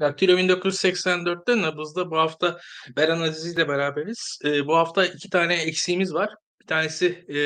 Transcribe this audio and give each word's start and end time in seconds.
Daktilo 0.00 0.38
1984'te 0.38 1.62
Nabız'da 1.62 2.10
bu 2.10 2.16
hafta 2.16 2.60
Beren 2.96 3.20
Aziz 3.20 3.54
ile 3.54 3.68
beraberiz. 3.68 4.38
Ee, 4.44 4.66
bu 4.66 4.76
hafta 4.76 5.06
iki 5.06 5.30
tane 5.30 5.54
eksiğimiz 5.54 6.14
var. 6.14 6.30
Bir 6.60 6.66
tanesi 6.66 7.06
e, 7.06 7.38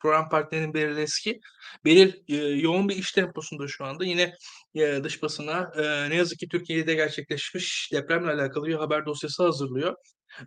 program 0.00 0.28
partnerinin 0.28 0.74
Beril 0.74 0.96
Eski. 0.96 1.40
Beril 1.84 2.12
e, 2.28 2.36
yoğun 2.36 2.88
bir 2.88 2.96
iş 2.96 3.12
temposunda 3.12 3.68
şu 3.68 3.84
anda. 3.84 4.04
Yine 4.04 4.34
e, 4.74 5.04
dış 5.04 5.22
basına 5.22 5.72
e, 5.76 6.10
ne 6.10 6.16
yazık 6.16 6.38
ki 6.38 6.48
Türkiye'de 6.48 6.94
gerçekleşmiş 6.94 7.90
depremle 7.92 8.32
alakalı 8.32 8.66
bir 8.66 8.74
haber 8.74 9.06
dosyası 9.06 9.42
hazırlıyor. 9.42 9.94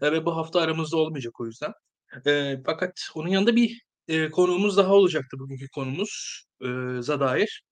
E, 0.02 0.12
ve 0.12 0.26
bu 0.26 0.38
hafta 0.38 0.62
aramızda 0.62 0.98
olmayacak 0.98 1.40
o 1.40 1.46
yüzden. 1.46 1.72
E, 2.26 2.56
fakat 2.66 3.10
onun 3.16 3.30
yanında 3.30 3.56
bir 3.56 3.82
e, 4.08 4.30
konuğumuz 4.30 4.78
daha 4.78 4.94
olacaktı 4.94 5.40
bugünkü 5.40 5.68
konumuz 5.70 6.44
e, 6.62 6.66
dair. 7.20 7.64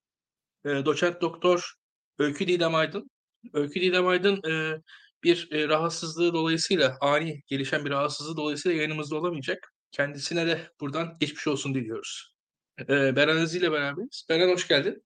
E, 0.66 0.70
doçent 0.70 1.22
doktor 1.22 1.74
Öykü 2.20 2.48
Didem 2.48 2.76
Aydın. 2.76 3.10
Öykü 3.54 3.82
Didem 3.82 4.08
Aydın 4.08 4.52
e, 4.52 4.82
bir 5.24 5.52
e, 5.52 5.68
rahatsızlığı 5.68 6.34
dolayısıyla, 6.34 6.98
ani 7.02 7.44
gelişen 7.48 7.86
bir 7.86 7.90
rahatsızlığı 7.90 8.38
dolayısıyla 8.38 8.78
yayınımızda 8.78 9.16
olamayacak. 9.16 9.74
Kendisine 9.92 10.48
de 10.48 10.72
buradan 10.80 11.18
geçmiş 11.20 11.48
olsun 11.48 11.76
diliyoruz. 11.76 12.36
E, 12.80 13.16
Beren 13.16 13.38
Aziz 13.38 13.56
ile 13.56 13.72
beraberiz. 13.72 14.26
Beren 14.30 14.50
hoş 14.50 14.68
geldin. 14.68 15.04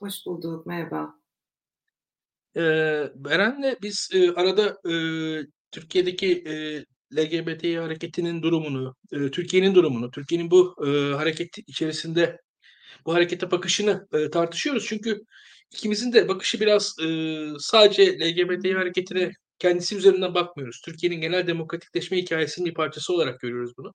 Hoş 0.00 0.26
bulduk, 0.26 0.66
merhaba. 0.66 1.14
E, 2.56 2.60
Beren'le 3.14 3.76
biz 3.82 4.08
e, 4.14 4.32
arada 4.32 4.90
e, 4.90 4.94
Türkiye'deki 5.70 6.44
e, 6.46 6.84
LGBT 7.16 7.64
hareketinin 7.64 8.42
durumunu, 8.42 8.96
e, 9.12 9.30
Türkiye'nin 9.30 9.74
durumunu, 9.74 10.10
Türkiye'nin 10.10 10.50
bu 10.50 10.76
e, 10.86 11.14
hareket 11.14 11.58
içerisinde 11.58 12.40
bu 13.06 13.14
harekete 13.14 13.50
bakışını 13.50 14.08
e, 14.12 14.30
tartışıyoruz. 14.30 14.86
Çünkü 14.88 15.24
ikimizin 15.72 16.12
de 16.12 16.28
bakışı 16.28 16.60
biraz 16.60 16.96
e, 17.04 17.06
sadece 17.58 18.18
LGBT 18.18 18.74
hareketine 18.74 19.32
kendisi 19.58 19.96
üzerinden 19.96 20.34
bakmıyoruz. 20.34 20.80
Türkiye'nin 20.84 21.20
genel 21.20 21.46
demokratikleşme 21.46 22.16
hikayesinin 22.18 22.66
bir 22.66 22.74
parçası 22.74 23.14
olarak 23.14 23.40
görüyoruz 23.40 23.72
bunu. 23.76 23.94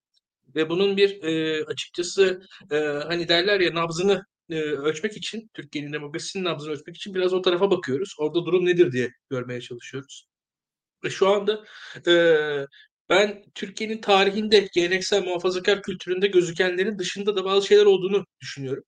Ve 0.56 0.70
bunun 0.70 0.98
bir 0.98 1.24
e, 1.24 1.66
açıkçası 1.66 2.42
e, 2.72 2.76
hani 2.78 3.28
derler 3.28 3.60
ya 3.60 3.76
nabzını 3.76 4.24
e, 4.50 4.56
ölçmek 4.62 5.18
için, 5.18 5.50
Türkiye'nin 5.54 5.94
demokrasisinin 5.94 6.44
nabzını 6.44 6.72
ölçmek 6.72 6.96
için 6.96 7.16
biraz 7.16 7.34
o 7.34 7.42
tarafa 7.42 7.72
bakıyoruz. 7.72 8.16
Orada 8.20 8.46
durum 8.46 8.66
nedir 8.66 8.92
diye 8.92 9.12
görmeye 9.30 9.62
çalışıyoruz. 9.62 10.26
Ve 11.04 11.10
şu 11.10 11.30
anda 11.30 11.66
e, 12.08 12.14
ben 13.10 13.44
Türkiye'nin 13.56 14.02
tarihinde 14.02 14.68
geleneksel 14.74 15.24
muhafazakar 15.24 15.82
kültüründe 15.82 16.28
gözükenlerin 16.28 17.00
dışında 17.00 17.36
da 17.36 17.46
bazı 17.46 17.68
şeyler 17.68 17.86
olduğunu 17.86 18.26
düşünüyorum. 18.42 18.84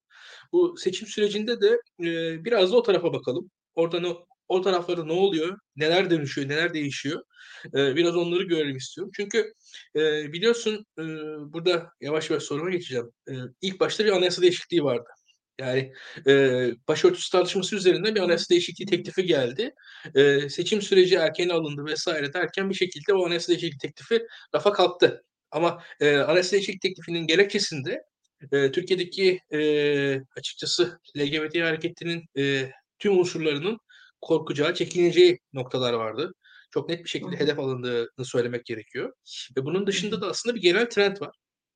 Bu 0.54 0.78
seçim 0.78 1.08
sürecinde 1.08 1.62
de 1.62 1.80
e, 2.02 2.46
biraz 2.46 2.72
da 2.72 2.78
o 2.78 2.84
tarafa 2.84 3.14
bakalım. 3.14 3.52
Orada 3.76 4.00
ne, 4.00 4.08
o 4.48 4.62
taraflarda 4.62 5.06
ne 5.06 5.14
oluyor, 5.14 5.58
neler 5.76 6.10
dönüşüyor, 6.10 6.50
neler 6.50 6.73
değişiyor. 6.73 7.23
E, 7.76 7.95
biraz 7.95 8.16
onları 8.16 8.44
görelim 8.44 8.78
istiyorum. 8.78 9.12
Çünkü 9.16 9.54
e, 9.95 10.34
biliyorsun 10.34 10.86
e, 11.00 11.04
burada 11.54 11.90
yavaş 12.02 12.30
yavaş 12.30 12.44
soruma 12.44 12.70
geçeceğim. 12.70 13.12
E, 13.30 13.34
ilk 13.62 13.80
başta 13.80 14.06
bir 14.06 14.12
anayasa 14.12 14.42
değişikliği 14.42 14.84
vardı. 14.84 15.10
Yani 15.60 15.94
e, 16.28 16.34
başörtüsü 16.88 17.32
tartışması 17.32 17.76
üzerinde 17.76 18.16
bir 18.16 18.20
anayasa 18.20 18.50
değişikliği 18.50 18.86
teklifi 18.86 19.26
geldi. 19.26 19.73
E, 20.16 20.50
seçim 20.50 20.82
süreci 20.82 21.16
erken 21.16 21.50
alındı 21.50 21.86
vesaire 21.86 22.34
derken 22.34 22.70
bir 22.70 22.76
şekilde 22.76 23.14
o 23.14 23.26
anayasa 23.26 23.48
değişikliği 23.48 23.78
teklifi 23.78 24.28
rafa 24.56 24.73
kalktı. 24.73 25.23
Ama 25.52 25.84
e, 26.00 26.17
anayasa 26.17 26.52
değişikliği 26.52 26.80
teklifinin 26.80 27.28
gerekçesinde 27.28 28.04
e, 28.52 28.72
Türkiye'deki 28.72 29.39
e, 29.53 29.59
açıkçası 30.38 30.99
LGBT 31.17 31.55
hareketinin 31.55 32.25
e, 32.38 32.72
tüm 32.99 33.19
unsurlarının 33.19 33.77
korkacağı, 34.21 34.73
çekineceği 34.73 35.39
noktalar 35.54 35.93
vardı. 35.93 36.33
Çok 36.71 36.89
net 36.89 37.03
bir 37.03 37.09
şekilde 37.09 37.39
hedef 37.39 37.59
alındığını 37.59 38.26
söylemek 38.26 38.65
gerekiyor. 38.65 39.14
Ve 39.58 39.65
bunun 39.65 39.87
dışında 39.87 40.21
da 40.21 40.27
aslında 40.27 40.55
bir 40.55 40.61
genel 40.61 40.89
trend 40.89 41.21
var. 41.21 41.36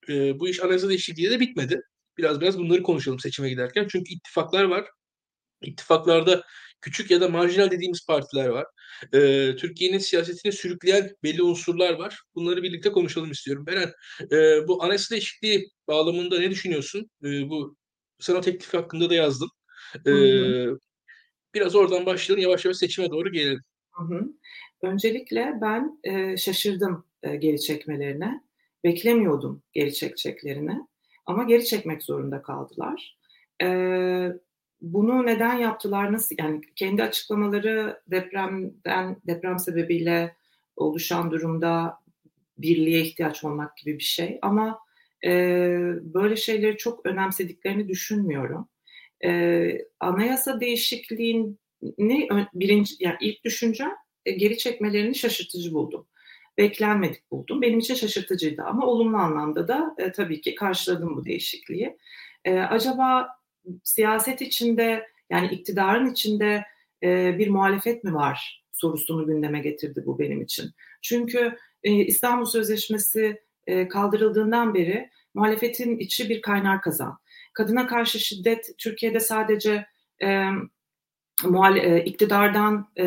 E, 0.09 0.39
bu 0.39 0.49
iş 0.49 0.63
anayasa 0.63 0.89
değişikliği 0.89 1.31
de 1.31 1.39
bitmedi. 1.39 1.81
Biraz 2.17 2.41
biraz 2.41 2.57
bunları 2.57 2.83
konuşalım 2.83 3.19
seçime 3.19 3.49
giderken. 3.49 3.87
Çünkü 3.91 4.13
ittifaklar 4.13 4.63
var. 4.63 4.85
İttifaklarda 5.61 6.43
küçük 6.81 7.11
ya 7.11 7.21
da 7.21 7.29
marjinal 7.29 7.71
dediğimiz 7.71 8.05
partiler 8.07 8.47
var. 8.47 8.65
Ee, 9.13 9.55
Türkiye'nin 9.57 9.97
siyasetini 9.97 10.51
sürükleyen 10.51 11.15
belli 11.23 11.41
unsurlar 11.41 11.93
var. 11.93 12.21
Bunları 12.35 12.63
birlikte 12.63 12.91
konuşalım 12.91 13.31
istiyorum. 13.31 13.65
Beren, 13.65 13.91
e, 14.31 14.67
bu 14.67 14.83
anayasa 14.83 15.11
değişikliği 15.15 15.69
bağlamında 15.87 16.39
ne 16.39 16.51
düşünüyorsun? 16.51 17.09
E, 17.23 17.49
bu 17.49 17.75
sen 18.19 18.35
o 18.35 18.41
teklif 18.41 18.73
hakkında 18.73 19.09
da 19.09 19.13
yazdın. 19.13 19.49
E, 20.07 20.11
biraz 21.55 21.75
oradan 21.75 22.05
başlayalım, 22.05 22.43
yavaş 22.43 22.65
yavaş 22.65 22.77
seçime 22.77 23.09
doğru 23.09 23.31
gelelim. 23.31 23.61
Hı 23.91 24.03
hı. 24.03 24.27
Öncelikle 24.81 25.53
ben 25.61 25.99
e, 26.03 26.37
şaşırdım 26.37 27.05
e, 27.23 27.35
geri 27.35 27.61
çekmelerine. 27.61 28.41
Beklemiyordum 28.83 29.63
geri 29.73 29.93
çekeceklerini. 29.93 30.87
Ama 31.25 31.43
geri 31.43 31.65
çekmek 31.65 32.03
zorunda 32.03 32.41
kaldılar. 32.41 33.17
E, 33.61 33.67
bunu 34.81 35.25
neden 35.25 35.57
yaptılar? 35.57 36.13
Nasıl 36.13 36.35
yani 36.39 36.61
kendi 36.75 37.03
açıklamaları 37.03 38.01
depremden 38.07 39.17
deprem 39.27 39.59
sebebiyle 39.59 40.35
oluşan 40.75 41.31
durumda 41.31 41.99
birliğe 42.57 43.01
ihtiyaç 43.01 43.43
olmak 43.43 43.77
gibi 43.77 43.97
bir 43.97 44.03
şey. 44.03 44.39
Ama 44.41 44.79
e, 45.25 45.31
böyle 46.01 46.35
şeyleri 46.35 46.77
çok 46.77 47.05
önemsediklerini 47.05 47.87
düşünmüyorum. 47.87 48.69
E, 49.25 49.71
anayasa 49.99 50.59
değişikliğini 50.59 51.55
birinci 52.53 52.95
yani 52.99 53.17
ilk 53.21 53.43
düşüncem 53.43 53.91
e, 54.25 54.31
geri 54.31 54.57
çekmelerini 54.57 55.15
şaşırtıcı 55.15 55.73
buldum. 55.73 56.07
Beklenmedik 56.57 57.31
buldum. 57.31 57.61
Benim 57.61 57.79
için 57.79 57.95
şaşırtıcıydı 57.95 58.61
ama 58.63 58.85
olumlu 58.85 59.17
anlamda 59.17 59.67
da 59.67 59.95
e, 59.97 60.11
tabii 60.11 60.41
ki 60.41 60.55
karşıladım 60.55 61.15
bu 61.15 61.25
değişikliği. 61.25 61.97
E, 62.45 62.59
acaba 62.59 63.36
siyaset 63.83 64.41
içinde 64.41 65.07
yani 65.29 65.47
iktidarın 65.47 66.11
içinde 66.11 66.63
e, 67.03 67.37
bir 67.37 67.47
muhalefet 67.47 68.03
mi 68.03 68.13
var 68.13 68.63
sorusunu 68.77 69.25
gündeme 69.25 69.59
getirdi 69.59 70.03
bu 70.05 70.19
benim 70.19 70.41
için. 70.41 70.71
Çünkü 71.01 71.57
e, 71.83 71.93
İstanbul 71.93 72.45
Sözleşmesi 72.45 73.41
e, 73.67 73.87
kaldırıldığından 73.87 74.73
beri 74.73 75.09
muhalefetin 75.33 75.97
içi 75.97 76.29
bir 76.29 76.41
kaynar 76.41 76.81
kazan. 76.81 77.17
Kadına 77.53 77.87
karşı 77.87 78.19
şiddet 78.19 78.69
Türkiye'de 78.77 79.19
sadece 79.19 79.85
e, 80.23 80.45
muhale, 81.43 81.79
e, 81.79 82.05
iktidardan 82.05 82.87
e, 82.99 83.05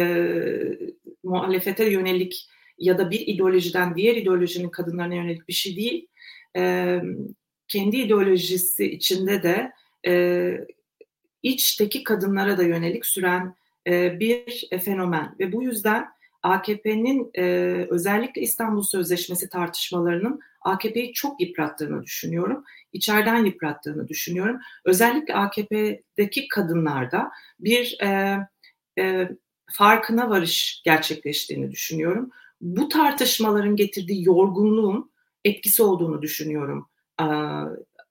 muhalefete 1.23 1.91
yönelik 1.91 2.49
ya 2.79 2.99
da 2.99 3.11
bir 3.11 3.21
ideolojiden 3.27 3.95
diğer 3.95 4.17
ideolojinin 4.17 4.69
kadınlarına 4.69 5.15
yönelik 5.15 5.49
bir 5.49 5.53
şey 5.53 5.77
değil. 5.77 6.07
E, 6.57 6.97
kendi 7.69 7.97
ideolojisi 7.97 8.91
içinde 8.91 9.43
de 9.43 9.73
e, 10.07 10.53
içteki 11.43 12.05
kadınlara 12.05 12.59
da 12.59 12.63
yönelik 12.63 13.07
süren 13.07 13.55
e, 13.87 14.21
bir 14.21 14.69
fenomen 14.85 15.37
ve 15.39 15.53
bu 15.53 15.63
yüzden 15.63 16.09
AKP'nin 16.43 17.31
e, 17.35 17.43
özellikle 17.91 18.43
İstanbul 18.43 18.83
Sözleşmesi 18.83 19.49
tartışmalarının 19.49 20.41
AKP'yi 20.61 21.13
çok 21.13 21.41
yıprattığını 21.41 22.03
düşünüyorum. 22.03 22.65
İçeriden 22.93 23.45
yıprattığını 23.45 24.09
düşünüyorum. 24.09 24.61
Özellikle 24.85 25.35
AKP'deki 25.35 26.49
kadınlarda 26.49 27.31
bir 27.61 27.99
e, 28.03 28.39
e, 28.99 29.29
farkına 29.73 30.31
varış 30.31 30.83
gerçekleştiğini 30.85 31.71
düşünüyorum. 31.71 32.31
Bu 32.61 32.89
tartışmaların 32.89 33.77
getirdiği 33.77 34.25
yorgunluğun 34.25 35.11
etkisi 35.45 35.83
olduğunu 35.83 36.23
düşünüyorum 36.23 36.89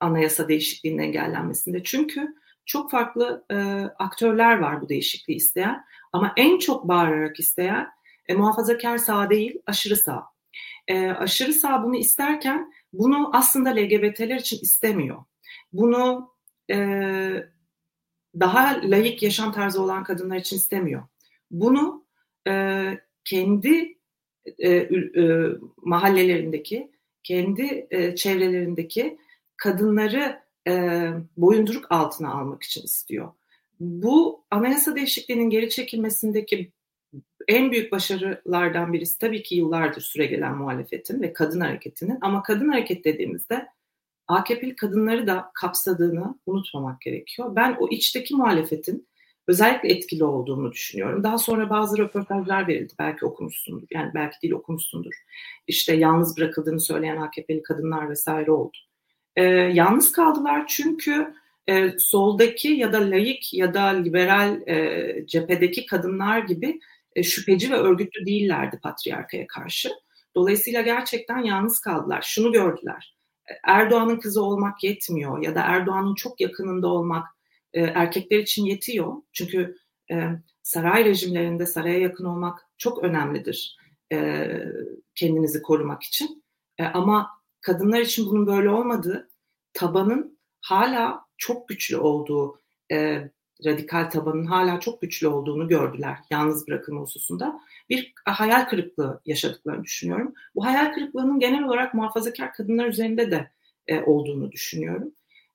anayasa 0.00 0.48
değişikliğinin 0.48 1.02
engellenmesinde. 1.02 1.82
Çünkü 1.84 2.34
çok 2.66 2.90
farklı 2.90 3.44
e, 3.50 3.56
aktörler 3.98 4.58
var 4.58 4.80
bu 4.80 4.88
değişikliği 4.88 5.34
isteyen 5.34 5.84
ama 6.12 6.32
en 6.36 6.58
çok 6.58 6.88
bağırarak 6.88 7.40
isteyen 7.40 7.88
e, 8.28 8.34
muhafazakar 8.34 8.98
sağ 8.98 9.30
değil, 9.30 9.58
aşırı 9.66 9.96
sağ. 9.96 10.24
E, 10.88 11.10
aşırı 11.10 11.52
sağ 11.52 11.84
bunu 11.84 11.96
isterken 11.96 12.72
bunu 12.92 13.30
aslında 13.36 13.70
LGBT'ler 13.70 14.36
için 14.36 14.58
istemiyor. 14.62 15.24
Bunu 15.72 16.34
e, 16.70 16.76
daha 18.40 18.80
layık 18.82 19.22
yaşam 19.22 19.52
tarzı 19.52 19.82
olan 19.82 20.04
kadınlar 20.04 20.36
için 20.36 20.56
istemiyor. 20.56 21.02
Bunu 21.50 22.06
e, 22.48 22.84
kendi 23.24 23.98
e, 24.58 24.70
e, 24.70 25.46
mahallelerindeki, 25.76 26.90
kendi 27.22 27.86
e, 27.90 28.14
çevrelerindeki 28.14 29.18
kadınları 29.60 30.42
e, 30.68 31.04
boyunduruk 31.36 31.92
altına 31.92 32.32
almak 32.32 32.62
için 32.62 32.82
istiyor. 32.82 33.32
Bu 33.80 34.44
anayasa 34.50 34.96
değişikliğinin 34.96 35.50
geri 35.50 35.70
çekilmesindeki 35.70 36.72
en 37.48 37.72
büyük 37.72 37.92
başarılardan 37.92 38.92
birisi 38.92 39.18
tabii 39.18 39.42
ki 39.42 39.54
yıllardır 39.54 40.00
süre 40.00 40.26
gelen 40.26 40.56
muhalefetin 40.56 41.22
ve 41.22 41.32
kadın 41.32 41.60
hareketinin 41.60 42.18
ama 42.20 42.42
kadın 42.42 42.68
hareket 42.68 43.04
dediğimizde 43.04 43.66
AKP'li 44.28 44.76
kadınları 44.76 45.26
da 45.26 45.50
kapsadığını 45.54 46.34
unutmamak 46.46 47.00
gerekiyor. 47.00 47.56
Ben 47.56 47.76
o 47.80 47.88
içteki 47.88 48.36
muhalefetin 48.36 49.08
özellikle 49.48 49.88
etkili 49.88 50.24
olduğunu 50.24 50.72
düşünüyorum. 50.72 51.24
Daha 51.24 51.38
sonra 51.38 51.70
bazı 51.70 51.98
röportajlar 51.98 52.68
verildi. 52.68 52.92
Belki 52.98 53.26
okumuşsundur. 53.26 53.86
Yani 53.90 54.10
belki 54.14 54.42
değil 54.42 54.54
okumuşsundur. 54.54 55.14
İşte 55.66 55.94
yalnız 55.96 56.36
bırakıldığını 56.36 56.80
söyleyen 56.80 57.16
AKP'li 57.16 57.62
kadınlar 57.62 58.10
vesaire 58.10 58.50
oldu. 58.50 58.76
Ee, 59.36 59.42
yalnız 59.44 60.12
kaldılar 60.12 60.64
çünkü 60.68 61.34
e, 61.68 61.92
soldaki 61.98 62.68
ya 62.68 62.92
da 62.92 63.10
layık 63.10 63.54
ya 63.54 63.74
da 63.74 63.84
liberal 63.84 64.68
e, 64.68 65.26
cephedeki 65.26 65.86
kadınlar 65.86 66.38
gibi 66.38 66.80
e, 67.16 67.22
şüpheci 67.22 67.70
ve 67.70 67.76
örgütlü 67.76 68.26
değillerdi 68.26 68.78
patriarkaya 68.82 69.46
karşı. 69.46 69.90
Dolayısıyla 70.34 70.82
gerçekten 70.82 71.38
yalnız 71.38 71.80
kaldılar. 71.80 72.22
Şunu 72.22 72.52
gördüler. 72.52 73.16
E, 73.50 73.52
Erdoğan'ın 73.64 74.20
kızı 74.20 74.44
olmak 74.44 74.84
yetmiyor 74.84 75.42
ya 75.42 75.54
da 75.54 75.60
Erdoğan'ın 75.60 76.14
çok 76.14 76.40
yakınında 76.40 76.88
olmak 76.88 77.26
e, 77.72 77.80
erkekler 77.80 78.38
için 78.38 78.64
yetiyor. 78.64 79.12
Çünkü 79.32 79.76
e, 80.10 80.28
saray 80.62 81.04
rejimlerinde 81.04 81.66
saraya 81.66 81.98
yakın 81.98 82.24
olmak 82.24 82.66
çok 82.78 83.04
önemlidir 83.04 83.76
e, 84.12 84.48
kendinizi 85.14 85.62
korumak 85.62 86.02
için. 86.02 86.44
E, 86.78 86.84
ama 86.84 87.39
kadınlar 87.60 88.00
için 88.00 88.26
bunun 88.26 88.46
böyle 88.46 88.70
olmadığı, 88.70 89.30
tabanın 89.72 90.38
hala 90.60 91.24
çok 91.38 91.68
güçlü 91.68 91.96
olduğu, 91.96 92.60
e, 92.92 93.30
radikal 93.64 94.10
tabanın 94.10 94.44
hala 94.44 94.80
çok 94.80 95.00
güçlü 95.00 95.28
olduğunu 95.28 95.68
gördüler 95.68 96.18
yalnız 96.30 96.68
bırakılma 96.68 97.00
hususunda. 97.00 97.60
Bir 97.90 98.12
hayal 98.24 98.68
kırıklığı 98.68 99.20
yaşadıklarını 99.26 99.84
düşünüyorum. 99.84 100.34
Bu 100.54 100.64
hayal 100.64 100.94
kırıklığının 100.94 101.40
genel 101.40 101.64
olarak 101.64 101.94
muhafazakar 101.94 102.52
kadınlar 102.52 102.86
üzerinde 102.86 103.30
de 103.30 103.50
e, 103.86 104.00
olduğunu 104.00 104.52
düşünüyorum. 104.52 105.12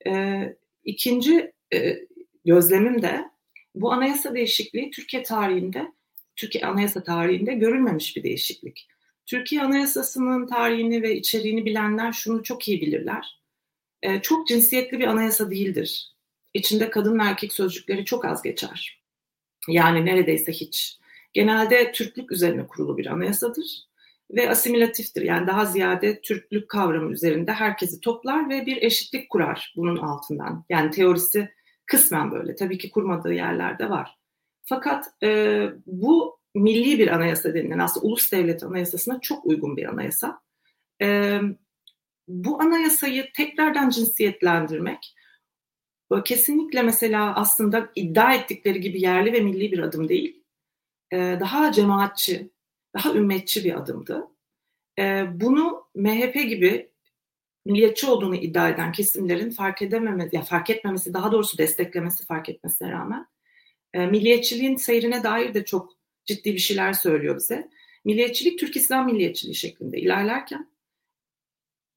E, 0.08 0.44
ikinci 0.84 1.51
e, 1.74 2.00
gözlemim 2.46 3.01
de 3.01 3.30
bu 3.75 3.92
anayasa 3.92 4.34
değişikliği 4.34 4.92
Türkiye 4.92 5.24
tarihinde, 5.24 5.94
Türkiye 6.36 6.66
anayasa 6.66 7.04
tarihinde 7.04 7.54
görülmemiş 7.54 8.18
bir 8.18 8.24
değişiklik. 8.24 8.88
Türkiye 9.25 9.62
Anayasası'nın 9.62 10.48
tarihini 10.48 11.01
ve 11.01 11.16
içeriğini 11.16 11.66
bilenler 11.66 12.12
şunu 12.12 12.44
çok 12.44 12.68
iyi 12.68 12.81
bilirler. 12.81 13.42
E, 14.01 14.22
çok 14.22 14.48
cinsiyetli 14.48 15.00
bir 15.00 15.07
anayasa 15.07 15.51
değildir. 15.51 16.12
İçinde 16.54 16.89
kadın 16.89 17.19
erkek 17.19 17.54
sözcükleri 17.54 18.06
çok 18.06 18.25
az 18.25 18.42
geçer. 18.42 19.01
Yani 19.68 20.06
neredeyse 20.06 20.51
hiç. 20.51 20.98
Genelde 21.33 21.92
Türklük 21.92 22.31
üzerine 22.31 22.68
kurulu 22.68 22.98
bir 22.98 23.06
anayasadır 23.06 23.86
ve 24.31 24.50
asimilatiftir. 24.50 25.22
Yani 25.22 25.48
daha 25.48 25.66
ziyade 25.66 26.22
Türklük 26.22 26.69
kavramı 26.69 27.12
üzerinde 27.13 27.51
herkesi 27.51 28.00
toplar 28.00 28.50
ve 28.50 28.66
bir 28.66 28.81
eşitlik 28.81 29.30
kurar 29.30 29.74
bunun 29.75 29.98
altından. 29.98 30.66
Yani 30.69 30.92
teorisi 30.92 31.50
kısmen 31.86 32.31
böyle. 32.31 32.56
Tabii 32.56 32.77
ki 32.77 32.92
kurmadığı 32.92 33.33
yerlerde 33.33 33.89
var. 33.89 34.18
Fakat 34.63 35.06
e, 35.24 35.69
bu 35.86 36.39
milli 36.56 37.00
bir 37.00 37.07
anayasa 37.07 37.54
denilen 37.54 37.80
aslında 37.80 38.06
ulus 38.06 38.31
devlet 38.31 38.63
anayasasına 38.63 39.22
çok 39.22 39.46
uygun 39.46 39.78
bir 39.78 39.86
anayasa. 39.86 40.42
E, 41.02 41.40
bu 42.28 42.62
anayasayı 42.62 43.31
tekrardan 43.34 43.90
cinsiyetlendirmek 43.90 45.16
kesinlikle 46.25 46.81
mesela 46.81 47.36
aslında 47.36 47.92
iddia 47.96 48.34
ettikleri 48.34 48.81
gibi 48.81 49.02
yerli 49.02 49.34
ve 49.34 49.40
milli 49.40 49.72
bir 49.72 49.80
adım 49.80 50.10
değil. 50.10 50.44
E, 51.12 51.18
daha 51.18 51.72
cemaatçi, 51.72 52.52
daha 52.96 53.13
ümmetçi 53.13 53.63
bir 53.63 53.78
adımdı. 53.78 54.28
E, 55.00 55.25
bunu 55.34 55.86
MHP 55.96 56.34
gibi 56.34 56.92
milliyetçi 57.66 58.08
olduğunu 58.08 58.36
iddia 58.36 58.69
eden 58.69 58.92
kesimlerin 58.92 59.50
fark 59.50 59.81
edememesi, 59.81 60.36
ya 60.36 60.42
fark 60.42 60.69
etmemesi, 60.69 61.13
daha 61.13 61.31
doğrusu 61.31 61.58
desteklemesi 61.58 62.25
fark 62.25 62.50
etmesine 62.50 62.92
rağmen 62.92 63.28
e, 63.94 64.06
milliyetçiliğin 64.06 64.75
seyrine 64.75 65.24
dair 65.24 65.54
de 65.54 65.66
çok 65.66 65.95
ciddi 66.25 66.54
bir 66.54 66.60
şeyler 66.60 66.94
söylüyor 66.94 67.38
bize. 67.38 67.69
Milliyetçilik 68.06 68.60
Türk 68.60 68.75
İslam 68.75 69.06
milliyetçiliği 69.06 69.56
şeklinde 69.56 70.00
ilerlerken 70.00 70.69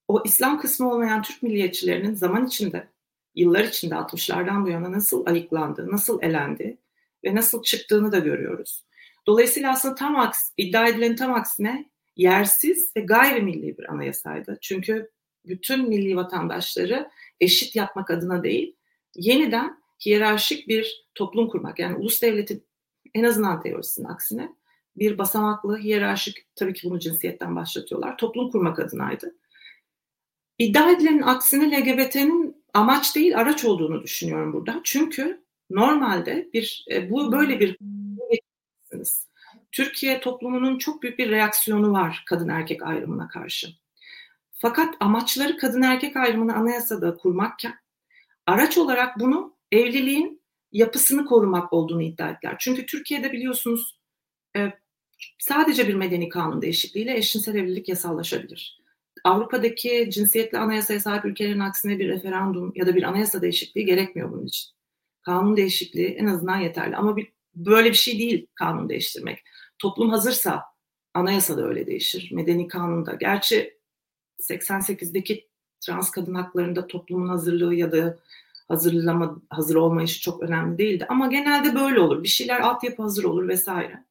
o 0.08 0.22
İslam 0.24 0.60
kısmı 0.60 0.92
olmayan 0.92 1.22
Türk 1.22 1.42
milliyetçilerinin 1.42 2.14
zaman 2.14 2.46
içinde, 2.46 2.88
yıllar 3.34 3.64
içinde 3.64 3.94
60'lardan 3.94 4.64
bu 4.64 4.68
yana 4.68 4.92
nasıl 4.92 5.26
ayıklandığı, 5.26 5.92
nasıl 5.92 6.22
elendi 6.22 6.78
ve 7.24 7.34
nasıl 7.34 7.62
çıktığını 7.62 8.12
da 8.12 8.18
görüyoruz. 8.18 8.84
Dolayısıyla 9.26 9.72
aslında 9.72 9.94
tam 9.94 10.16
aks, 10.16 10.38
iddia 10.56 10.88
edilen 10.88 11.16
tam 11.16 11.34
aksine 11.34 11.90
yersiz 12.16 12.96
ve 12.96 13.00
gayrimilli 13.00 13.78
bir 13.78 13.92
anayasaydı. 13.92 14.58
Çünkü 14.60 15.10
bütün 15.44 15.88
milli 15.88 16.16
vatandaşları 16.16 17.10
eşit 17.40 17.76
yapmak 17.76 18.10
adına 18.10 18.42
değil, 18.42 18.76
yeniden 19.16 19.82
hiyerarşik 20.06 20.68
bir 20.68 21.06
toplum 21.14 21.48
kurmak. 21.48 21.78
Yani 21.78 21.96
ulus 21.96 22.22
devletin 22.22 22.67
en 23.14 23.24
azından 23.24 23.62
teorisinin 23.62 24.08
aksine 24.08 24.52
bir 24.96 25.18
basamaklı, 25.18 25.78
hiyerarşik, 25.78 26.46
tabii 26.56 26.72
ki 26.74 26.90
bunu 26.90 26.98
cinsiyetten 26.98 27.56
başlatıyorlar, 27.56 28.16
toplum 28.16 28.50
kurmak 28.50 28.78
adınaydı. 28.78 29.34
İddia 30.58 30.90
edilenin 30.90 31.22
aksine 31.22 31.80
LGBT'nin 31.80 32.64
amaç 32.74 33.16
değil 33.16 33.38
araç 33.38 33.64
olduğunu 33.64 34.02
düşünüyorum 34.02 34.52
burada. 34.52 34.80
Çünkü 34.84 35.44
normalde 35.70 36.48
bir 36.52 36.86
e, 36.90 37.10
bu 37.10 37.32
böyle 37.32 37.60
bir 37.60 37.78
Türkiye 39.72 40.20
toplumunun 40.20 40.78
çok 40.78 41.02
büyük 41.02 41.18
bir 41.18 41.30
reaksiyonu 41.30 41.92
var 41.92 42.22
kadın 42.26 42.48
erkek 42.48 42.82
ayrımına 42.82 43.28
karşı. 43.28 43.68
Fakat 44.52 44.94
amaçları 45.00 45.56
kadın 45.56 45.82
erkek 45.82 46.16
ayrımını 46.16 46.54
anayasada 46.54 47.16
kurmakken 47.16 47.74
araç 48.46 48.78
olarak 48.78 49.20
bunu 49.20 49.56
evliliğin 49.72 50.37
yapısını 50.72 51.26
korumak 51.26 51.72
olduğunu 51.72 52.02
iddia 52.02 52.30
ettiler. 52.30 52.56
Çünkü 52.58 52.86
Türkiye'de 52.86 53.32
biliyorsunuz 53.32 53.98
e, 54.56 54.72
sadece 55.38 55.88
bir 55.88 55.94
medeni 55.94 56.28
kanun 56.28 56.62
değişikliğiyle 56.62 57.16
eşcinsel 57.16 57.54
evlilik 57.54 57.88
yasallaşabilir. 57.88 58.78
Avrupa'daki 59.24 60.08
cinsiyetli 60.12 60.58
anayasaya 60.58 61.00
sahip 61.00 61.24
ülkelerin 61.24 61.60
aksine 61.60 61.98
bir 61.98 62.08
referandum 62.08 62.72
ya 62.74 62.86
da 62.86 62.94
bir 62.94 63.02
anayasa 63.02 63.42
değişikliği 63.42 63.84
gerekmiyor 63.84 64.32
bunun 64.32 64.46
için. 64.46 64.70
Kanun 65.22 65.56
değişikliği 65.56 66.08
en 66.08 66.26
azından 66.26 66.56
yeterli. 66.56 66.96
Ama 66.96 67.16
bir, 67.16 67.32
böyle 67.54 67.90
bir 67.90 67.96
şey 67.96 68.18
değil 68.18 68.46
kanun 68.54 68.88
değiştirmek. 68.88 69.42
Toplum 69.78 70.10
hazırsa 70.10 70.62
anayasa 71.14 71.56
da 71.56 71.68
öyle 71.68 71.86
değişir. 71.86 72.32
Medeni 72.32 72.68
kanunda. 72.68 73.14
Gerçi 73.14 73.78
88'deki 74.42 75.48
trans 75.80 76.10
kadın 76.10 76.34
haklarında 76.34 76.86
toplumun 76.86 77.28
hazırlığı 77.28 77.74
ya 77.74 77.92
da 77.92 78.18
hazırlama 78.68 79.42
hazır 79.50 79.74
olmayışı 79.74 80.20
çok 80.20 80.42
önemli 80.42 80.78
değildi. 80.78 81.06
Ama 81.08 81.26
genelde 81.26 81.74
böyle 81.74 82.00
olur. 82.00 82.22
Bir 82.22 82.28
şeyler 82.28 82.60
altyapı 82.60 83.02
hazır 83.02 83.24
olur 83.24 83.48
vesaire. 83.48 84.04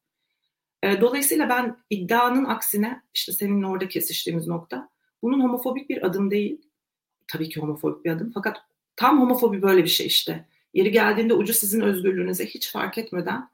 E, 0.82 1.00
dolayısıyla 1.00 1.48
ben 1.48 1.76
iddianın 1.90 2.44
aksine 2.44 3.02
işte 3.14 3.32
seninle 3.32 3.66
orada 3.66 3.88
kesiştiğimiz 3.88 4.46
nokta 4.46 4.88
bunun 5.22 5.40
homofobik 5.40 5.90
bir 5.90 6.06
adım 6.06 6.30
değil. 6.30 6.62
Tabii 7.28 7.48
ki 7.48 7.60
homofobik 7.60 8.04
bir 8.04 8.10
adım 8.10 8.30
fakat 8.34 8.56
tam 8.96 9.20
homofobi 9.20 9.62
böyle 9.62 9.84
bir 9.84 9.88
şey 9.88 10.06
işte. 10.06 10.44
Yeri 10.74 10.90
geldiğinde 10.90 11.34
ucu 11.34 11.54
sizin 11.54 11.80
özgürlüğünüze 11.80 12.46
hiç 12.46 12.72
fark 12.72 12.98
etmeden 12.98 13.50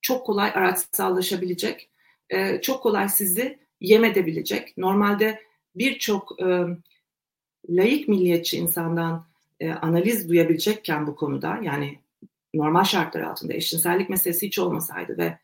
çok 0.00 0.26
kolay 0.26 0.50
araçsallaşabilecek, 0.54 1.90
e, 2.30 2.60
çok 2.60 2.82
kolay 2.82 3.08
sizi 3.08 3.58
yem 3.80 4.04
edebilecek. 4.04 4.78
Normalde 4.78 5.42
birçok 5.74 6.42
e, 6.42 6.64
milliyetçi 7.68 8.56
insandan 8.56 9.26
e, 9.60 9.70
analiz 9.70 10.28
duyabilecekken 10.28 11.06
bu 11.06 11.16
konuda 11.16 11.60
yani 11.62 11.98
normal 12.54 12.84
şartlar 12.84 13.20
altında 13.20 13.54
eşcinsellik 13.54 14.10
meselesi 14.10 14.46
hiç 14.46 14.58
olmasaydı 14.58 15.18
ve 15.18 15.38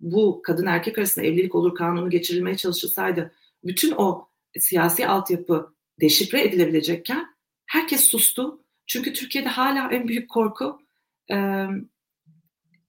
bu 0.00 0.42
kadın 0.42 0.66
erkek 0.66 0.98
arasında 0.98 1.26
evlilik 1.26 1.54
olur 1.54 1.74
kanunu 1.74 2.10
geçirilmeye 2.10 2.56
çalışılsaydı 2.56 3.32
bütün 3.64 3.92
o 3.96 4.28
siyasi 4.58 5.08
altyapı 5.08 5.74
deşifre 6.00 6.42
edilebilecekken 6.42 7.26
herkes 7.66 8.00
sustu. 8.00 8.62
Çünkü 8.86 9.12
Türkiye'de 9.12 9.48
hala 9.48 9.90
en 9.92 10.08
büyük 10.08 10.30
korku 10.30 10.80
e, 11.32 11.66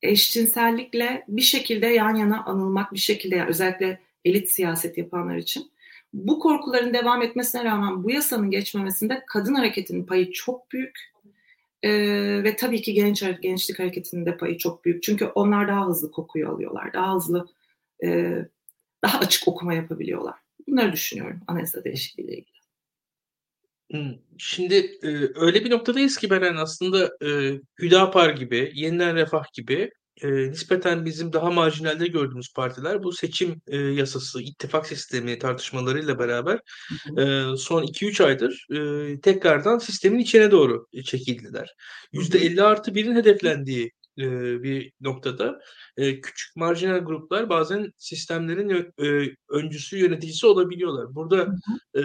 eşcinsellikle 0.02 1.26
bir 1.28 1.42
şekilde 1.42 1.88
yan 1.88 2.16
yana 2.16 2.44
anılmak 2.46 2.94
bir 2.94 3.00
şekilde 3.00 3.36
yani 3.36 3.50
özellikle 3.50 4.02
elit 4.26 4.50
siyaset 4.50 4.98
yapanlar 4.98 5.36
için 5.36 5.72
bu 6.14 6.40
korkuların 6.40 6.94
devam 6.94 7.22
etmesine 7.22 7.64
rağmen 7.64 8.04
bu 8.04 8.12
yasanın 8.12 8.52
geçmemesinde 8.52 9.24
kadın 9.28 9.54
hareketinin 9.54 10.06
payı 10.06 10.32
çok 10.32 10.72
büyük. 10.72 11.18
Ee, 11.84 12.44
ve 12.44 12.56
tabii 12.56 12.82
ki 12.82 12.94
genç 12.94 13.24
gençlik 13.42 13.80
hareketinin 13.80 14.26
de 14.26 14.38
payı 14.38 14.58
çok 14.58 14.86
büyük. 14.86 15.04
Çünkü 15.04 15.26
onlar 15.26 15.68
daha 15.68 15.88
hızlı 15.88 16.12
kokuyu 16.12 16.50
alıyorlar. 16.50 16.94
Daha 16.94 17.16
hızlı 17.16 17.48
e, 18.04 18.36
daha 19.04 19.20
açık 19.20 19.48
okuma 19.48 19.74
yapabiliyorlar. 19.74 20.36
Bunları 20.68 20.94
düşünüyorum 20.94 21.40
anayasa 21.48 21.84
değişikliğiyle 21.84 22.34
ilgili. 22.34 22.58
Şimdi 24.38 24.76
e, 25.04 25.08
öyle 25.36 25.66
bir 25.66 25.72
noktadayız 25.72 26.18
ki 26.18 26.30
Beren 26.30 26.56
aslında 26.56 27.18
e, 27.26 27.60
Hüdapar 27.80 28.30
gibi, 28.30 28.72
Yeniden 28.76 29.16
Refah 29.16 29.54
gibi 29.54 29.92
e, 30.22 30.52
nispeten 30.52 31.06
bizim 31.06 31.34
daha 31.34 31.52
marjinalde 31.52 32.08
gördüğümüz 32.08 32.54
partiler 32.54 33.04
bu 33.04 33.12
seçim 33.12 33.62
e, 33.68 33.78
yasası, 33.78 34.42
ittifak 34.42 34.88
sistemi 34.88 35.40
tartışmalarıyla 35.40 36.20
beraber 36.20 36.60
e, 37.18 37.44
son 37.58 37.84
2-3 37.84 38.24
aydır 38.24 38.68
e, 38.72 39.22
tekrardan 39.22 39.78
sistemin 39.78 40.20
içine 40.20 40.52
doğru 40.52 40.88
çekildiler. 41.06 41.76
%50 42.14 42.62
artı 42.64 42.92
1'in 42.92 43.16
hedeflendiği 43.16 43.92
e, 44.18 44.24
bir 44.64 44.92
noktada 45.02 45.60
e, 45.98 46.22
küçük 46.22 46.56
marjinal 46.56 47.00
gruplar 47.00 47.50
bazen 47.50 47.94
sistemlerin 47.98 48.94
e, 49.04 49.36
öncüsü 49.50 49.98
yöneticisi 49.98 50.48
olabiliyorlar. 50.48 51.16
Burada 51.16 51.38
hı 51.38 51.56
hı. 51.96 52.00
E, 52.00 52.04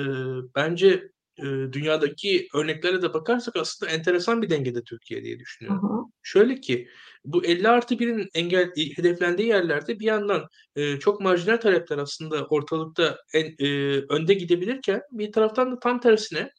bence 0.55 1.13
e, 1.39 1.45
dünyadaki 1.73 2.49
örneklere 2.55 3.03
de 3.03 3.15
bakarsak 3.15 3.57
aslında 3.57 3.93
enteresan 3.93 4.43
bir 4.43 4.51
dengede 4.51 4.83
Türkiye 4.83 5.25
diye 5.25 5.39
düşünüyorum. 5.39 5.83
Hı 5.83 5.87
hı. 5.87 6.03
Şöyle 6.23 6.61
ki 6.61 6.89
bu 7.25 7.45
50 7.45 7.69
artı 7.69 7.95
1'in 7.95 8.29
engel 8.35 8.73
hedeflendiği 8.97 9.49
yerlerde 9.49 10.01
bir 10.01 10.05
yandan 10.05 10.49
e, 10.77 10.99
çok 10.99 11.21
marjinal 11.21 11.57
talepler 11.57 11.99
aslında 11.99 12.47
ortalıkta 12.47 13.19
en 13.35 13.55
e, 13.59 13.99
önde 14.09 14.35
gidebilirken 14.35 15.03
bir 15.13 15.33
taraftan 15.33 15.73
da 15.73 15.79
tam 15.79 16.01
tersine 16.01 16.51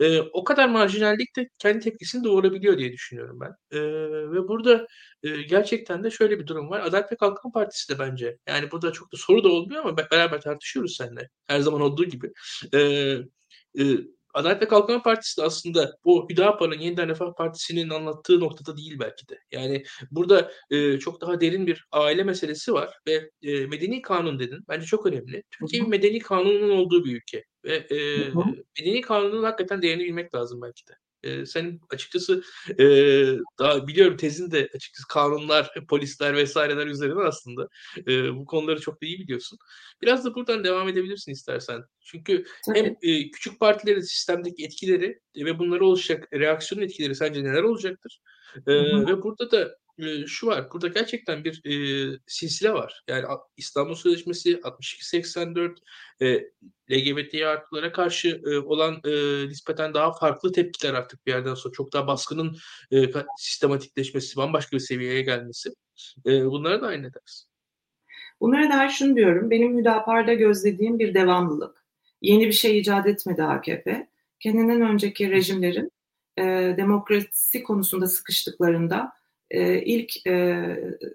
e, 0.00 0.20
o 0.20 0.44
kadar 0.44 0.68
marjinallik 0.68 1.36
de 1.36 1.48
kendi 1.58 1.80
tepkisini 1.80 2.24
doğurabiliyor 2.24 2.78
diye 2.78 2.92
düşünüyorum 2.92 3.40
ben. 3.40 3.78
E, 3.78 3.80
ve 4.30 4.48
burada 4.48 4.86
e, 5.22 5.42
gerçekten 5.42 6.04
de 6.04 6.10
şöyle 6.10 6.38
bir 6.38 6.46
durum 6.46 6.70
var. 6.70 6.80
Adalet 6.80 7.12
ve 7.12 7.16
Kalkınma 7.16 7.52
Partisi 7.52 7.94
de 7.94 7.98
bence 7.98 8.36
yani 8.48 8.70
burada 8.70 8.92
çok 8.92 9.12
da 9.12 9.16
soru 9.16 9.44
da 9.44 9.48
olmuyor 9.48 9.84
ama 9.84 9.96
beraber 9.96 10.40
tartışıyoruz 10.40 10.96
seninle. 10.96 11.28
Her 11.46 11.60
zaman 11.60 11.80
olduğu 11.80 12.04
gibi. 12.04 12.32
E, 12.74 13.18
e, 13.78 13.82
Adalet 14.34 14.62
ve 14.62 14.68
Kalkınma 14.68 15.02
Partisi 15.02 15.40
de 15.40 15.44
aslında 15.44 15.96
bu 16.04 16.26
Hüdapar'ın 16.30 16.78
Yeniden 16.78 17.08
Refah 17.08 17.34
Partisi'nin 17.34 17.90
anlattığı 17.90 18.40
noktada 18.40 18.76
değil 18.76 18.98
belki 19.00 19.28
de. 19.28 19.38
Yani 19.52 19.84
burada 20.10 20.52
e, 20.70 20.98
çok 20.98 21.20
daha 21.20 21.40
derin 21.40 21.66
bir 21.66 21.86
aile 21.92 22.24
meselesi 22.24 22.72
var 22.72 22.94
ve 23.06 23.30
e, 23.42 23.66
medeni 23.66 24.02
kanun 24.02 24.38
dedin. 24.38 24.64
Bence 24.68 24.86
çok 24.86 25.06
önemli. 25.06 25.42
Türkiye 25.50 25.82
bir 25.82 25.88
medeni 25.88 26.18
kanunun 26.18 26.70
olduğu 26.70 27.04
bir 27.04 27.16
ülke 27.16 27.44
ve 27.64 27.74
e, 27.74 27.98
medeni 28.78 29.00
kanunun 29.00 29.44
hakikaten 29.44 29.82
değerini 29.82 30.04
bilmek 30.04 30.34
lazım 30.34 30.62
belki 30.62 30.86
de. 30.88 30.92
E, 31.22 31.46
senin 31.46 31.80
açıkçası 31.90 32.42
e, 32.78 32.84
daha 33.58 33.86
biliyorum 33.86 34.16
tezin 34.16 34.50
de 34.50 34.68
açıkçası 34.74 35.08
kanunlar, 35.08 35.74
polisler 35.88 36.36
vesaireler 36.36 36.86
üzerine 36.86 37.22
aslında. 37.22 37.68
E, 38.08 38.36
bu 38.36 38.44
konuları 38.44 38.80
çok 38.80 39.02
da 39.02 39.06
iyi 39.06 39.18
biliyorsun. 39.18 39.58
Biraz 40.02 40.24
da 40.24 40.34
buradan 40.34 40.64
devam 40.64 40.88
edebilirsin 40.88 41.32
istersen. 41.32 41.84
Çünkü 42.00 42.44
hem 42.74 42.86
e, 43.02 43.30
küçük 43.30 43.60
partilerin 43.60 44.00
sistemdeki 44.00 44.64
etkileri 44.64 45.20
ve 45.36 45.58
bunlara 45.58 45.84
oluşacak 45.84 46.28
reaksiyon 46.32 46.82
etkileri 46.82 47.14
sence 47.14 47.44
neler 47.44 47.62
olacaktır? 47.62 48.20
E, 48.66 48.72
ve 49.06 49.22
burada 49.22 49.50
da 49.50 49.76
şu 50.26 50.46
var. 50.46 50.70
Burada 50.72 50.88
gerçekten 50.88 51.44
bir 51.44 51.62
e, 51.64 52.18
silsile 52.26 52.72
var. 52.72 53.04
Yani 53.08 53.26
İstanbul 53.56 53.94
Sözleşmesi 53.94 54.52
62-84 54.52 55.76
e, 56.20 56.40
LGBT 56.90 57.34
artılara 57.34 57.92
karşı 57.92 58.42
e, 58.46 58.58
olan 58.58 59.00
e, 59.04 59.48
nispeten 59.48 59.94
daha 59.94 60.12
farklı 60.12 60.52
tepkiler 60.52 60.94
artık 60.94 61.26
bir 61.26 61.32
yerden 61.32 61.54
sonra 61.54 61.72
çok 61.72 61.92
daha 61.92 62.06
baskının 62.06 62.56
e, 62.90 63.06
sistematikleşmesi, 63.36 64.36
bambaşka 64.36 64.76
bir 64.76 64.82
seviyeye 64.82 65.22
gelmesi. 65.22 65.70
E, 66.26 66.44
bunlara 66.44 66.82
da 66.82 66.86
aynı 66.86 67.14
dersin. 67.14 67.48
Bunlara 68.40 68.70
dair 68.70 68.88
şunu 68.88 69.16
diyorum. 69.16 69.50
Benim 69.50 69.78
Hüdapar'da 69.78 70.34
gözlediğim 70.34 70.98
bir 70.98 71.14
devamlılık. 71.14 71.84
Yeni 72.22 72.46
bir 72.46 72.52
şey 72.52 72.78
icat 72.78 73.06
etmedi 73.06 73.42
AKP. 73.42 74.08
Kendinden 74.40 74.80
önceki 74.80 75.30
rejimlerin 75.30 75.92
e, 76.38 76.42
demokrasi 76.76 77.62
konusunda 77.62 78.06
sıkıştıklarında 78.06 79.12
e, 79.52 79.82
ilk 79.82 80.26
e, 80.26 80.66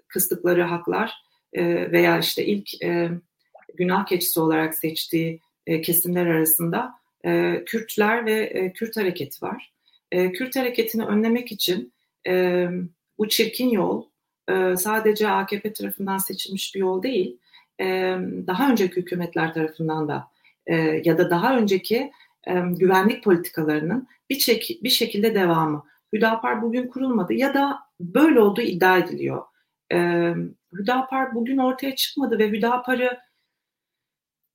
kıstıkları 0.08 0.62
haklar 0.62 1.12
e, 1.52 1.92
veya 1.92 2.18
işte 2.18 2.46
ilk 2.46 2.82
e, 2.82 3.10
günah 3.74 4.06
keçisi 4.06 4.40
olarak 4.40 4.74
seçtiği 4.74 5.40
e, 5.66 5.80
kesimler 5.80 6.26
arasında 6.26 6.94
e, 7.24 7.62
Kürtler 7.66 8.26
ve 8.26 8.40
e, 8.40 8.72
Kürt 8.72 8.96
hareketi 8.96 9.44
var. 9.44 9.72
E, 10.12 10.32
Kürt 10.32 10.56
hareketini 10.56 11.04
önlemek 11.04 11.52
için 11.52 11.92
e, 12.26 12.66
bu 13.18 13.28
çirkin 13.28 13.68
yol 13.68 14.04
e, 14.48 14.76
sadece 14.76 15.28
AKP 15.28 15.72
tarafından 15.72 16.18
seçilmiş 16.18 16.74
bir 16.74 16.80
yol 16.80 17.02
değil, 17.02 17.36
e, 17.80 17.84
daha 18.46 18.70
önceki 18.70 18.96
hükümetler 18.96 19.54
tarafından 19.54 20.08
da 20.08 20.28
e, 20.66 20.76
ya 21.04 21.18
da 21.18 21.30
daha 21.30 21.58
önceki 21.58 22.12
e, 22.46 22.54
güvenlik 22.66 23.24
politikalarının 23.24 24.08
bir, 24.30 24.38
çek, 24.38 24.80
bir 24.82 24.90
şekilde 24.90 25.34
devamı. 25.34 25.84
Hüdapar 26.12 26.62
bugün 26.62 26.86
kurulmadı 26.86 27.32
ya 27.32 27.54
da 27.54 27.87
böyle 28.00 28.40
olduğu 28.40 28.60
iddia 28.60 28.98
ediliyor. 28.98 29.42
E, 29.92 29.98
Hüdapar 30.72 31.34
bugün 31.34 31.58
ortaya 31.58 31.96
çıkmadı 31.96 32.38
ve 32.38 32.50
Hüdapar'ı 32.50 33.18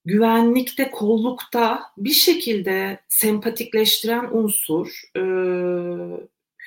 güvenlikte, 0.04 0.90
kollukta 0.90 1.82
bir 1.96 2.10
şekilde 2.10 3.00
sempatikleştiren 3.08 4.28
unsur 4.32 5.02
e, 5.16 5.20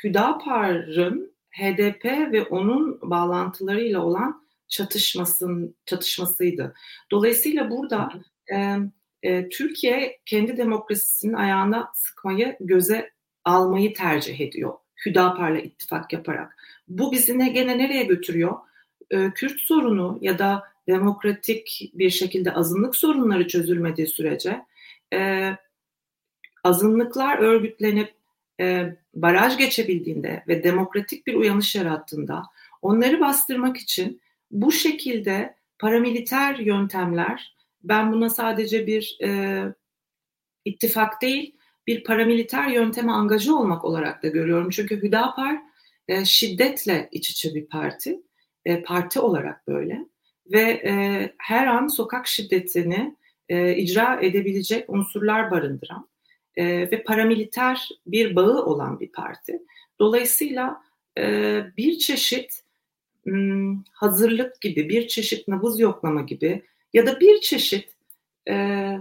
Hüdapar'ın 0.04 1.38
HDP 1.52 2.06
ve 2.06 2.44
onun 2.44 3.00
bağlantılarıyla 3.02 4.04
olan 4.04 4.48
çatışmasın 4.68 5.76
çatışmasıydı. 5.86 6.74
Dolayısıyla 7.12 7.72
burada 7.72 8.10
e, 8.54 8.78
e, 9.24 9.50
Türkiye 9.50 10.20
kendi 10.26 10.58
demokrasisinin 10.58 11.34
ayağına 11.34 11.92
sıkmayı 11.94 12.58
göze 12.60 13.12
almayı 13.46 13.94
tercih 13.94 14.40
ediyor. 14.40 14.74
Hüdapar'la 15.06 15.60
ittifak 15.60 16.14
yaparak. 16.14 16.58
Bu 16.88 17.12
bizi 17.12 17.40
ne, 17.40 17.50
gene 17.50 17.78
nereye 17.78 18.04
götürüyor? 18.04 18.58
E, 19.12 19.32
Kürt 19.32 19.60
sorunu 19.60 20.18
ya 20.22 20.40
da 20.40 20.64
demokratik 20.88 21.92
bir 21.94 22.10
şekilde 22.10 22.54
azınlık 22.54 22.96
sorunları 22.96 23.48
çözülmediği 23.48 24.08
sürece 24.08 24.66
e, 25.14 25.52
azınlıklar 26.64 27.38
örgütlenip 27.38 28.14
e, 28.60 28.96
baraj 29.14 29.58
geçebildiğinde 29.58 30.44
ve 30.48 30.64
demokratik 30.64 31.28
bir 31.28 31.34
uyanış 31.34 31.76
yarattığında 31.76 32.44
onları 32.82 33.20
bastırmak 33.20 33.78
için 33.78 34.22
bu 34.52 34.72
şekilde 34.72 35.56
paramiliter 35.80 36.56
yöntemler 36.56 37.56
ben 37.84 38.12
buna 38.12 38.30
sadece 38.30 38.88
bir 38.88 39.18
e, 39.24 39.62
ittifak 40.66 41.22
değil 41.22 41.57
bir 41.88 42.04
paramiliter 42.04 42.68
yönteme 42.68 43.12
angajı 43.12 43.56
olmak 43.56 43.86
olarak 43.86 44.24
da 44.24 44.28
görüyorum. 44.28 44.70
Çünkü 44.70 45.02
Hüdapar 45.02 45.58
e, 46.08 46.26
şiddetle 46.26 47.10
iç 47.12 47.30
içe 47.30 47.56
bir 47.56 47.66
parti, 47.66 48.22
e, 48.66 48.84
parti 48.84 49.20
olarak 49.20 49.68
böyle 49.68 50.06
ve 50.52 50.62
e, 50.62 51.34
her 51.38 51.68
an 51.68 51.88
sokak 51.88 52.28
şiddetini 52.28 53.16
e, 53.50 53.76
icra 53.76 54.20
edebilecek 54.22 54.90
unsurlar 54.90 55.52
barındıran 55.52 56.10
e, 56.56 56.92
ve 56.92 57.04
paramiliter 57.04 57.90
bir 58.08 58.36
bağı 58.36 58.66
olan 58.66 59.00
bir 59.00 59.12
parti. 59.12 59.62
Dolayısıyla 60.00 60.82
e, 61.18 61.64
bir 61.78 61.98
çeşit 61.98 62.64
m, 63.26 63.76
hazırlık 63.92 64.62
gibi, 64.62 64.90
bir 64.90 65.08
çeşit 65.08 65.48
nabız 65.48 65.80
yoklama 65.80 66.22
gibi 66.22 66.64
ya 66.94 67.06
da 67.06 67.20
bir 67.20 67.42
çeşit 67.42 67.96
e, 68.50 68.98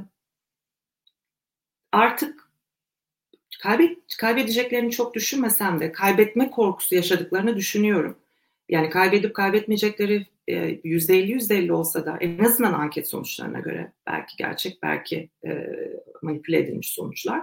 artık 1.93 2.46
kaybet, 3.67 4.17
kaybedeceklerini 4.19 4.91
çok 4.91 5.15
düşünmesem 5.15 5.81
de 5.81 5.93
kaybetme 5.93 6.51
korkusu 6.51 6.95
yaşadıklarını 6.95 7.57
düşünüyorum. 7.57 8.19
Yani 8.69 8.91
kaybedip 8.91 9.35
kaybetmeyecekleri 9.35 10.27
yüzde 10.85 11.19
elli 11.19 11.33
yüzde 11.33 11.57
elli 11.57 11.73
olsa 11.73 12.07
da 12.07 12.17
en 12.21 12.45
azından 12.45 12.73
anket 12.73 13.09
sonuçlarına 13.09 13.59
göre 13.59 13.93
belki 14.07 14.37
gerçek 14.37 14.83
belki 14.83 15.31
e, 15.47 15.67
manipüle 16.23 16.59
edilmiş 16.59 16.91
sonuçlar 16.91 17.43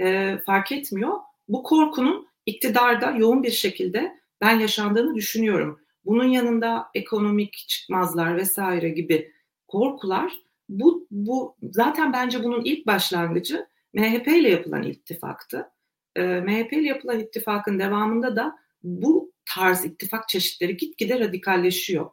e, 0.00 0.38
fark 0.46 0.72
etmiyor. 0.72 1.12
Bu 1.48 1.62
korkunun 1.62 2.28
iktidarda 2.46 3.10
yoğun 3.10 3.42
bir 3.42 3.50
şekilde 3.50 4.18
ben 4.40 4.58
yaşandığını 4.58 5.14
düşünüyorum. 5.14 5.80
Bunun 6.04 6.28
yanında 6.28 6.86
ekonomik 6.94 7.64
çıkmazlar 7.68 8.36
vesaire 8.36 8.88
gibi 8.88 9.32
korkular 9.68 10.32
bu, 10.68 11.06
bu 11.10 11.56
zaten 11.62 12.12
bence 12.12 12.44
bunun 12.44 12.64
ilk 12.64 12.86
başlangıcı 12.86 13.66
MHP 13.94 14.28
ile 14.28 14.50
yapılan 14.50 14.82
ittifaktı. 14.82 15.70
E, 16.16 16.22
MHP 16.22 16.72
ile 16.72 16.88
yapılan 16.88 17.20
ittifakın 17.20 17.78
devamında 17.78 18.36
da 18.36 18.58
bu 18.82 19.32
tarz 19.54 19.84
ittifak 19.84 20.28
çeşitleri 20.28 20.76
gitgide 20.76 21.20
radikalleşiyor. 21.20 22.10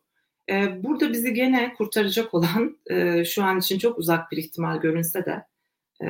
E, 0.50 0.84
burada 0.84 1.12
bizi 1.12 1.34
gene 1.34 1.74
kurtaracak 1.74 2.34
olan 2.34 2.78
e, 2.90 3.26
şu 3.26 3.44
an 3.44 3.60
için 3.60 3.80
çok 3.80 4.00
uzak 4.00 4.32
bir 4.32 4.38
ihtimal 4.38 4.80
görünse 4.80 5.26
de 5.26 5.46
e, 6.04 6.08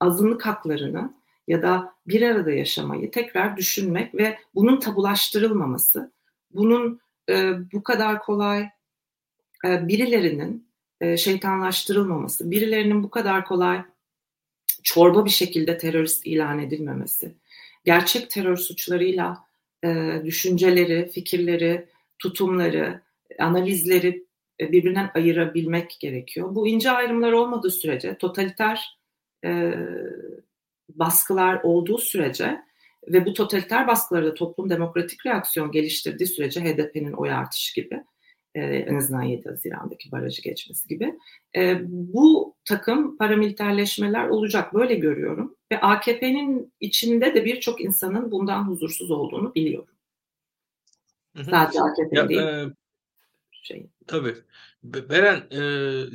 azınlık 0.00 0.46
haklarını 0.46 1.14
ya 1.48 1.62
da 1.62 1.94
bir 2.06 2.22
arada 2.22 2.50
yaşamayı 2.50 3.10
tekrar 3.10 3.56
düşünmek 3.56 4.14
ve 4.14 4.38
bunun 4.54 4.80
tabulaştırılmaması, 4.80 6.12
bunun 6.50 7.00
e, 7.30 7.52
bu 7.72 7.82
kadar 7.82 8.18
kolay 8.18 8.68
e, 9.64 9.88
birilerinin 9.88 10.71
e, 11.02 11.16
şeytanlaştırılmaması, 11.16 12.50
birilerinin 12.50 13.02
bu 13.02 13.10
kadar 13.10 13.44
kolay 13.44 13.82
çorba 14.82 15.24
bir 15.24 15.30
şekilde 15.30 15.78
terörist 15.78 16.26
ilan 16.26 16.58
edilmemesi, 16.58 17.34
gerçek 17.84 18.30
terör 18.30 18.56
suçlarıyla 18.56 19.44
e, 19.84 20.22
düşünceleri, 20.24 21.10
fikirleri, 21.10 21.88
tutumları, 22.18 23.00
analizleri 23.38 24.26
e, 24.60 24.72
birbirinden 24.72 25.10
ayırabilmek 25.14 25.96
gerekiyor. 26.00 26.54
Bu 26.54 26.68
ince 26.68 26.90
ayrımlar 26.90 27.32
olmadığı 27.32 27.70
sürece, 27.70 28.18
totaliter 28.18 28.98
baskılar 30.88 31.60
olduğu 31.62 31.98
sürece 31.98 32.62
ve 33.08 33.26
bu 33.26 33.34
totaliter 33.34 33.86
baskılara 33.86 34.26
da 34.26 34.34
toplum 34.34 34.70
demokratik 34.70 35.26
reaksiyon 35.26 35.72
geliştirdiği 35.72 36.26
sürece 36.26 36.60
HDP'nin 36.60 37.12
oy 37.12 37.32
artışı 37.32 37.80
gibi 37.80 38.04
e, 38.54 38.60
en 38.60 38.94
azından 38.94 39.22
7 39.22 39.48
Haziran'daki 39.48 40.12
barajı 40.12 40.42
geçmesi 40.42 40.88
gibi. 40.88 41.14
E, 41.56 41.80
bu 41.86 42.56
takım 42.64 43.16
paramiliterleşmeler 43.16 44.28
olacak 44.28 44.74
böyle 44.74 44.94
görüyorum 44.94 45.56
ve 45.72 45.80
AKP'nin 45.80 46.72
içinde 46.80 47.34
de 47.34 47.44
birçok 47.44 47.80
insanın 47.80 48.30
bundan 48.30 48.68
huzursuz 48.68 49.10
olduğunu 49.10 49.54
biliyorum. 49.54 49.94
Sadece 51.50 51.80
AKP 51.80 52.28
değil. 52.28 52.40
E, 52.40 52.66
şey. 53.62 53.86
Tabii. 54.06 54.34
Beren, 54.82 55.36
e, 55.36 55.60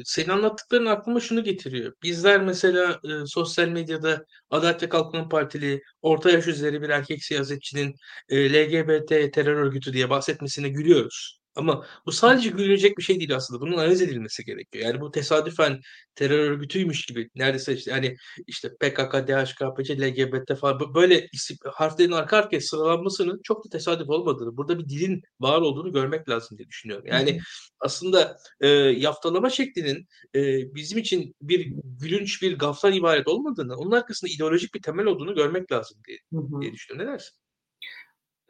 senin 0.05 0.29
anlattıkların 0.29 0.85
aklıma 0.85 1.19
şunu 1.19 1.43
getiriyor. 1.43 1.93
Bizler 2.03 2.41
mesela 2.41 2.99
e, 3.03 3.25
sosyal 3.25 3.67
medyada 3.67 4.25
Adalet 4.49 4.83
ve 4.83 4.89
Kalkınma 4.89 5.29
Partili 5.29 5.81
orta 6.01 6.31
yaş 6.31 6.47
üzeri 6.47 6.81
bir 6.81 6.89
erkek 6.89 7.23
siyasetçinin 7.23 7.95
e, 8.29 8.53
LGBT 8.53 9.33
terör 9.33 9.55
örgütü 9.55 9.93
diye 9.93 10.09
bahsetmesine 10.09 10.69
gülüyoruz. 10.69 11.39
Ama 11.57 11.85
bu 12.05 12.11
sadece 12.11 12.49
gülünecek 12.49 12.97
bir 12.97 13.03
şey 13.03 13.19
değil 13.19 13.35
aslında. 13.35 13.61
Bunun 13.61 13.77
analiz 13.77 14.01
edilmesi 14.01 14.45
gerekiyor. 14.45 14.85
Yani 14.85 15.01
bu 15.01 15.11
tesadüfen 15.11 15.81
terör 16.15 16.39
örgütüymüş 16.39 17.05
gibi 17.05 17.29
neredeyse 17.35 17.73
işte 17.75 17.91
yani 17.91 18.17
işte 18.47 18.69
PKK, 18.69 19.13
DHKPC, 19.27 19.97
LGBT 20.01 20.55
falan 20.59 20.95
böyle 20.95 21.27
isim, 21.33 21.57
harflerin 21.73 22.11
arka 22.11 22.37
arkaya 22.37 22.61
sıralanmasının 22.61 23.41
çok 23.43 23.65
da 23.65 23.69
tesadüf 23.69 24.09
olmadığını, 24.09 24.57
burada 24.57 24.79
bir 24.79 24.89
dilin 24.89 25.21
var 25.39 25.61
olduğunu 25.61 25.91
görmek 25.93 26.29
lazım 26.29 26.57
diye 26.57 26.67
düşünüyorum. 26.67 27.05
Yani 27.07 27.39
aslında 27.79 28.37
e, 28.61 28.67
yaftalama 28.77 29.49
şeklinin 29.49 30.07
e, 30.35 30.41
bizim 30.75 30.97
için 30.97 31.35
bir 31.41 31.73
gülünç, 31.83 32.41
bir 32.41 32.57
gaftan 32.57 32.93
ibaret 32.93 33.27
olmadığını, 33.27 33.75
onun 33.75 33.91
arkasında 33.91 34.31
ideolojik 34.31 34.73
bir 34.73 34.81
temel 34.81 35.05
olduğunu 35.05 35.35
görmek 35.35 35.71
lazım 35.71 35.97
diye, 36.07 36.17
diye 36.61 36.73
düşünüyorum. 36.73 37.07
Ne 37.07 37.13
dersin? 37.13 37.46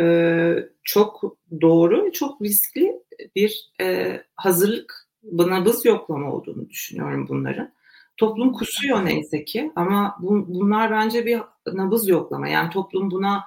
E, 0.01 0.69
çok 0.83 1.37
doğru, 1.61 2.11
çok 2.11 2.41
riskli 2.41 2.93
bir 3.35 3.71
e, 3.81 4.21
hazırlık, 4.35 5.07
nabız 5.23 5.85
yoklama 5.85 6.31
olduğunu 6.31 6.69
düşünüyorum 6.69 7.27
bunların. 7.29 7.73
Toplum 8.17 8.53
kusuyor 8.53 9.05
neyse 9.05 9.45
ki 9.45 9.71
ama 9.75 10.17
bu, 10.19 10.47
bunlar 10.47 10.91
bence 10.91 11.25
bir 11.25 11.41
nabız 11.67 12.07
yoklama. 12.07 12.47
Yani 12.47 12.69
toplum 12.69 13.11
buna 13.11 13.43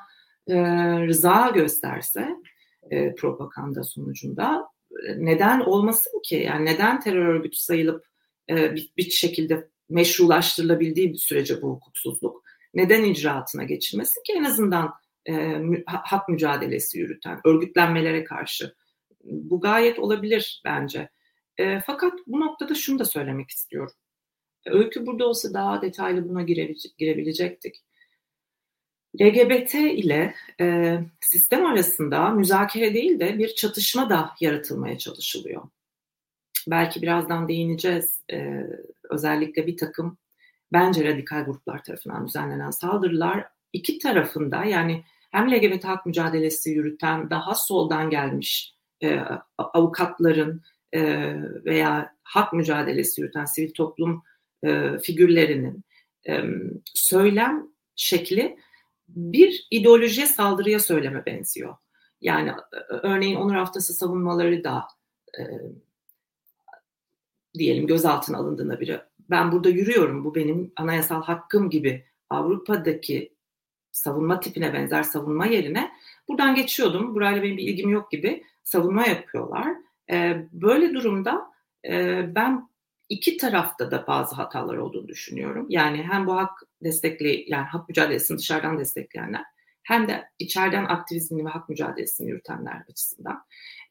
e, 0.49 0.57
rıza 1.07 1.51
gösterse 1.55 2.37
e, 2.91 3.15
propaganda 3.15 3.83
sonucunda 3.83 4.69
neden 5.17 5.61
olmasın 5.61 6.21
ki? 6.25 6.37
Yani 6.37 6.65
neden 6.65 7.01
terör 7.01 7.27
örgütü 7.27 7.57
sayılıp 7.57 8.05
e, 8.51 8.75
bir, 8.75 8.93
bir 8.97 9.11
şekilde 9.11 9.69
meşrulaştırılabildiği 9.89 11.13
bir 11.13 11.19
sürece 11.19 11.63
bu 11.63 11.71
hukuksuzluk 11.71 12.45
neden 12.75 13.05
icraatına 13.05 13.65
geçilmesin 13.65 14.23
ki 14.23 14.33
en 14.33 14.45
azından 14.45 14.95
e, 15.29 15.63
hak 15.87 16.29
mücadelesi 16.29 16.99
yürüten, 16.99 17.41
örgütlenmelere 17.45 18.25
karşı. 18.25 18.75
Bu 19.25 19.61
gayet 19.61 19.99
olabilir 19.99 20.63
bence. 20.65 21.09
E, 21.59 21.81
fakat 21.81 22.13
bu 22.27 22.41
noktada 22.41 22.75
şunu 22.75 22.99
da 22.99 23.05
söylemek 23.05 23.51
istiyorum. 23.51 23.93
Öykü 24.67 25.07
burada 25.07 25.27
olsa 25.27 25.55
daha 25.55 25.83
detaylı 25.83 26.29
buna 26.29 26.43
girebilecektik. 26.99 27.83
LGBT 29.21 29.75
ile 29.75 30.35
e, 30.61 30.99
sistem 31.21 31.67
arasında 31.67 32.29
müzakere 32.29 32.95
değil 32.95 33.21
de 33.21 33.39
bir 33.39 33.55
çatışma 33.55 34.11
da 34.11 34.31
yaratılmaya 34.41 34.99
çalışılıyor. 34.99 35.63
Belki 36.69 37.03
birazdan 37.03 37.49
değineceğiz. 37.49 38.21
E, 38.33 38.67
özellikle 39.11 39.67
bir 39.67 39.77
takım 39.77 40.19
bence 40.73 41.05
radikal 41.05 41.45
gruplar 41.45 41.85
tarafından 41.85 42.27
düzenlenen 42.27 42.71
saldırılar 42.71 43.47
iki 43.73 43.99
tarafında 43.99 44.65
yani 44.65 45.05
hem 45.31 45.51
LGBT 45.51 45.85
hak 45.85 46.07
mücadelesi 46.07 46.71
yürüten 46.71 47.31
daha 47.31 47.55
soldan 47.55 48.11
gelmiş 48.11 48.75
e, 49.03 49.21
avukatların 49.59 50.63
e, 50.93 51.03
veya 51.65 52.15
hak 52.23 52.53
mücadelesi 52.53 53.21
yürüten 53.21 53.45
sivil 53.45 53.73
toplum 53.73 54.23
e, 54.65 54.99
figürlerinin 54.99 55.85
e, 56.29 56.45
söylem 56.95 57.67
şekli 57.97 58.57
bir 59.09 59.67
ideolojiye 59.71 60.27
saldırıya 60.27 60.81
söyleme 60.81 61.27
benziyor. 61.27 61.77
Yani 62.21 62.49
e, 62.51 62.77
örneğin 63.03 63.37
onur 63.37 63.55
haftası 63.55 63.95
savunmaları 63.95 64.65
da 64.65 64.85
e, 65.39 65.43
diyelim 67.55 67.87
gözaltına 67.87 68.39
alındığında 68.39 68.81
biri 68.81 69.01
ben 69.31 69.53
burada 69.53 69.69
yürüyorum 69.69 70.25
bu 70.25 70.35
benim 70.35 70.73
anayasal 70.77 71.23
hakkım 71.23 71.71
gibi 71.71 72.05
Avrupa'daki 72.31 73.35
savunma 73.93 74.41
tipine 74.41 74.73
benzer 74.73 75.03
savunma 75.03 75.47
yerine 75.47 75.91
buradan 76.29 76.55
geçiyordum, 76.55 77.15
burayla 77.15 77.43
benim 77.43 77.57
bir 77.57 77.63
ilgim 77.63 77.91
yok 77.91 78.11
gibi 78.11 78.45
savunma 78.63 79.07
yapıyorlar. 79.07 79.75
E, 80.11 80.47
böyle 80.53 80.95
durumda 80.95 81.51
e, 81.89 82.23
ben 82.35 82.71
iki 83.09 83.37
tarafta 83.37 83.91
da 83.91 84.07
bazı 84.07 84.35
hatalar 84.35 84.77
olduğunu 84.77 85.09
düşünüyorum. 85.09 85.67
Yani 85.69 86.03
hem 86.11 86.27
bu 86.27 86.37
hak 86.37 86.63
destekli, 86.83 87.45
yani 87.49 87.65
hak 87.65 87.89
mücadelesini 87.89 88.39
dışarıdan 88.39 88.79
destekleyenler 88.79 89.45
hem 89.83 90.09
de 90.09 90.29
içeriden 90.39 90.85
aktivizmini 90.85 91.45
ve 91.45 91.49
hak 91.49 91.69
mücadelesini 91.69 92.31
yürütenler 92.31 92.83
açısından. 92.91 93.45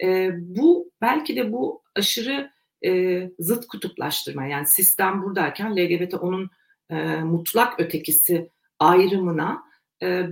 E, 0.03 0.31
bu 0.33 0.91
belki 1.01 1.35
de 1.35 1.51
bu 1.51 1.83
aşırı 1.95 2.51
e, 2.85 3.21
zıt 3.39 3.67
kutuplaştırma 3.67 4.45
yani 4.45 4.67
sistem 4.67 5.23
buradayken 5.23 5.75
LGBT 5.75 6.13
onun 6.13 6.49
e, 6.89 7.15
mutlak 7.15 7.79
ötekisi 7.79 8.49
ayrımına 8.79 9.63
e, 10.03 10.25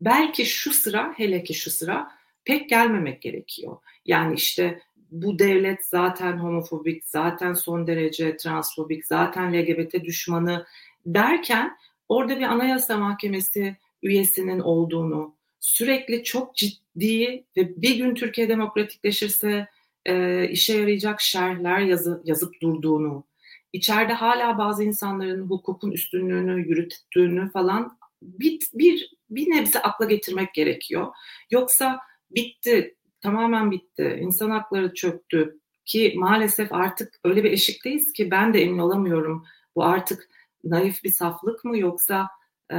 belki 0.00 0.46
şu 0.46 0.72
sıra 0.72 1.12
hele 1.16 1.42
ki 1.44 1.54
şu 1.54 1.70
sıra 1.70 2.10
pek 2.44 2.68
gelmemek 2.68 3.22
gerekiyor. 3.22 3.76
Yani 4.04 4.34
işte 4.34 4.80
bu 5.10 5.38
devlet 5.38 5.84
zaten 5.84 6.38
homofobik, 6.38 7.04
zaten 7.04 7.52
son 7.52 7.86
derece 7.86 8.36
transfobik, 8.36 9.06
zaten 9.06 9.52
LGBT 9.54 10.04
düşmanı 10.04 10.66
derken 11.06 11.76
orada 12.08 12.38
bir 12.38 12.44
anayasa 12.44 12.98
mahkemesi 12.98 13.76
üyesinin 14.02 14.60
olduğunu, 14.60 15.34
sürekli 15.60 16.24
çok 16.24 16.56
ciddi 16.56 17.44
ve 17.56 17.82
bir 17.82 17.96
gün 17.96 18.14
Türkiye 18.14 18.48
demokratikleşirse 18.48 19.68
e, 20.06 20.44
işe 20.48 20.78
yarayacak 20.78 21.20
şerhler 21.20 21.80
yazı, 21.80 22.22
yazıp 22.24 22.60
durduğunu, 22.62 23.24
içeride 23.72 24.12
hala 24.12 24.58
bazı 24.58 24.84
insanların 24.84 25.50
hukukun 25.50 25.90
üstünlüğünü 25.90 26.68
yürüttüğünü 26.68 27.50
falan 27.50 27.98
bir, 28.24 28.60
bir, 28.74 29.10
bir 29.30 29.50
nebze 29.50 29.82
akla 29.82 30.04
getirmek 30.04 30.54
gerekiyor. 30.54 31.06
Yoksa 31.50 32.00
bitti, 32.30 32.96
tamamen 33.20 33.70
bitti, 33.70 34.18
insan 34.20 34.50
hakları 34.50 34.94
çöktü 34.94 35.60
ki 35.84 36.14
maalesef 36.16 36.72
artık 36.72 37.14
öyle 37.24 37.44
bir 37.44 37.52
eşikteyiz 37.52 38.12
ki 38.12 38.30
ben 38.30 38.54
de 38.54 38.62
emin 38.62 38.78
olamıyorum. 38.78 39.44
Bu 39.76 39.84
artık 39.84 40.28
naif 40.64 41.04
bir 41.04 41.10
saflık 41.10 41.64
mı 41.64 41.78
yoksa 41.78 42.28
e, 42.72 42.76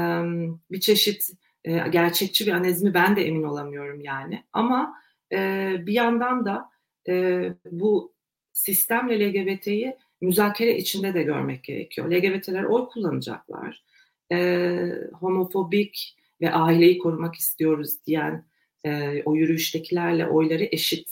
bir 0.72 0.80
çeşit 0.80 1.30
e, 1.64 1.72
gerçekçi 1.90 2.48
bir 2.48 2.52
analiz 2.52 2.84
mi 2.84 2.94
ben 2.94 3.16
de 3.16 3.28
emin 3.28 3.44
olamıyorum 3.44 4.02
yani. 4.02 4.44
Ama 4.54 4.94
e, 5.32 5.72
bir 5.80 5.94
yandan 5.94 6.46
da 6.46 6.70
e, 7.08 7.44
bu 7.72 8.14
sistemle 8.54 9.30
LGBT'yi 9.30 9.98
müzakere 10.22 10.78
içinde 10.78 11.14
de 11.14 11.24
görmek 11.24 11.64
gerekiyor. 11.64 12.12
LGBT'ler 12.12 12.64
oy 12.64 12.88
kullanacaklar 12.88 13.84
e, 14.32 14.78
homofobik 15.14 16.18
ve 16.42 16.52
aileyi 16.52 16.98
korumak 16.98 17.36
istiyoruz 17.36 18.06
diyen 18.08 18.46
e, 18.86 19.24
o 19.24 19.36
yürüyüştekilerle 19.36 20.28
oyları 20.28 20.64
eşit 20.72 21.10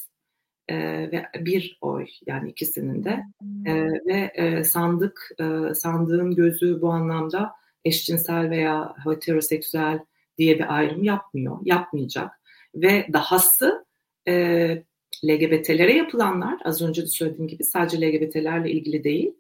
e, 0.68 0.78
ve 1.12 1.26
bir 1.40 1.78
oy 1.82 2.08
yani 2.26 2.50
ikisinin 2.50 3.04
de. 3.04 3.24
E, 3.66 3.74
ve 4.06 4.32
e, 4.36 4.64
sandık 4.64 5.30
e, 5.40 5.74
sandığın 5.74 6.36
gözü 6.36 6.82
bu 6.82 6.90
anlamda 6.90 7.52
eşcinsel 7.86 8.50
veya 8.50 8.96
heteroseksüel 9.04 10.00
diye 10.38 10.60
bir 10.60 10.76
ayrım 10.76 11.04
yapmıyor, 11.04 11.58
yapmayacak. 11.64 12.40
Ve 12.76 13.08
dahası 13.14 13.86
e, 14.28 14.84
LGBT'lere 15.26 15.94
yapılanlar 15.94 16.60
az 16.66 16.82
önce 16.82 17.02
de 17.02 17.08
söylediğim 17.08 17.48
gibi 17.48 17.64
sadece 17.64 18.02
LGBT'lerle 18.02 18.72
ilgili 18.72 19.04
değil 19.04 19.34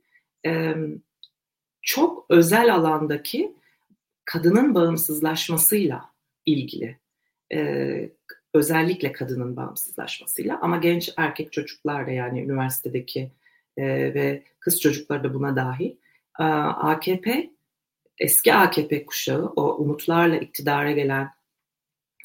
e, 0.45 0.75
çok 1.81 2.25
özel 2.29 2.75
alandaki 2.75 3.55
kadının 4.25 4.75
bağımsızlaşmasıyla 4.75 6.09
ilgili. 6.45 6.99
Ee, 7.53 8.09
özellikle 8.53 9.11
kadının 9.11 9.55
bağımsızlaşmasıyla 9.55 10.59
ama 10.61 10.77
genç 10.77 11.13
erkek 11.17 11.51
çocuklar 11.51 12.07
da 12.07 12.11
yani 12.11 12.41
üniversitedeki 12.41 13.31
e, 13.77 13.85
ve 14.13 14.43
kız 14.59 14.81
çocukları 14.81 15.23
da 15.23 15.33
buna 15.33 15.55
dahil. 15.55 15.91
E, 16.39 16.43
AKP, 16.43 17.49
eski 18.19 18.53
AKP 18.53 19.05
kuşağı 19.05 19.45
o 19.45 19.75
umutlarla 19.75 20.37
iktidara 20.37 20.91
gelen 20.91 21.29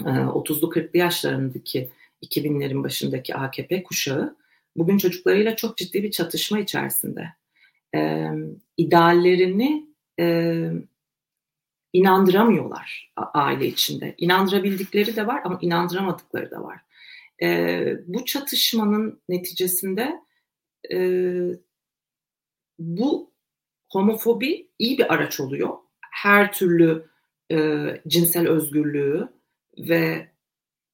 e, 0.00 0.10
30'lu 0.10 0.68
40'lı 0.68 0.98
yaşlarındaki 0.98 1.90
2000'lerin 2.22 2.84
başındaki 2.84 3.34
AKP 3.34 3.82
kuşağı 3.82 4.36
bugün 4.76 4.98
çocuklarıyla 4.98 5.56
çok 5.56 5.76
ciddi 5.76 6.02
bir 6.02 6.10
çatışma 6.10 6.58
içerisinde. 6.58 7.28
E, 7.94 8.28
ideallerini 8.76 9.86
e, 10.20 10.70
inandıramıyorlar 11.92 13.12
aile 13.16 13.66
içinde. 13.66 14.14
İnandırabildikleri 14.18 15.16
de 15.16 15.26
var 15.26 15.42
ama 15.44 15.58
inandıramadıkları 15.62 16.50
da 16.50 16.62
var. 16.62 16.80
E, 17.42 17.96
bu 18.06 18.24
çatışmanın 18.24 19.22
neticesinde 19.28 20.20
e, 20.92 20.98
bu 22.78 23.32
homofobi 23.88 24.70
iyi 24.78 24.98
bir 24.98 25.14
araç 25.14 25.40
oluyor. 25.40 25.78
Her 26.12 26.52
türlü 26.52 27.08
e, 27.52 27.86
cinsel 28.08 28.48
özgürlüğü 28.48 29.28
ve 29.78 30.28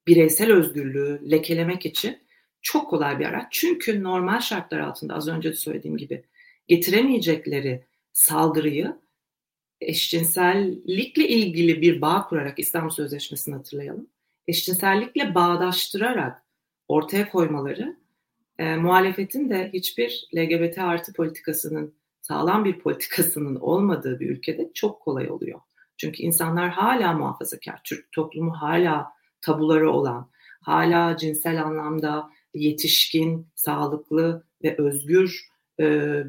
bireysel 0.06 0.52
özgürlüğü 0.52 1.30
lekelemek 1.30 1.86
için 1.86 2.18
çok 2.62 2.90
kolay 2.90 3.18
bir 3.18 3.24
araç. 3.24 3.46
Çünkü 3.50 4.02
normal 4.02 4.40
şartlar 4.40 4.80
altında 4.80 5.14
az 5.14 5.28
önce 5.28 5.50
de 5.50 5.56
söylediğim 5.56 5.96
gibi 5.96 6.24
getiremeyecekleri 6.68 7.84
saldırıyı 8.12 9.03
eşcinsellikle 9.86 11.28
ilgili 11.28 11.80
bir 11.80 12.00
bağ 12.00 12.26
kurarak 12.28 12.58
İstanbul 12.58 12.90
Sözleşmesi'ni 12.90 13.54
hatırlayalım. 13.54 14.06
Eşcinsellikle 14.48 15.34
bağdaştırarak 15.34 16.42
ortaya 16.88 17.28
koymaları 17.28 17.96
e, 18.58 18.76
muhalefetin 18.76 19.50
de 19.50 19.70
hiçbir 19.72 20.28
LGBT 20.36 20.78
artı 20.78 21.12
politikasının 21.12 21.94
sağlam 22.20 22.64
bir 22.64 22.78
politikasının 22.78 23.56
olmadığı 23.56 24.20
bir 24.20 24.30
ülkede 24.30 24.70
çok 24.74 25.00
kolay 25.00 25.30
oluyor. 25.30 25.60
Çünkü 25.96 26.22
insanlar 26.22 26.70
hala 26.70 27.12
muhafazakar, 27.12 27.80
Türk 27.84 28.12
toplumu 28.12 28.52
hala 28.52 29.12
tabuları 29.40 29.90
olan, 29.90 30.30
hala 30.60 31.16
cinsel 31.16 31.62
anlamda 31.62 32.30
yetişkin, 32.54 33.46
sağlıklı 33.54 34.44
ve 34.64 34.76
özgür 34.78 35.48
e, 35.80 35.84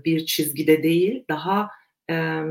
bir 0.06 0.26
çizgide 0.26 0.84
değil, 0.84 1.24
daha 1.30 1.70
e, 2.10 2.42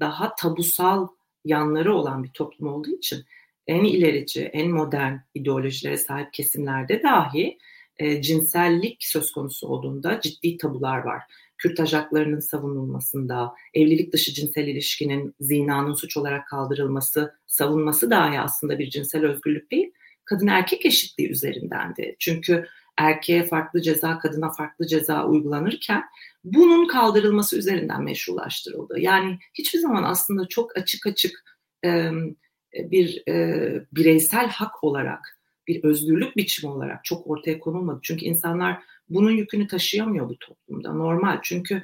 daha 0.00 0.34
tabusal 0.34 1.08
yanları 1.44 1.94
olan 1.94 2.24
bir 2.24 2.30
toplum 2.30 2.72
olduğu 2.72 2.90
için 2.90 3.24
en 3.66 3.84
ilerici, 3.84 4.42
en 4.42 4.70
modern 4.70 5.16
ideolojilere 5.34 5.96
sahip 5.96 6.32
kesimlerde 6.32 7.02
dahi 7.02 7.58
e, 7.96 8.22
cinsellik 8.22 8.96
söz 9.00 9.32
konusu 9.32 9.68
olduğunda 9.68 10.20
ciddi 10.20 10.56
tabular 10.56 10.98
var. 10.98 11.22
Kürtaj 11.58 11.92
haklarının 11.92 12.40
savunulmasında, 12.40 13.52
evlilik 13.74 14.12
dışı 14.12 14.34
cinsel 14.34 14.66
ilişkinin 14.66 15.34
zinanın 15.40 15.94
suç 15.94 16.16
olarak 16.16 16.48
kaldırılması, 16.48 17.34
savunması 17.46 18.10
dahi 18.10 18.40
aslında 18.40 18.78
bir 18.78 18.90
cinsel 18.90 19.24
özgürlük 19.26 19.70
değil, 19.70 19.92
kadın 20.24 20.46
erkek 20.46 20.86
eşitliği 20.86 21.30
üzerindendi. 21.30 22.16
Çünkü 22.18 22.66
erkeğe 22.98 23.46
farklı 23.46 23.82
ceza, 23.82 24.18
kadına 24.18 24.52
farklı 24.52 24.86
ceza 24.86 25.26
uygulanırken 25.26 26.04
bunun 26.44 26.86
kaldırılması 26.86 27.58
üzerinden 27.58 28.02
meşrulaştırıldı. 28.02 29.00
Yani 29.00 29.38
hiçbir 29.54 29.78
zaman 29.78 30.02
aslında 30.02 30.48
çok 30.48 30.78
açık 30.78 31.06
açık 31.06 31.44
e, 31.84 32.10
bir 32.74 33.22
e, 33.28 33.86
bireysel 33.92 34.48
hak 34.48 34.84
olarak, 34.84 35.40
bir 35.68 35.84
özgürlük 35.84 36.36
biçimi 36.36 36.72
olarak 36.72 37.04
çok 37.04 37.26
ortaya 37.26 37.58
konulmadı. 37.58 38.00
Çünkü 38.02 38.24
insanlar 38.24 38.82
bunun 39.08 39.30
yükünü 39.30 39.66
taşıyamıyor 39.66 40.28
bu 40.28 40.38
toplumda. 40.38 40.92
Normal 40.92 41.38
çünkü 41.42 41.82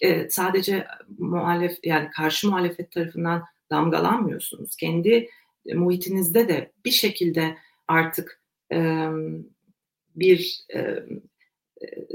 e, 0.00 0.30
sadece 0.30 0.86
muhalef 1.18 1.78
yani 1.84 2.10
karşı 2.10 2.48
muhalefet 2.48 2.92
tarafından 2.92 3.44
damgalanmıyorsunuz. 3.70 4.76
Kendi 4.76 5.28
muhitinizde 5.74 6.48
de 6.48 6.72
bir 6.84 6.90
şekilde 6.90 7.56
artık 7.88 8.42
e, 8.72 9.08
bir 10.20 10.60
e, 10.74 11.04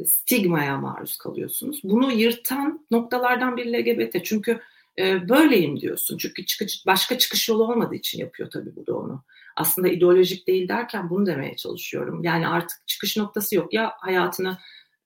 stigmaya 0.06 0.78
maruz 0.78 1.18
kalıyorsunuz. 1.18 1.82
Bunu 1.84 2.12
yırtan 2.12 2.86
noktalardan 2.92 3.58
bir 3.58 3.66
LGBT. 3.66 4.26
Çünkü 4.26 4.60
e, 5.00 5.30
böyleyim 5.30 5.80
diyorsun. 5.80 6.18
Çünkü 6.18 6.46
çıkış, 6.46 6.86
başka 6.86 7.18
çıkış 7.18 7.50
yolu 7.50 7.64
olmadığı 7.64 7.96
için 7.96 8.20
yapıyor 8.20 8.50
tabii 8.50 8.76
bu 8.76 8.88
da 8.88 8.98
onu. 8.98 9.24
Aslında 9.56 9.88
ideolojik 9.88 10.48
değil 10.48 10.68
derken 10.68 11.10
bunu 11.10 11.26
demeye 11.26 11.56
çalışıyorum. 11.56 12.24
Yani 12.24 12.48
artık 12.48 12.88
çıkış 12.88 13.18
noktası 13.18 13.56
yok. 13.56 13.74
Ya 13.74 13.94
hayatını 13.98 14.58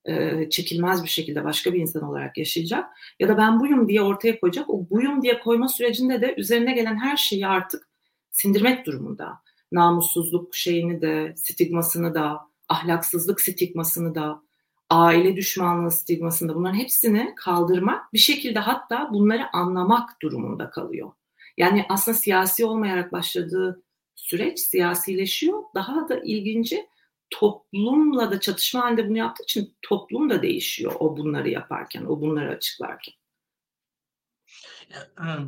e, 0.06 0.50
çekilmez 0.50 1.04
bir 1.04 1.10
şekilde 1.10 1.44
başka 1.44 1.74
bir 1.74 1.80
insan 1.80 2.04
olarak 2.04 2.38
yaşayacak 2.38 2.86
ya 3.20 3.28
da 3.28 3.38
ben 3.38 3.60
buyum 3.60 3.90
diye 3.90 4.02
ortaya 4.02 4.40
koyacak. 4.40 4.70
O 4.70 4.90
buyum 4.90 5.22
diye 5.22 5.40
koyma 5.40 5.68
sürecinde 5.68 6.22
de 6.22 6.36
üzerine 6.38 6.74
gelen 6.74 6.96
her 6.96 7.18
şeyi 7.18 7.48
artık 7.48 7.90
sindirmek 8.32 8.86
durumunda. 8.86 9.34
Namussuzluk 9.72 10.56
şeyini 10.56 11.02
de, 11.02 11.34
stigmasını 11.38 12.14
da, 12.14 12.40
ahlaksızlık 12.70 13.42
stigmasını 13.42 14.16
da, 14.16 14.42
aile 14.90 15.36
düşmanlığı 15.36 15.92
stigmasını 15.92 16.56
bunların 16.56 16.78
hepsini 16.78 17.34
kaldırmak 17.36 18.14
bir 18.14 18.18
şekilde 18.18 18.60
hatta 18.60 19.10
bunları 19.14 19.54
anlamak 19.54 20.22
durumunda 20.22 20.70
kalıyor. 20.70 21.12
Yani 21.58 21.86
aslında 21.90 22.18
siyasi 22.18 22.66
olmayarak 22.66 23.12
başladığı 23.12 23.84
süreç 24.16 24.60
siyasileşiyor. 24.60 25.64
Daha 25.76 26.10
da 26.10 26.20
ilginci 26.20 26.88
toplumla 27.30 28.32
da 28.32 28.40
çatışma 28.40 28.84
halinde 28.84 29.10
bunu 29.10 29.18
yaptığı 29.18 29.44
için 29.44 29.76
toplum 29.82 30.30
da 30.30 30.42
değişiyor 30.42 30.94
o 31.00 31.18
bunları 31.18 31.50
yaparken, 31.50 32.06
o 32.06 32.22
bunları 32.22 32.50
açıklarken. 32.50 33.14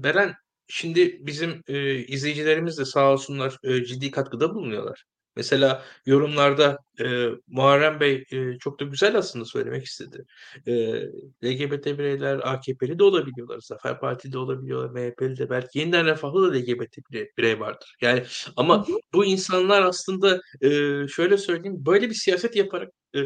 Beren, 0.04 0.36
şimdi 0.68 1.18
bizim 1.26 1.64
e, 1.68 1.96
izleyicilerimiz 1.96 2.78
de 2.78 2.86
sağ 2.86 3.12
olsunlar 3.14 3.58
e, 3.64 3.86
ciddi 3.86 4.12
katkıda 4.12 4.56
bulunuyorlar. 4.56 5.06
Mesela 5.36 5.84
yorumlarda 6.06 6.78
e, 7.02 7.28
Muharrem 7.48 8.00
Bey 8.00 8.26
e, 8.32 8.58
çok 8.60 8.80
da 8.80 8.84
güzel 8.86 9.18
aslında 9.18 9.46
söylemek 9.46 9.86
istedi. 9.86 10.26
E, 10.68 10.74
LGBT 11.44 11.86
bireyler 11.86 12.40
AKP'li 12.44 13.00
de 13.00 13.04
olabiliyorlar, 13.04 13.60
Zafer 13.60 14.00
Partili 14.00 14.34
de 14.34 14.38
olabiliyorlar, 14.38 14.90
MHP'li 14.90 15.38
de 15.38 15.50
belki 15.50 15.80
yeniden 15.80 16.06
refahlı 16.06 16.54
da 16.54 16.58
LGBT 16.58 16.98
birey, 17.12 17.32
birey 17.38 17.60
vardır. 17.60 17.96
Yani 18.02 18.24
ama 18.56 18.86
bu 19.14 19.26
insanlar 19.26 19.82
aslında 19.82 20.42
e, 20.62 20.70
şöyle 21.08 21.38
söyleyeyim 21.38 21.86
böyle 21.86 22.10
bir 22.10 22.16
siyaset 22.16 22.56
yaparak 22.56 22.90
e, 23.16 23.22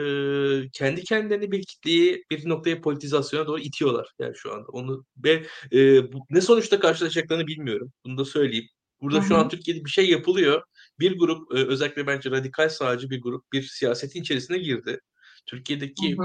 kendi 0.74 1.04
kendilerini 1.04 1.52
bir 1.52 1.64
kitleyi 1.64 2.24
bir 2.32 2.50
noktaya 2.50 2.82
politizasyona 2.82 3.48
doğru 3.48 3.60
itiyorlar 3.60 4.08
yani 4.20 4.36
şu 4.36 4.54
anda. 4.54 4.68
Onu 4.68 5.06
ve 5.18 5.46
e, 5.74 6.12
bu, 6.14 6.26
ne 6.30 6.42
sonuçta 6.42 6.80
karşılaşacaklarını 6.80 7.48
bilmiyorum. 7.48 7.92
Bunu 8.06 8.18
da 8.18 8.26
söyleyeyim. 8.26 8.68
Burada 9.02 9.18
Hı-hı. 9.18 9.28
şu 9.28 9.38
an 9.38 9.50
Türkiye'de 9.50 9.86
bir 9.86 9.90
şey 9.90 10.10
yapılıyor. 10.10 10.64
Bir 11.00 11.20
grup 11.20 11.52
özellikle 11.52 12.08
bence 12.08 12.32
radikal 12.32 12.70
sağcı 12.70 13.10
bir 13.10 13.22
grup 13.22 13.52
bir 13.52 13.64
siyasetin 13.64 14.22
içerisine 14.22 14.58
girdi. 14.58 15.00
Türkiye'deki 15.46 16.18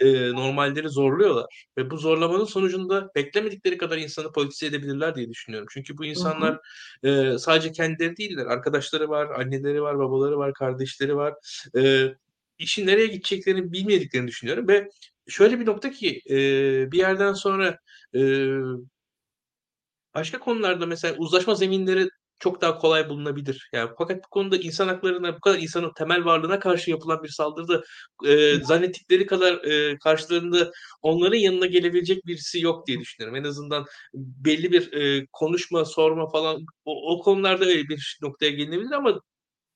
e, 0.00 0.32
normalleri 0.32 0.88
zorluyorlar 0.88 1.66
ve 1.78 1.90
bu 1.90 1.96
zorlamanın 1.96 2.44
sonucunda 2.44 3.10
beklemedikleri 3.14 3.78
kadar 3.78 3.98
insanı 3.98 4.32
politize 4.32 4.66
edebilirler 4.66 5.14
diye 5.14 5.28
düşünüyorum. 5.30 5.68
Çünkü 5.70 5.98
bu 5.98 6.04
insanlar 6.04 6.58
e, 7.02 7.38
sadece 7.38 7.72
kendileri 7.72 8.16
değiller, 8.16 8.46
arkadaşları 8.46 9.08
var, 9.08 9.40
anneleri 9.40 9.82
var, 9.82 9.98
babaları 9.98 10.38
var, 10.38 10.54
kardeşleri 10.54 11.16
var. 11.16 11.34
E, 11.76 12.08
işin 12.58 12.86
nereye 12.86 13.06
gideceklerini 13.06 13.72
bilmediklerini 13.72 14.28
düşünüyorum 14.28 14.68
ve 14.68 14.88
şöyle 15.28 15.60
bir 15.60 15.66
nokta 15.66 15.90
ki 15.90 16.22
e, 16.30 16.36
bir 16.92 16.98
yerden 16.98 17.32
sonra 17.32 17.78
e, 18.14 18.20
başka 20.14 20.38
konularda 20.38 20.86
mesela 20.86 21.16
uzlaşma 21.16 21.54
zeminleri 21.54 22.08
çok 22.42 22.60
daha 22.60 22.78
kolay 22.78 23.08
bulunabilir. 23.08 23.68
Yani 23.72 23.90
fakat 23.98 24.24
bu 24.24 24.28
konuda 24.28 24.56
insan 24.56 24.88
haklarına, 24.88 25.36
bu 25.36 25.40
kadar 25.40 25.58
insanın 25.58 25.92
temel 25.96 26.24
varlığına 26.24 26.58
karşı 26.58 26.90
yapılan 26.90 27.22
bir 27.22 27.28
saldırıda 27.28 27.82
e, 28.26 28.54
zannettikleri 28.64 29.26
kadar 29.26 29.64
e, 29.64 29.98
karşılarında 29.98 30.72
onların 31.02 31.36
yanına 31.36 31.66
gelebilecek 31.66 32.26
birisi 32.26 32.60
yok 32.60 32.86
diye 32.86 33.00
düşünüyorum. 33.00 33.36
En 33.36 33.44
azından 33.44 33.84
belli 34.14 34.72
bir 34.72 34.92
e, 34.92 35.26
konuşma, 35.32 35.84
sorma 35.84 36.30
falan 36.30 36.66
o, 36.84 37.14
o 37.14 37.22
konularda 37.22 37.64
öyle 37.64 37.88
bir 37.88 38.18
noktaya 38.22 38.50
gelinebilir 38.50 38.92
ama 38.92 39.20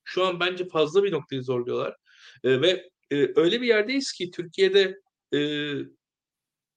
şu 0.05 0.27
an 0.27 0.41
bence 0.41 0.69
fazla 0.69 1.05
bir 1.05 1.13
noktayı 1.13 1.43
zorluyorlar. 1.43 1.97
E, 2.45 2.61
ve 2.61 2.91
e, 3.11 3.17
öyle 3.37 3.61
bir 3.61 3.67
yerdeyiz 3.67 4.13
ki 4.13 4.31
Türkiye'de 4.31 4.97
e, 5.35 5.41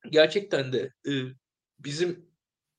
gerçekten 0.10 0.74
de 0.74 0.92
e, 1.08 1.12
bizim 1.80 2.29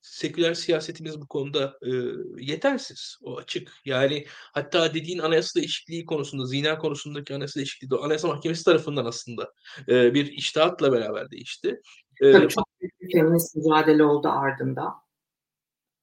seküler 0.03 0.55
siyasetimiz 0.55 1.21
bu 1.21 1.27
konuda 1.27 1.79
e, 1.83 1.91
yetersiz. 2.39 3.19
O 3.23 3.37
açık. 3.37 3.73
Yani 3.85 4.25
hatta 4.29 4.95
dediğin 4.95 5.19
anayasa 5.19 5.61
değişikliği 5.61 6.07
konusunda, 6.07 6.47
zina 6.47 6.79
konusundaki 6.79 7.35
anayasa 7.35 7.61
değişikliği 7.61 7.91
de 7.91 7.97
Anayasa 7.97 8.29
Mahkemesi 8.29 8.65
tarafından 8.65 9.05
aslında 9.05 9.53
e, 9.89 10.15
bir 10.15 10.27
iştahatla 10.27 10.93
beraber 10.93 11.31
değişti. 11.31 11.81
E, 12.21 12.33
Tabii 12.33 12.49
çok 12.49 12.65
büyük 12.81 13.01
bir 13.01 13.13
feminist 13.13 13.57
mücadele 13.57 14.05
oldu 14.05 14.29
ardında. 14.29 14.95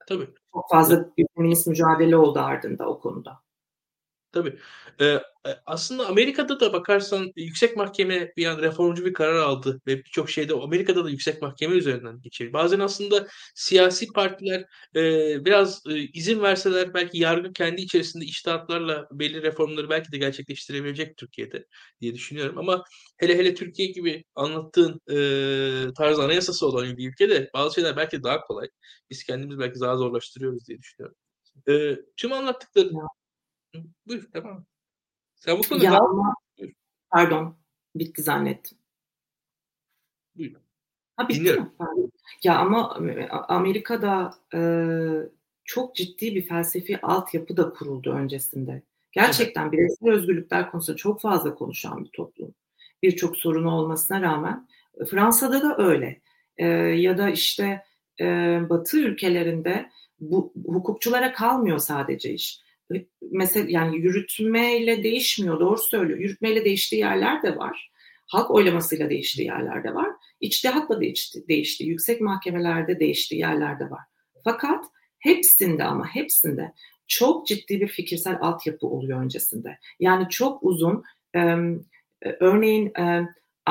Tabii. 0.08 0.28
Çok 0.52 0.70
fazla 0.70 1.16
bir 1.16 1.26
feminist 1.36 1.66
mücadele 1.66 2.16
oldu 2.16 2.38
ardında 2.38 2.88
o 2.88 3.00
konuda. 3.00 3.47
Tabii. 4.32 4.58
Eee, 5.00 5.22
e 5.46 5.50
aslında 5.66 6.06
Amerika'da 6.06 6.60
da 6.60 6.72
bakarsan 6.72 7.32
yüksek 7.36 7.76
mahkeme 7.76 8.32
bir 8.36 8.46
an 8.46 8.58
reformcu 8.62 9.04
bir 9.04 9.12
karar 9.12 9.36
aldı 9.36 9.80
ve 9.86 9.96
birçok 9.98 10.30
şeyde 10.30 10.54
Amerika'da 10.54 11.04
da 11.04 11.10
yüksek 11.10 11.42
mahkeme 11.42 11.74
üzerinden 11.76 12.20
geçiyor. 12.22 12.52
Bazen 12.52 12.80
aslında 12.80 13.26
siyasi 13.54 14.06
partiler, 14.12 14.64
eee, 14.94 15.38
biraz, 15.44 15.86
ııı, 15.86 15.98
izin 15.98 16.42
verseler 16.42 16.94
belki 16.94 17.18
yargı 17.18 17.52
kendi 17.52 17.80
içerisinde 17.82 18.24
içtihatlarla 18.24 19.08
belli 19.12 19.42
reformları 19.42 19.90
belki 19.90 20.12
de 20.12 20.18
gerçekleştirebilecek 20.18 21.16
Türkiye'de 21.16 21.66
diye 22.00 22.14
düşünüyorum 22.14 22.58
ama 22.58 22.82
hele 23.16 23.38
hele 23.38 23.54
Türkiye 23.54 23.88
gibi 23.92 24.24
anlattığın, 24.34 25.00
eee, 25.08 25.92
tarz 25.96 26.18
anayasası 26.18 26.66
olan 26.66 26.96
bir 26.96 27.08
ülkede 27.08 27.50
bazı 27.54 27.74
şeyler 27.74 27.96
belki 27.96 28.22
daha 28.22 28.40
kolay. 28.40 28.68
Biz 29.10 29.24
kendimiz 29.24 29.58
belki 29.58 29.80
daha 29.80 29.96
zorlaştırıyoruz 29.96 30.68
diye 30.68 30.78
düşünüyorum. 30.78 31.16
Eee, 31.68 32.00
tüm 32.16 32.32
anlattıkların 32.32 32.94
buyur 34.06 34.22
et. 34.34 34.44
Sen 35.36 35.58
bu 35.58 35.62
konuda 35.68 35.84
Ya 35.84 36.00
Buyur. 36.58 36.72
Pardon, 37.10 37.56
bitti 37.94 38.22
zannettim. 38.22 38.78
Buyur. 40.36 40.52
Ha, 41.16 41.28
bitti 41.28 41.40
Dinliyorum. 41.40 41.64
mi? 41.64 42.10
Ya 42.44 42.58
ama 42.58 42.90
A 43.30 43.54
Amerika'da, 43.56 44.34
eee, 44.54 45.28
çok 45.64 45.96
ciddi 45.96 46.34
bir 46.34 46.48
felsefi 46.48 47.00
altyapı 47.02 47.56
da 47.56 47.70
kuruldu 47.70 48.12
öncesinde. 48.12 48.72
Evet. 48.72 48.82
Gerçekten 49.12 49.72
bireysel 49.72 50.10
özgürlükler 50.10 50.70
konusunda 50.70 50.96
çok 50.96 51.20
fazla 51.20 51.54
konuşan 51.54 52.04
bir 52.04 52.10
toplum. 52.10 52.54
Birçok 53.02 53.36
sorunu 53.36 53.70
olmasına 53.70 54.22
rağmen. 54.22 54.68
E, 55.00 55.04
Fransa'da 55.04 55.62
da 55.62 55.76
öyle. 55.78 56.20
Eee, 56.58 56.66
ya 57.00 57.18
da 57.18 57.30
işte, 57.30 57.84
eee, 58.20 58.66
Batı 58.70 58.98
ülkelerinde 59.00 59.90
bu 60.20 60.52
hukukçulara 60.66 61.32
kalmıyor 61.32 61.78
sadece 61.78 62.32
iş. 62.34 62.60
I 62.94 63.06
mesel 63.30 63.68
yani 63.68 63.96
yürütmeyle 63.98 65.02
değişmiyor, 65.02 65.60
doğru 65.60 65.78
söylüyor. 65.78 66.18
Yürütmeyle 66.18 66.64
değiştiği 66.64 67.00
yerler 67.00 67.42
de 67.42 67.56
var. 67.56 67.90
Halk 68.26 68.50
oylamasıyla 68.50 69.10
değiştiği 69.10 69.46
yerler 69.48 69.84
de 69.84 69.94
var. 69.94 70.10
İçtihatla 70.40 71.00
değişti 71.00 71.44
değiştiği, 71.48 71.90
yüksek 71.90 72.20
mahkemelerde 72.20 73.00
değiştiği 73.00 73.40
yerler 73.40 73.80
de 73.80 73.90
var. 73.90 74.00
Fakat 74.44 74.84
hepsinde 75.18 75.84
ama 75.84 76.06
hepsinde 76.06 76.72
çok 77.06 77.46
ciddi 77.46 77.80
bir 77.80 77.88
fikirsel 77.88 78.38
altyapı 78.40 78.86
oluyor 78.86 79.22
öncesinde. 79.24 79.78
Yani 80.00 80.26
çok 80.30 80.62
uzun, 80.62 81.04
e 81.34 82.30
örneğin, 82.40 82.92
eee, 82.98 83.28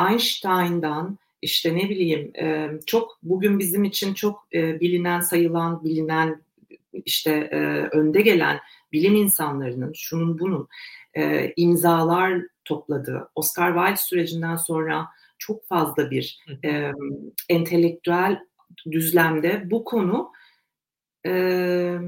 Einstein'dan, 0.10 1.18
işte, 1.42 1.76
ne 1.78 1.90
bileyim, 1.90 2.32
eee, 2.36 2.72
çok 2.86 3.18
bugün 3.24 3.60
bizim 3.60 3.84
için 3.84 4.14
çok, 4.14 4.48
eee, 4.52 4.78
bilinen, 4.82 5.22
sayılan, 5.22 5.84
bilinen, 5.84 6.42
işte, 7.06 7.50
eee, 7.54 7.90
önde 8.00 8.22
gelen 8.22 8.60
bilim 8.92 9.16
insanlarının, 9.16 9.94
şunun 9.96 10.40
bunun, 10.40 10.68
eee, 11.16 11.54
imzalar 11.58 12.42
topladığı, 12.66 13.30
Oscar 13.36 13.74
Wilde 13.76 13.96
sürecinden 14.08 14.56
sonra 14.56 15.08
çok 15.38 15.68
fazla 15.68 16.12
bir, 16.12 16.40
emm, 16.64 16.96
entelektüel 17.50 18.40
düzlemde 18.92 19.72
bu 19.72 19.84
konu, 19.84 20.32
eee, 21.26 22.00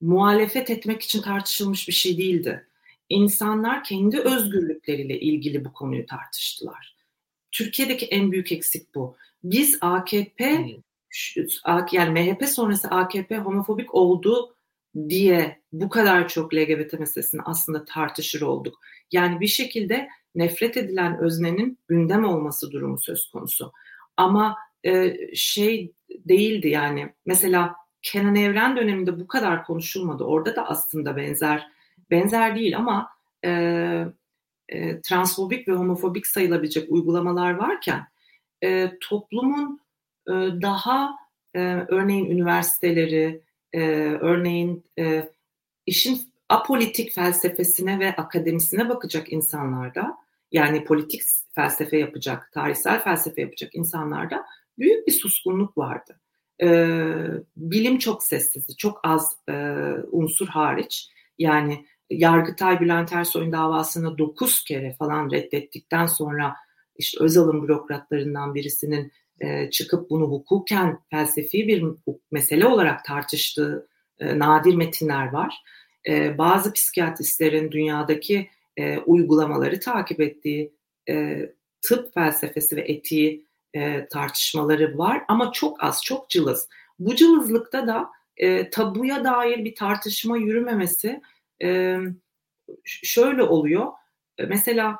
muhalefet 0.00 0.70
etmek 0.70 1.02
için 1.02 1.22
tartışılmış 1.22 1.88
bir 1.88 1.92
şey 1.92 2.18
değildi. 2.18 2.66
İnsanlar 3.08 3.84
kendi 3.84 4.20
özgürlükleriyle 4.20 5.20
ilgili 5.20 5.64
bu 5.64 5.72
konuyu 5.72 6.06
tartıştılar. 6.06 6.96
Türkiye'deki 7.52 8.06
en 8.06 8.32
büyük 8.32 8.52
eksik 8.52 8.94
bu. 8.94 9.16
Biz 9.44 9.78
AKP 9.80 10.66
yani 11.92 12.10
MHP 12.20 12.48
sonrası 12.48 12.88
AKP 12.88 13.38
homofobik 13.38 13.94
oldu 13.94 14.54
diye 15.08 15.60
bu 15.72 15.88
kadar 15.88 16.28
çok 16.28 16.54
LGBT 16.54 16.92
meselesini 16.98 17.42
aslında 17.44 17.84
tartışır 17.84 18.42
olduk. 18.42 18.80
Yani 19.12 19.40
bir 19.40 19.46
şekilde 19.46 20.08
nefret 20.34 20.76
edilen 20.76 21.18
öznenin 21.18 21.78
gündem 21.88 22.24
olması 22.24 22.72
durumu 22.72 22.98
söz 22.98 23.30
konusu. 23.30 23.72
Ama, 24.16 24.56
eee, 24.84 25.30
şey 25.34 25.92
değildi 26.10 26.68
yani 26.68 27.14
mesela 27.26 27.74
Kenan 28.02 28.36
Evren 28.36 28.76
döneminde 28.76 29.20
bu 29.20 29.26
kadar 29.26 29.64
konuşulmadı. 29.64 30.24
Orada 30.24 30.56
da 30.56 30.66
aslında 30.68 31.16
benzer, 31.16 31.66
benzer 32.10 32.56
değil 32.56 32.76
ama, 32.76 33.08
eee, 33.44 34.06
eee, 34.72 35.00
transfobik 35.02 35.68
ve 35.68 35.72
homofobik 35.72 36.26
sayılabilecek 36.26 36.92
uygulamalar 36.92 37.54
varken, 37.54 38.02
eee, 38.62 38.98
toplumun, 39.00 39.80
ııı, 40.28 40.62
daha, 40.62 41.16
eee, 41.54 41.86
örneğin 41.88 42.26
üniversiteleri, 42.30 43.42
eee, 43.74 44.18
örneğin, 44.20 44.84
eee, 44.96 45.32
işin 45.86 46.20
apolitik 46.48 47.12
felsefesine 47.12 47.98
ve 48.00 48.16
akademisine 48.16 48.88
bakacak 48.88 49.32
insanlarda, 49.32 50.16
yani 50.52 50.84
politik 50.84 51.22
felsefe 51.54 51.98
yapacak, 51.98 52.50
tarihsel 52.52 53.04
felsefe 53.04 53.42
yapacak 53.42 53.74
insanlarda 53.74 54.46
büyük 54.78 55.06
bir 55.06 55.12
suskunluk 55.12 55.78
vardı. 55.78 56.20
Eee, 56.62 57.26
bilim 57.56 57.98
çok 57.98 58.22
sessizdi. 58.24 58.76
Çok 58.76 59.00
az, 59.04 59.36
unsur 60.12 60.48
hariç. 60.48 61.08
Yani 61.38 61.86
Yargıtay 62.10 62.80
Bülent 62.80 63.12
Ersoy'un 63.12 63.52
davasını 63.52 64.18
9 64.18 64.64
kere 64.64 64.94
falan 64.98 65.30
reddettikten 65.30 66.06
sonra, 66.06 66.56
işte, 66.96 67.24
Özal'ın 67.24 67.62
bürokratlarından 67.62 68.54
birisinin, 68.54 69.12
eee, 69.42 69.68
çıkıp 69.72 70.10
bunu 70.10 70.24
hukuken 70.24 70.98
felsefi 71.10 71.68
bir 71.68 71.84
mesele 72.30 72.66
olarak 72.66 73.04
tartıştığı, 73.04 73.88
eee, 74.20 74.38
nadir 74.38 74.74
metinler 74.74 75.32
var. 75.32 75.62
Eee, 76.06 76.34
bazı 76.38 76.72
psikiyatristlerin 76.72 77.70
dünyadaki, 77.72 78.50
uygulamaları 79.06 79.80
takip 79.80 80.20
ettiği, 80.20 80.72
tıp 81.82 82.14
felsefesi 82.14 82.76
ve 82.76 82.80
etiği, 82.80 83.46
tartışmaları 84.10 84.98
var 84.98 85.24
ama 85.28 85.52
çok 85.52 85.84
az, 85.84 86.04
çok 86.04 86.30
cılız. 86.30 86.68
Bu 86.98 87.14
cılızlıkta 87.14 87.86
da, 87.86 88.10
tabuya 88.70 89.24
dair 89.24 89.64
bir 89.64 89.74
tartışma 89.74 90.36
yürümemesi, 90.38 91.20
şöyle 92.84 93.42
oluyor. 93.42 93.86
E, 94.38 94.46
mesela 94.46 94.98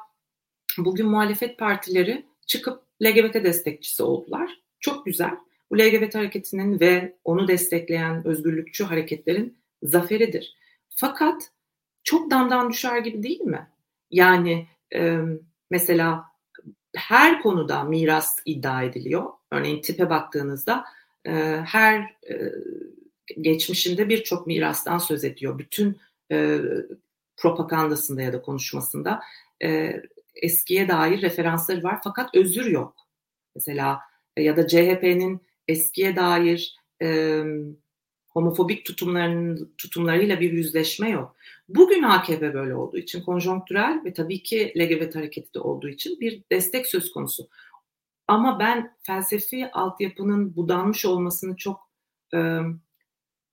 bugün 0.79 1.07
muhalefet 1.07 1.59
partileri 1.59 2.27
çıkıp 2.47 2.83
LGBT 3.03 3.35
destekçisi 3.35 4.03
oldular. 4.03 4.51
Çok 4.81 5.07
güzel. 5.07 5.31
Bu 5.71 5.79
LGBT 5.79 6.15
hareketinin 6.15 6.81
ve 6.81 7.17
onu 7.25 7.49
destekleyen 7.49 8.27
özgürlükçü 8.27 8.85
hareketlerin 8.85 9.59
zaferidir. 9.83 10.57
Fakat 10.89 11.51
çok 12.05 12.31
damdan 12.31 12.71
düşer 12.71 12.99
gibi 12.99 13.23
değil 13.23 13.41
mi? 13.41 13.69
Yani, 14.11 14.67
emm, 14.91 15.39
mesela 15.71 16.25
her 16.97 17.43
konuda 17.43 17.85
miras 17.85 18.37
iddia 18.45 18.83
ediliyor. 18.83 19.27
Örneğin 19.53 19.83
tipe 19.83 20.11
baktığınızda, 20.11 20.85
eee, 21.27 21.65
her, 21.67 22.17
eee, 22.31 22.53
geçmişinde 23.41 24.09
birçok 24.09 24.47
mirastan 24.47 24.99
söz 24.99 25.25
ediyor. 25.25 25.59
Bütün, 25.59 25.97
eee, 26.31 26.61
propagandasında 27.37 28.23
ya 28.23 28.33
da 28.33 28.43
konuşmasında, 28.43 29.21
eee, 29.61 30.03
eskiye 30.35 30.89
dair 30.89 31.23
referansları 31.23 31.83
var 31.83 32.01
fakat 32.05 32.35
özür 32.35 32.67
yok. 32.67 32.97
Mesela 33.55 34.01
ya 34.39 34.57
da 34.57 34.69
CHP'nin 34.69 35.41
eskiye 35.69 36.17
dair, 36.17 36.77
emm, 37.01 37.77
homofobik 38.29 38.85
tutumlarının 38.87 39.75
tutumlarıyla 39.79 40.41
bir 40.41 40.53
yüzleşme 40.53 41.11
yok. 41.11 41.37
Bugün 41.69 42.03
AKP 42.03 42.55
böyle 42.55 42.75
olduğu 42.75 42.99
için 42.99 43.23
konjonktürel 43.23 44.01
ve 44.05 44.13
tabii 44.13 44.43
ki 44.43 44.73
LGBT 44.77 45.17
hareketi 45.17 45.55
de 45.55 45.59
olduğu 45.61 45.89
için 45.89 46.21
bir 46.21 46.43
destek 46.53 46.87
söz 46.87 47.13
konusu. 47.13 47.49
Ama 48.29 48.59
ben 48.61 48.97
felsefi 49.03 49.71
altyapının 49.73 50.57
budanmış 50.57 51.05
olmasını 51.07 51.57
çok, 51.57 51.91
emm, 52.33 52.81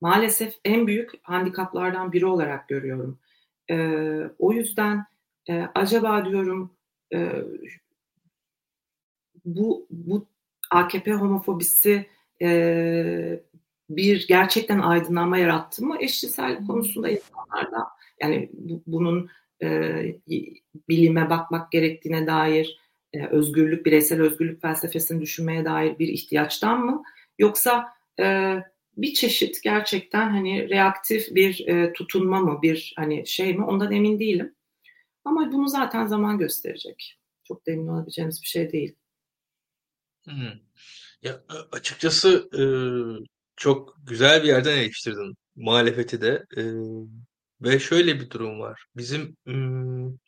maalesef 0.01 0.55
en 0.65 0.87
büyük 0.87 1.11
handikaplardan 1.23 2.11
biri 2.13 2.25
olarak 2.25 2.69
görüyorum. 2.69 3.19
Eee, 3.69 4.31
o 4.39 4.53
yüzden, 4.53 5.05
eee, 5.49 5.69
acaba 5.75 6.25
diyorum, 6.25 6.71
eee, 7.13 7.45
bu 9.45 9.87
bu 9.89 10.27
AKP 10.71 11.13
homofobisi, 11.13 12.05
eee, 12.41 13.43
bir 13.89 14.25
gerçekten 14.27 14.79
aydınlanma 14.79 15.37
yarattı 15.37 15.85
mı 15.85 15.97
eşcinsel 15.99 16.67
konusunda 16.67 17.09
insanlarda? 17.09 17.87
Yani 18.21 18.49
bu 18.53 18.83
bunun, 18.87 19.29
y 20.27 20.45
bilime 20.89 21.29
bakmak 21.29 21.71
gerektiğine 21.71 22.27
dair, 22.27 22.79
eee, 23.13 23.27
özgürlük, 23.31 23.85
bireysel 23.85 24.21
özgürlük 24.21 24.61
felsefesini 24.61 25.21
düşünmeye 25.21 25.65
dair 25.65 25.99
bir 25.99 26.07
ihtiyaçtan 26.07 26.85
mı? 26.85 27.03
Yoksa, 27.39 27.87
eee, 28.19 28.63
bir 28.97 29.13
çeşit 29.13 29.63
gerçekten, 29.63 30.29
hani, 30.29 30.69
reaktif 30.69 31.35
bir, 31.35 31.59
eee, 31.67 31.93
tutunma 31.93 32.39
mı, 32.41 32.59
bir, 32.61 32.93
hani, 32.97 33.27
şey 33.27 33.57
mi 33.57 33.63
ondan 33.65 33.91
emin 33.91 34.19
değilim. 34.19 34.55
Ama 35.29 35.51
bunu 35.51 35.67
zaten 35.67 36.07
zaman 36.07 36.37
gösterecek. 36.37 37.19
Çok 37.43 37.67
da 37.67 37.71
emin 37.71 37.87
olabileceğimiz 37.87 38.41
bir 38.41 38.47
şey 38.47 38.71
değil. 38.71 38.95
Hımm. 40.25 40.61
Ya, 41.23 41.43
açıkçası, 41.71 42.49
ııı, 42.53 43.19
çok 43.55 43.95
güzel 44.07 44.43
bir 44.43 44.47
yerden 44.47 44.77
eleştirdin 44.77 45.35
muhalefeti 45.55 46.21
de. 46.21 46.45
Eee 46.57 46.73
ve 47.61 47.79
şöyle 47.79 48.19
bir 48.19 48.29
durum 48.29 48.59
var. 48.59 48.85
Bizim 48.97 49.37
ımm 49.47 50.19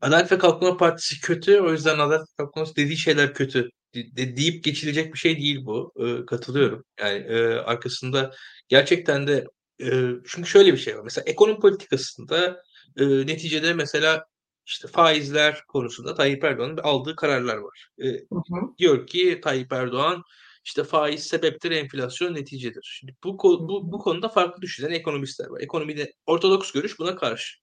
Adalet 0.00 0.32
ve 0.32 0.38
Kalkınma 0.38 0.76
Partisi 0.76 1.20
kötü, 1.20 1.60
o 1.60 1.72
yüzden 1.72 1.98
Adalet 1.98 2.20
ve 2.20 2.26
Kalkınma 2.36 2.66
dediği 2.76 2.96
şeyler 2.96 3.34
kötü 3.34 3.70
de 3.94 4.16
de 4.16 4.36
deyip 4.36 4.64
geçilecek 4.64 5.14
bir 5.14 5.18
şey 5.18 5.36
değil 5.38 5.66
bu. 5.66 5.92
Iıı, 5.98 6.26
katılıyorum. 6.26 6.84
Yani, 7.00 7.18
eee, 7.18 7.46
arkasında 7.46 8.32
gerçekten 8.68 9.26
de, 9.26 9.44
eee, 9.78 10.10
çünkü 10.28 10.48
şöyle 10.50 10.72
bir 10.72 10.78
şey 10.78 10.96
var. 10.98 11.02
Mesela 11.04 11.24
ekonomi 11.26 11.58
politikasında, 11.60 12.62
ııı, 13.00 13.26
neticede 13.26 13.74
mesela, 13.74 14.24
işte, 14.66 14.88
faizler 14.88 15.62
konusunda 15.68 16.14
Tayyip 16.14 16.44
Erdoğan'ın 16.44 16.76
aldığı 16.78 17.16
kararlar 17.16 17.56
var. 17.56 17.88
Eee, 17.98 18.26
Hı 18.32 18.36
hı. 18.38 18.74
diyor 18.78 19.06
ki 19.06 19.40
Tayyip 19.44 19.72
Erdoğan, 19.72 20.22
işte, 20.64 20.84
"Faiz 20.84 21.26
sebeptir, 21.26 21.70
enflasyon 21.70 22.34
neticedir." 22.34 22.88
Şimdi 23.00 23.14
bu 23.24 23.38
bu 23.68 23.92
bu 23.92 23.98
konuda 23.98 24.28
farklı 24.28 24.62
düşünen 24.62 24.90
ekonomistler 24.92 25.46
var. 25.48 25.60
Ekonomide 25.60 26.12
ortodoks 26.26 26.72
görüş 26.72 26.98
buna 26.98 27.16
karşı. 27.16 27.56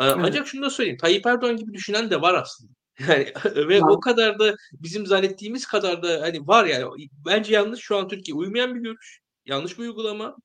Eee, 0.00 0.06
Evet. 0.06 0.16
ancak 0.24 0.48
şunu 0.48 0.62
da 0.66 0.70
söyleyeyim, 0.70 0.98
Tayyip 1.02 1.26
Erdoğan 1.26 1.56
gibi 1.56 1.74
düşünen 1.74 2.10
de 2.10 2.20
var 2.22 2.34
aslında. 2.34 2.72
Yani 3.08 3.68
ve 3.68 3.82
o 3.82 3.86
Var. 3.94 4.00
kadar 4.00 4.38
da 4.40 4.56
bizim 4.72 5.06
zannettiğimiz 5.06 5.66
kadar 5.66 6.02
da, 6.04 6.22
hani, 6.22 6.48
var 6.48 6.66
yani. 6.66 6.86
O 6.86 6.96
bence 7.26 7.54
yanlış 7.54 7.80
şu 7.80 7.96
an 7.98 8.08
Türkiye'ye 8.08 8.38
uymayan 8.40 8.74
bir 8.76 8.80
görüş, 8.80 9.20
yanlış 9.46 9.78
bir 9.78 9.82
uygulama. 9.84 10.36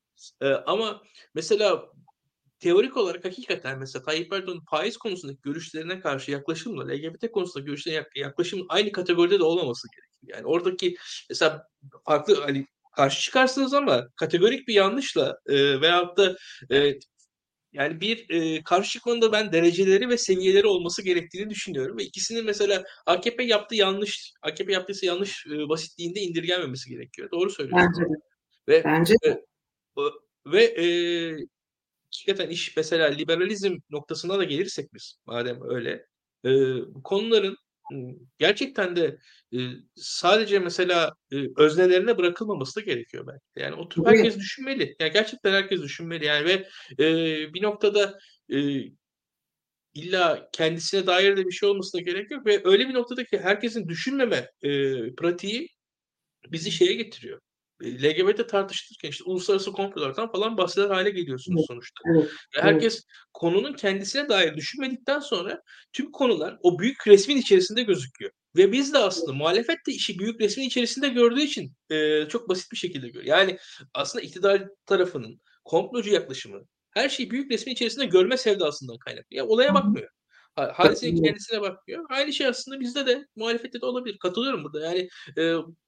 Eee, 0.43 0.63
ama 0.67 1.04
mesela 1.36 1.86
teorik 2.65 2.97
olarak 2.97 3.25
hakikaten 3.25 3.80
mesela 3.80 4.04
Tayyip 4.06 4.34
Erdoğan'ın 4.34 4.62
faiz 4.69 4.97
konusundaki 4.97 5.39
görüşlerine 5.41 5.99
karşı 5.99 6.32
yaklaşımla 6.32 6.88
LGBT 6.93 7.32
konusundaki 7.32 7.65
görüşlerine 7.67 7.97
yak 7.97 8.15
yaklaşım 8.17 8.65
aynı 8.69 8.91
kategoride 8.91 9.39
de 9.39 9.43
olmaması 9.43 9.88
gerekiyor. 9.95 10.38
Yani 10.38 10.47
oradaki 10.47 10.95
mesela 11.30 11.63
farklı, 12.06 12.41
hani, 12.41 12.65
karşı 12.97 13.21
çıkarsınız 13.21 13.73
ama 13.73 14.08
kategorik 14.15 14.67
bir 14.67 14.73
yanlışla, 14.73 15.38
eee, 15.49 15.82
veyahut 15.82 16.17
da, 16.17 16.36
eee, 16.71 16.99
yani 17.73 18.01
bir, 18.01 18.30
eee, 18.30 18.63
karşı 18.65 18.91
çıkmanın 18.91 19.21
da 19.21 19.32
ben 19.32 19.54
dereceleri 19.54 20.10
ve 20.10 20.17
seviyeleri 20.17 20.67
olması 20.67 21.04
gerektiğini 21.04 21.49
düşünüyorum 21.49 21.97
ve 21.97 22.04
ikisinin 22.04 22.45
mesela 22.45 22.84
AKP 23.08 23.43
yaptığı 23.43 23.75
yanlış, 23.75 24.34
AKP 24.43 24.73
yaptıysa 24.73 25.06
yanlış, 25.08 25.45
ııı, 25.47 25.69
basitliğinde 25.69 26.21
indirgenmemesi 26.21 26.89
gerekiyor. 26.89 27.32
Doğru 27.32 27.49
söylüyorsun 27.51 27.89
Bence 27.89 28.04
de. 28.13 28.15
ve, 28.69 28.84
Bence 28.86 29.15
de. 29.25 29.45
ı 29.99 30.12
ve, 30.54 30.75
eee, 30.75 31.38
hakikaten 32.17 32.49
iş 32.49 32.78
mesela 32.78 33.08
liberalizm 33.08 33.78
noktasına 33.89 34.39
da 34.39 34.43
gelirsek 34.43 34.93
biz 34.93 35.15
madem 35.25 35.60
öyle, 35.69 36.06
eee, 36.43 36.75
bu 36.88 37.04
konuların, 37.04 37.58
gerçekten 38.39 38.95
de, 38.95 39.17
eee, 39.51 39.69
sadece 39.95 40.60
mesela, 40.60 41.13
eee, 41.32 41.47
öznelerine 41.58 42.17
bırakılmaması 42.17 42.75
da 42.82 42.82
gerekiyor 42.86 43.28
belki. 43.28 43.43
Yani 43.65 43.75
oturup 43.75 44.08
herkes 44.08 44.38
düşünmeli. 44.39 44.95
Ya, 44.99 45.08
gerçekten 45.08 45.51
herkes 45.54 45.82
düşünmeli 45.82 46.25
yani 46.25 46.45
ve, 46.45 46.67
eee, 46.99 47.49
bir 47.54 47.63
noktada, 47.63 48.17
eee, 48.49 48.91
illa 49.93 50.49
kendisine 50.54 51.08
dair 51.08 51.38
de 51.38 51.45
bir 51.47 51.51
şey 51.51 51.69
olmasına 51.69 52.01
gerek 52.01 52.32
yok 52.32 52.45
ve 52.47 52.62
öyle 52.65 52.89
bir 52.89 52.93
noktada 52.93 53.25
ki 53.25 53.39
herkesin 53.39 53.88
düşünmeme, 53.89 54.49
eee, 54.63 55.13
pratiği 55.17 55.69
bizi 56.51 56.71
şeye 56.71 56.93
getiriyor. 56.95 57.41
LGBT 57.84 58.50
tartışılırken 58.50 59.10
işte 59.10 59.24
uluslararası 59.24 59.72
komplolardan 59.72 60.32
falan 60.32 60.58
bahseder 60.58 60.90
hâle 60.90 61.10
geliyorsunuz 61.10 61.60
Evet, 61.60 61.68
sonuçta 61.68 62.02
evet, 62.06 62.24
ve 62.26 62.30
evet. 62.54 62.64
herkes 62.64 63.04
konunun 63.34 63.74
kendisine 63.74 64.30
dair 64.30 64.56
düşünmedikten 64.56 65.20
sonra 65.20 65.62
tüm 65.94 66.12
konular 66.12 66.58
o 66.62 66.80
büyük 66.80 67.08
resmin 67.08 67.38
içerisinde 67.38 67.84
gözüküyor 67.84 68.32
ve 68.56 68.72
biz 68.72 68.94
de 68.94 68.98
aslında 68.98 69.34
muhalefet 69.34 69.78
de 69.88 69.92
işi 69.92 70.20
büyük 70.20 70.42
resmin 70.42 70.66
içerisinde 70.66 71.10
gördüğü 71.10 71.42
için, 71.42 71.74
eee, 71.90 72.28
çok 72.30 72.50
basit 72.50 72.72
bir 72.72 72.78
şekilde 72.78 73.08
görüyor. 73.08 73.26
Yani 73.26 73.58
aslında 73.94 74.26
iktidar 74.26 74.64
tarafının 74.86 75.42
komplocu 75.66 76.12
yaklaşımı 76.12 76.62
her 76.92 77.10
şeyi 77.10 77.32
büyük 77.32 77.52
resmin 77.52 77.74
içerisinde 77.74 78.06
görme 78.06 78.38
sevdasından 78.38 78.98
kaynaklı. 78.98 79.36
Ya, 79.36 79.46
olaya 79.46 79.74
bakmıyor. 79.74 80.10
Ha 80.56 80.72
hadisenin 80.76 81.24
kendisine 81.24 81.62
bakmıyor. 81.62 82.06
Aynı 82.10 82.34
şey 82.34 82.48
aslında 82.48 82.80
bizde 82.80 83.06
de 83.06 83.28
muhalefette 83.36 83.82
de 83.82 83.86
olabilir. 83.86 84.18
Katılıyorum 84.18 84.64
burada. 84.64 84.82
Yani, 84.82 85.10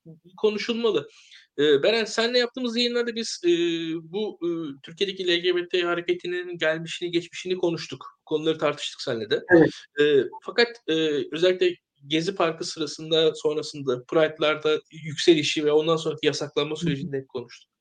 bu 0.06 0.36
konuşulmalı. 0.38 1.10
Eee, 1.58 1.84
Beren 1.84 2.06
seninle 2.06 2.38
yaptığımız 2.40 2.78
yayınlarda 2.78 3.16
biz, 3.16 3.42
eee, 3.46 3.96
bu, 4.04 4.40
ııı, 4.44 4.76
Türkiye'deki 4.84 5.28
LGBT 5.28 5.84
hareketinin 5.86 6.58
gelmişini 6.58 7.12
geçmişini 7.12 7.58
konuştuk. 7.58 8.06
Konuları 8.26 8.58
tartıştık 8.58 9.02
seninle 9.02 9.30
de. 9.30 9.42
Evet. 9.58 9.70
Eee, 10.00 10.24
fakat, 10.44 10.68
eee, 10.88 11.24
özellikle 11.32 11.76
Gezi 12.08 12.36
Parkı 12.36 12.64
sırasında, 12.66 13.36
sonrasında, 13.36 14.04
Pride'larda 14.08 14.80
yükselişi 14.92 15.66
ve 15.66 15.72
ondan 15.72 15.96
sonraki 15.98 16.26
yasaklanma 16.28 16.70
Hı 16.70 16.74
hı. 16.76 16.80
sürecini 16.80 17.12
de 17.12 17.18
hep 17.18 17.28
konuştuk. 17.30 17.72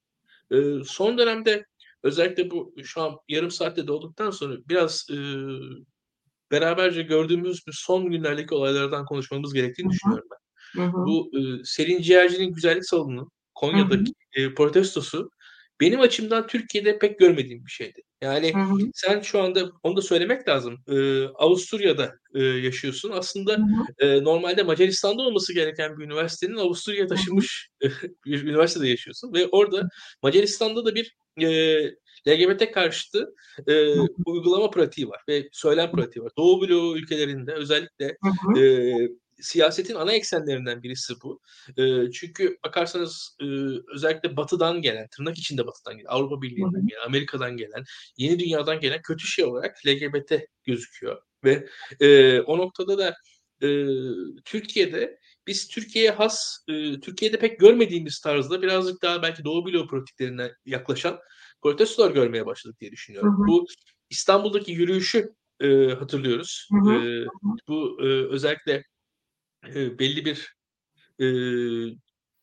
Eee, 0.52 0.78
son 0.86 1.18
dönemde 1.18 1.66
özellikle 2.04 2.50
bu 2.50 2.74
şu 2.84 3.02
an 3.02 3.16
yarım 3.28 3.50
saat 3.50 3.76
de 3.76 3.86
dolduktan 3.88 4.30
sonra 4.30 4.56
biraz, 4.70 5.06
ııı, 5.10 5.60
beraberce 6.52 7.02
gördüğümüz 7.02 7.60
bu 7.68 7.72
son 7.74 8.10
günlerdeki 8.10 8.54
olaylardan 8.54 9.06
konuşmamız 9.06 9.54
gerektiğini 9.54 9.88
hı. 9.88 9.92
düşünüyorum 9.92 10.28
ben. 10.32 10.82
Hı 10.82 10.86
hı. 10.88 11.06
Bu, 11.06 11.30
ııı, 11.36 11.60
Selin 11.64 12.02
Ciğerci'nin 12.02 12.52
güzellik 12.54 12.86
Hı 13.72 13.76
hı. 13.80 13.86
Konya'daki, 13.86 14.12
eee, 14.36 14.54
protestosu 14.54 15.30
benim 15.80 16.00
açımdan 16.00 16.46
Türkiye'de 16.46 16.98
pek 16.98 17.18
görmediğim 17.18 17.66
bir 17.66 17.70
şeydi. 17.70 18.02
Hı 18.52 18.58
Yani 18.60 18.60
hı. 18.60 18.92
sen 18.94 19.20
şu 19.20 19.40
anda 19.42 19.70
onu 19.82 19.96
da 19.96 20.02
söylemek 20.02 20.48
lazım, 20.48 20.78
ııı, 20.90 21.32
Avusturya'da, 21.34 22.12
ııı, 22.36 22.44
yaşıyorsun. 22.60 23.10
Hı 23.54 23.60
Aslında, 23.60 23.62
hı. 23.62 23.86
eee, 24.02 24.24
normalde 24.24 24.62
Macaristan'da 24.62 25.22
olması 25.22 25.54
gereken 25.54 25.98
bir 25.98 26.04
üniversitenin 26.04 26.56
Avusturya'ya 26.56 27.06
Hı 27.14 27.18
hı. 27.22 27.46
taşınmış 27.46 27.70
bir 28.26 28.44
üniversitede 28.44 28.88
yaşıyorsun 28.88 29.32
ve 29.34 29.46
orada 29.48 29.88
Macaristan'da 30.22 30.84
da 30.86 30.94
bir, 30.94 31.16
eee, 31.40 31.94
LGBT 32.28 32.72
karşıtı, 32.72 33.28
Hı 33.94 34.00
hı. 34.02 34.24
uygulama 34.26 34.70
pratiği 34.70 35.08
var 35.08 35.22
ve 35.28 35.48
söylem 35.52 35.92
pratiği 35.92 36.24
var. 36.24 36.32
Doğu 36.38 36.60
bloğu 36.68 36.98
ülkelerinde 36.98 37.52
özellikle, 37.54 38.16
Hı 38.22 38.28
hı. 38.28 38.56
eee, 38.56 39.08
siyasetin 39.40 39.94
ana 39.94 40.12
eksenlerinden 40.12 40.82
birisi 40.82 41.14
bu. 41.22 41.40
Eee, 41.78 42.10
çünkü 42.14 42.56
bakarsanız, 42.64 43.36
ııı, 43.42 43.84
özellikle 43.94 44.36
Batı'dan 44.36 44.82
gelen, 44.82 45.08
tırnak 45.16 45.38
içinde 45.38 45.66
Batı'dan 45.66 45.96
gelen, 45.96 46.08
Avrupa 46.08 46.36
Hı 46.36 46.42
Birliği'nden 46.42 46.80
hı. 46.82 46.86
gelen, 46.86 47.00
Amerika'dan 47.06 47.56
gelen, 47.56 47.84
Yeni 48.18 48.38
Dünya'dan 48.38 48.80
gelen 48.80 49.02
kötü 49.02 49.26
şey 49.26 49.44
olarak 49.44 49.76
LGBT 49.86 50.46
gözüküyor 50.64 51.22
ve, 51.44 51.68
eee, 52.00 52.40
o 52.46 52.58
noktada 52.58 52.98
da, 52.98 53.14
ııı, 53.62 54.36
Türkiye'de 54.44 55.18
biz 55.46 55.68
Türkiye'ye 55.68 56.10
has, 56.10 56.58
ııı, 56.70 57.00
Türkiye'de 57.00 57.38
pek 57.38 57.60
görmediğimiz 57.60 58.20
tarzda 58.20 58.62
birazcık 58.62 59.02
daha 59.02 59.22
belki 59.22 59.44
Doğu 59.44 59.66
bloğu 59.66 59.86
pratiklerine 59.88 60.50
yaklaşan 60.66 61.18
protestolar 61.62 62.10
görmeye 62.10 62.46
başladık 62.46 62.80
diye 62.80 62.90
Hı 62.90 62.92
düşünüyorum. 62.92 63.32
hı. 63.38 63.46
Bu 63.46 63.66
İstanbul'daki 64.10 64.72
yürüyüşü, 64.72 65.28
eee, 65.60 65.88
hatırlıyoruz. 65.98 66.68
Hı 66.72 66.78
hı. 66.90 66.94
Hı 66.94 67.00
hı. 67.00 67.56
bu, 67.68 67.98
eee, 68.02 68.26
özellikle, 68.30 68.82
eee, 69.64 69.98
belli 69.98 70.24
bir, 70.24 70.54
eee, 71.20 71.94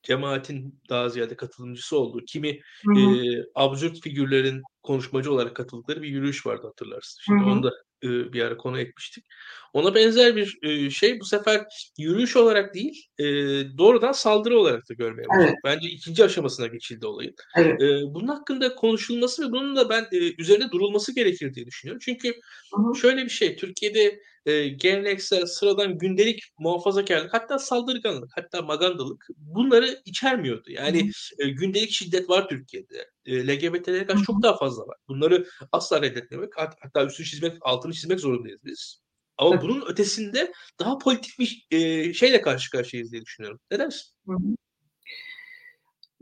cemaatin 0.04 0.82
daha 0.90 1.10
ziyade 1.10 1.36
katılımcısı 1.38 2.00
olduğu, 2.00 2.26
kimi, 2.28 2.60
Hı 2.86 2.92
hı. 2.94 3.24
eee, 3.24 3.46
absürt 3.56 4.02
figürlerin 4.04 4.62
konuşmacı 4.84 5.34
olarak 5.34 5.56
katıldıkları 5.56 6.02
bir 6.04 6.10
yürüyüş 6.10 6.46
vardı 6.48 6.68
hatırlarsın. 6.68 7.20
Hı 7.28 7.34
Şimdi 7.34 7.44
onu 7.46 7.64
hı. 7.64 7.64
da, 7.64 7.72
ııı, 8.06 8.34
bir 8.34 8.42
ara 8.44 8.58
konu 8.58 8.80
etmiştik. 8.80 9.26
Ona 9.74 9.96
benzer 9.96 10.36
bir, 10.36 10.58
eee, 10.64 10.90
şey 10.92 11.20
bu 11.22 11.26
sefer 11.26 11.66
yürüyüş 12.00 12.38
olarak 12.38 12.76
değil, 12.76 13.08
eee, 13.20 13.78
doğrudan 13.78 14.14
saldırı 14.14 14.60
olarak 14.60 14.90
da 14.92 14.96
görmeye 14.96 15.32
Evet. 15.38 15.54
başladık. 15.54 15.60
Bence 15.66 15.90
2'nci 15.90 16.26
aşamasına 16.26 16.68
geçildi 16.68 17.08
olayın. 17.08 17.36
Evet. 17.56 17.82
Eee, 17.82 18.02
bunun 18.08 18.28
hakkında 18.28 18.76
konuşulması 18.76 19.48
ve 19.48 19.52
bunun 19.52 19.76
da 19.76 19.90
ben, 19.90 20.08
eee, 20.14 20.36
üzerinde 20.40 20.72
durulması 20.72 21.16
gerekir 21.16 21.54
diye 21.54 21.66
düşünüyorum. 21.68 22.02
Çünkü 22.06 22.34
Hı 22.72 22.82
hı. 22.82 22.94
şöyle 23.02 23.26
bir 23.26 23.30
şey, 23.30 23.56
Türkiye'de, 23.58 24.20
eee, 24.46 24.68
geleneksel, 24.70 25.46
sıradan, 25.46 25.98
gündelik 25.98 26.44
muhafazakârlık 26.60 27.34
hatta 27.34 27.60
saldırganlık, 27.60 28.32
hatta 28.36 28.62
magandalık 28.62 29.28
bunları 29.38 30.02
içermiyordu. 30.06 30.72
Yani, 30.72 31.10
eee, 31.40 31.50
gündelik 31.50 31.92
şiddet 31.92 32.30
var 32.30 32.50
Türkiye'de. 32.50 33.10
Eee, 33.26 33.48
LGBT'lere 33.48 34.06
karşı 34.06 34.24
çok 34.24 34.44
daha 34.44 34.58
fazla 34.58 34.88
var. 34.88 34.98
Bunları 35.08 35.46
asla 35.72 36.02
reddetmemek, 36.02 36.58
hat 36.58 36.76
hatta 36.82 37.06
üstünü 37.06 37.28
çizmek, 37.28 37.54
altını 37.62 37.94
çizmek 37.94 38.20
zorundayız 38.20 38.60
biz. 38.66 39.02
Ama 39.38 39.62
bunun 39.62 39.84
ötesinde 39.92 40.54
daha 40.80 40.98
politik 40.98 41.40
bir, 41.40 41.68
eee, 41.72 42.14
şeyle 42.14 42.42
karşı 42.42 42.72
karşıyayız 42.72 43.12
diye 43.12 43.22
düşünüyorum. 43.22 43.60
Ne 43.72 43.80
dersin? 43.80 44.14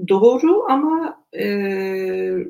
Doğru 0.10 0.63
ama, 0.69 1.23
eee, 1.34 2.47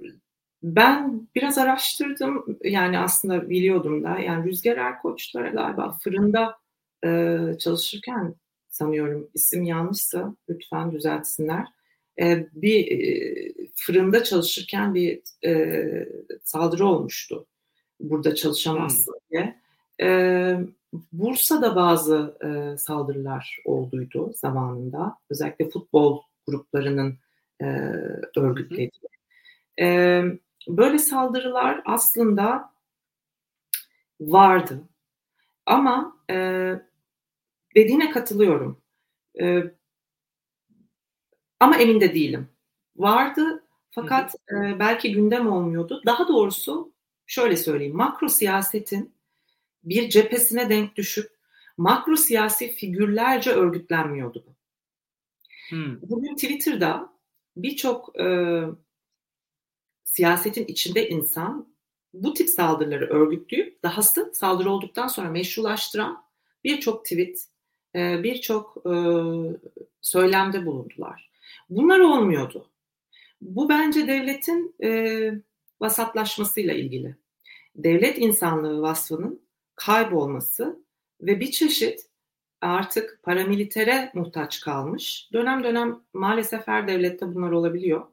ben 0.63 1.27
biraz 1.35 1.57
araştırdım. 1.57 2.45
Yani, 2.63 2.99
aslında 2.99 3.49
biliyordum 3.49 4.03
da. 4.03 4.19
Yani, 4.19 4.45
Rüzgar 4.49 4.77
Erkoç'la 4.77 5.41
galiba 5.41 5.97
fırında, 6.03 6.57
eee, 7.05 7.57
çalışırken 7.59 8.35
sanıyorum, 8.69 9.29
isim 9.33 9.63
yanlışsa 9.63 10.35
lütfen 10.49 10.91
düzeltsinler. 10.91 11.67
Eee, 12.19 12.49
bir, 12.53 12.85
eee, 12.87 13.53
fırında 13.75 14.23
çalışırken 14.23 14.95
bir, 14.95 15.21
eee, 15.43 16.09
saldırı 16.43 16.85
olmuştu. 16.87 17.45
"Burada 17.99 18.35
çalışamazsın." 18.35 19.15
diye. 19.31 19.55
Eee, 20.01 20.59
Bursa'da 21.13 21.75
bazı, 21.75 22.37
eee, 22.43 22.77
saldırılar 22.77 23.59
olduydu 23.65 24.33
zamanında. 24.35 25.15
Özellikle 25.31 25.69
futbol 25.69 26.21
gruplarının, 26.47 27.19
eee, 27.61 27.67
Hı 28.35 28.41
hı. 28.41 28.45
örgütlediği. 28.47 28.91
Böyle 30.67 30.97
saldırılar 30.97 31.81
aslında 31.85 32.73
vardı. 34.19 34.89
Ama 35.65 36.17
e, 36.29 36.35
dediğine 37.75 38.09
katılıyorum. 38.09 38.81
E, 39.41 39.63
ama 41.59 41.77
emin 41.77 42.01
de 42.01 42.13
değilim. 42.13 42.49
Vardı 42.95 43.63
fakat 43.91 44.35
e, 44.35 44.79
belki 44.79 45.11
gündem 45.11 45.51
olmuyordu. 45.51 46.01
Daha 46.05 46.27
doğrusu 46.27 46.93
şöyle 47.25 47.57
söyleyeyim. 47.57 47.95
Makro 47.95 48.29
siyasetin 48.29 49.13
bir 49.83 50.09
cephesine 50.09 50.69
denk 50.69 50.95
düşüp 50.95 51.31
makro 51.77 52.15
siyasi 52.15 52.73
figürlerce 52.73 53.51
örgütlenmiyordu 53.51 54.43
bu. 54.47 54.55
Hmm. 55.69 56.01
Bugün 56.01 56.35
Twitter'da 56.35 57.13
birçok 57.57 58.19
e, 58.19 58.25
siyasetin 60.03 60.65
içinde 60.65 61.09
insan 61.09 61.71
bu 62.13 62.33
tip 62.33 62.49
saldırıları 62.49 63.05
örgütleyip 63.09 63.83
dahası 63.83 64.31
saldırı 64.33 64.69
olduktan 64.71 65.07
sonra 65.07 65.29
meşrulaştıran 65.29 66.23
birçok 66.63 67.05
tweet, 67.05 67.47
e, 67.95 68.23
birçok 68.23 68.77
e, 68.85 68.93
söylemde 70.01 70.65
bulundular. 70.65 71.31
Bunlar 71.69 71.99
olmuyordu. 71.99 72.69
Bu 73.41 73.69
bence 73.69 74.07
devletin 74.07 74.75
e, 74.83 75.31
vasatlaşmasıyla 75.81 76.73
ilgili. 76.73 77.15
Devlet 77.75 78.17
insanlığı 78.17 78.81
vasfının 78.81 79.41
kaybolması 79.75 80.83
ve 81.21 81.39
bir 81.39 81.51
çeşit 81.51 82.09
artık 82.61 83.19
paramilitere 83.23 84.11
muhtaç 84.13 84.59
kalmış. 84.59 85.29
Dönem 85.33 85.63
dönem 85.63 85.99
maalesef 86.13 86.67
her 86.67 86.87
devlette 86.87 87.35
bunlar 87.35 87.51
olabiliyor. 87.51 88.05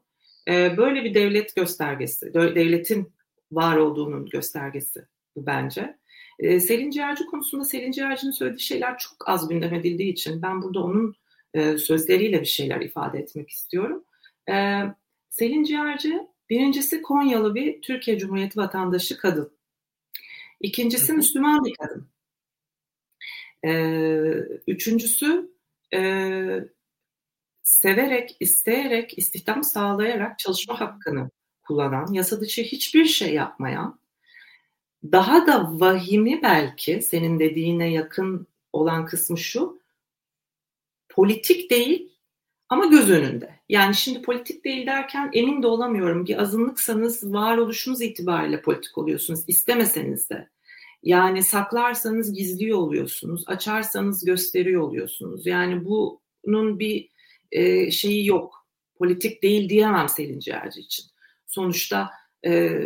Ee, 0.47 0.77
böyle 0.77 1.03
bir 1.03 1.13
devlet 1.13 1.55
göstergesi, 1.55 2.33
devletin 2.33 3.13
var 3.51 3.77
olduğunun 3.77 4.25
göstergesi 4.25 5.05
bu 5.35 5.45
bence. 5.45 5.97
Ee, 6.39 6.59
Selin 6.59 6.91
Ciğerci 6.91 7.25
konusunda 7.25 7.63
Selin 7.63 7.91
Ciğerci'nin 7.91 8.31
söylediği 8.31 8.61
şeyler 8.61 8.97
çok 8.97 9.29
az 9.29 9.49
gündem 9.49 9.73
edildiği 9.73 10.11
için 10.11 10.41
ben 10.41 10.61
burada 10.61 10.79
onun 10.79 11.15
e, 11.53 11.77
sözleriyle 11.77 12.41
bir 12.41 12.45
şeyler 12.45 12.81
ifade 12.81 13.19
etmek 13.19 13.49
istiyorum. 13.49 14.03
Ee, 14.49 14.81
Selin 15.29 15.63
Ciğerci 15.63 16.27
birincisi 16.49 17.01
Konyalı 17.01 17.55
bir 17.55 17.81
Türkiye 17.81 18.17
Cumhuriyeti 18.17 18.59
vatandaşı 18.59 19.17
kadın. 19.17 19.51
İkincisi 20.61 21.13
Müslüman 21.13 21.65
bir 21.65 21.73
kadın. 21.73 22.09
Üçüncüsü 24.67 25.51
e, 25.93 25.99
severek, 27.69 28.37
isteyerek, 28.39 29.17
istihdam 29.17 29.63
sağlayarak 29.63 30.39
çalışma 30.39 30.79
hakkını 30.79 31.29
kullanan, 31.67 32.13
yasa 32.13 32.41
dışı 32.41 32.61
hiçbir 32.61 33.05
şey 33.05 33.33
yapmayan, 33.33 33.99
daha 35.03 35.47
da 35.47 35.79
vahimi 35.79 36.41
belki 36.43 37.01
senin 37.01 37.39
dediğine 37.39 37.91
yakın 37.91 38.47
olan 38.73 39.05
kısmı 39.05 39.37
şu, 39.37 39.81
politik 41.09 41.71
değil 41.71 42.11
ama 42.69 42.85
göz 42.85 43.09
önünde. 43.09 43.59
Yani 43.69 43.95
şimdi 43.95 44.21
politik 44.21 44.65
değil 44.65 44.85
derken 44.85 45.29
emin 45.33 45.63
de 45.63 45.67
olamıyorum. 45.67 46.25
Bir 46.25 46.41
azınlıksanız 46.41 47.33
varoluşunuz 47.33 48.01
itibariyle 48.01 48.61
politik 48.61 48.97
oluyorsunuz. 48.97 49.43
istemeseniz 49.47 50.29
de. 50.29 50.49
Yani 51.03 51.43
saklarsanız 51.43 52.33
gizliyor 52.33 52.77
oluyorsunuz. 52.77 53.43
Açarsanız 53.47 54.25
gösteriyor 54.25 54.81
oluyorsunuz. 54.81 55.45
Yani 55.45 55.85
bunun 55.85 56.79
bir 56.79 57.08
e, 57.51 57.91
şeyi 57.91 58.27
yok. 58.27 58.67
Politik 58.95 59.43
değil 59.43 59.69
diyemem 59.69 60.09
Selin 60.09 60.39
Ciğerci 60.39 60.79
için. 60.79 61.05
Sonuçta 61.45 62.09
e, 62.45 62.81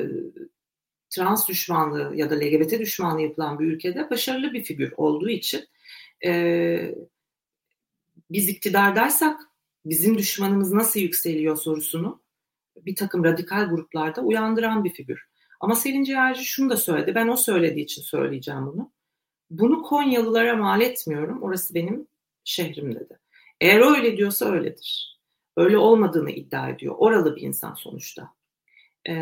trans 1.09 1.47
düşmanlığı 1.47 2.16
ya 2.16 2.30
da 2.30 2.36
LGBT 2.36 2.80
düşmanlığı 2.80 3.22
yapılan 3.22 3.59
bir 3.59 3.66
ülkede 3.66 4.09
başarılı 4.09 4.53
bir 4.53 4.64
figür 4.64 4.93
olduğu 4.97 5.30
için 5.30 5.68
e, 6.26 6.95
biz 8.30 8.49
iktidardaysak 8.49 9.41
bizim 9.86 10.18
düşmanımız 10.18 10.72
nasıl 10.72 10.99
yükseliyor 10.99 11.57
sorusunu 11.57 12.24
bir 12.76 12.95
takım 12.95 13.24
radikal 13.24 13.70
gruplarda 13.70 14.22
uyandıran 14.22 14.84
bir 14.84 14.93
figür. 14.93 15.28
Ama 15.59 15.76
Selin 15.76 16.03
Ciğerci 16.03 16.45
şunu 16.45 16.70
da 16.70 16.78
söyledi. 16.78 17.16
Ben 17.16 17.28
o 17.28 17.38
söylediği 17.38 17.86
için 17.86 18.01
söyleyeceğim 18.01 18.66
bunu. 18.66 18.91
Bunu 19.49 19.82
Konyalılara 19.82 20.55
mal 20.55 20.82
etmiyorum. 20.82 21.43
Orası 21.43 21.74
benim 21.76 22.07
şehrim 22.43 22.95
dedi. 22.95 23.20
Eğer 23.64 23.95
öyle 23.95 24.18
diyorsa 24.18 24.51
öyledir. 24.51 25.20
Öyle 25.57 25.78
olmadığını 25.78 26.32
iddia 26.32 26.70
ediyor. 26.70 26.95
Oralı 26.97 27.36
bir 27.36 27.41
insan 27.41 27.74
sonuçta. 27.74 28.34
Ee, 29.09 29.14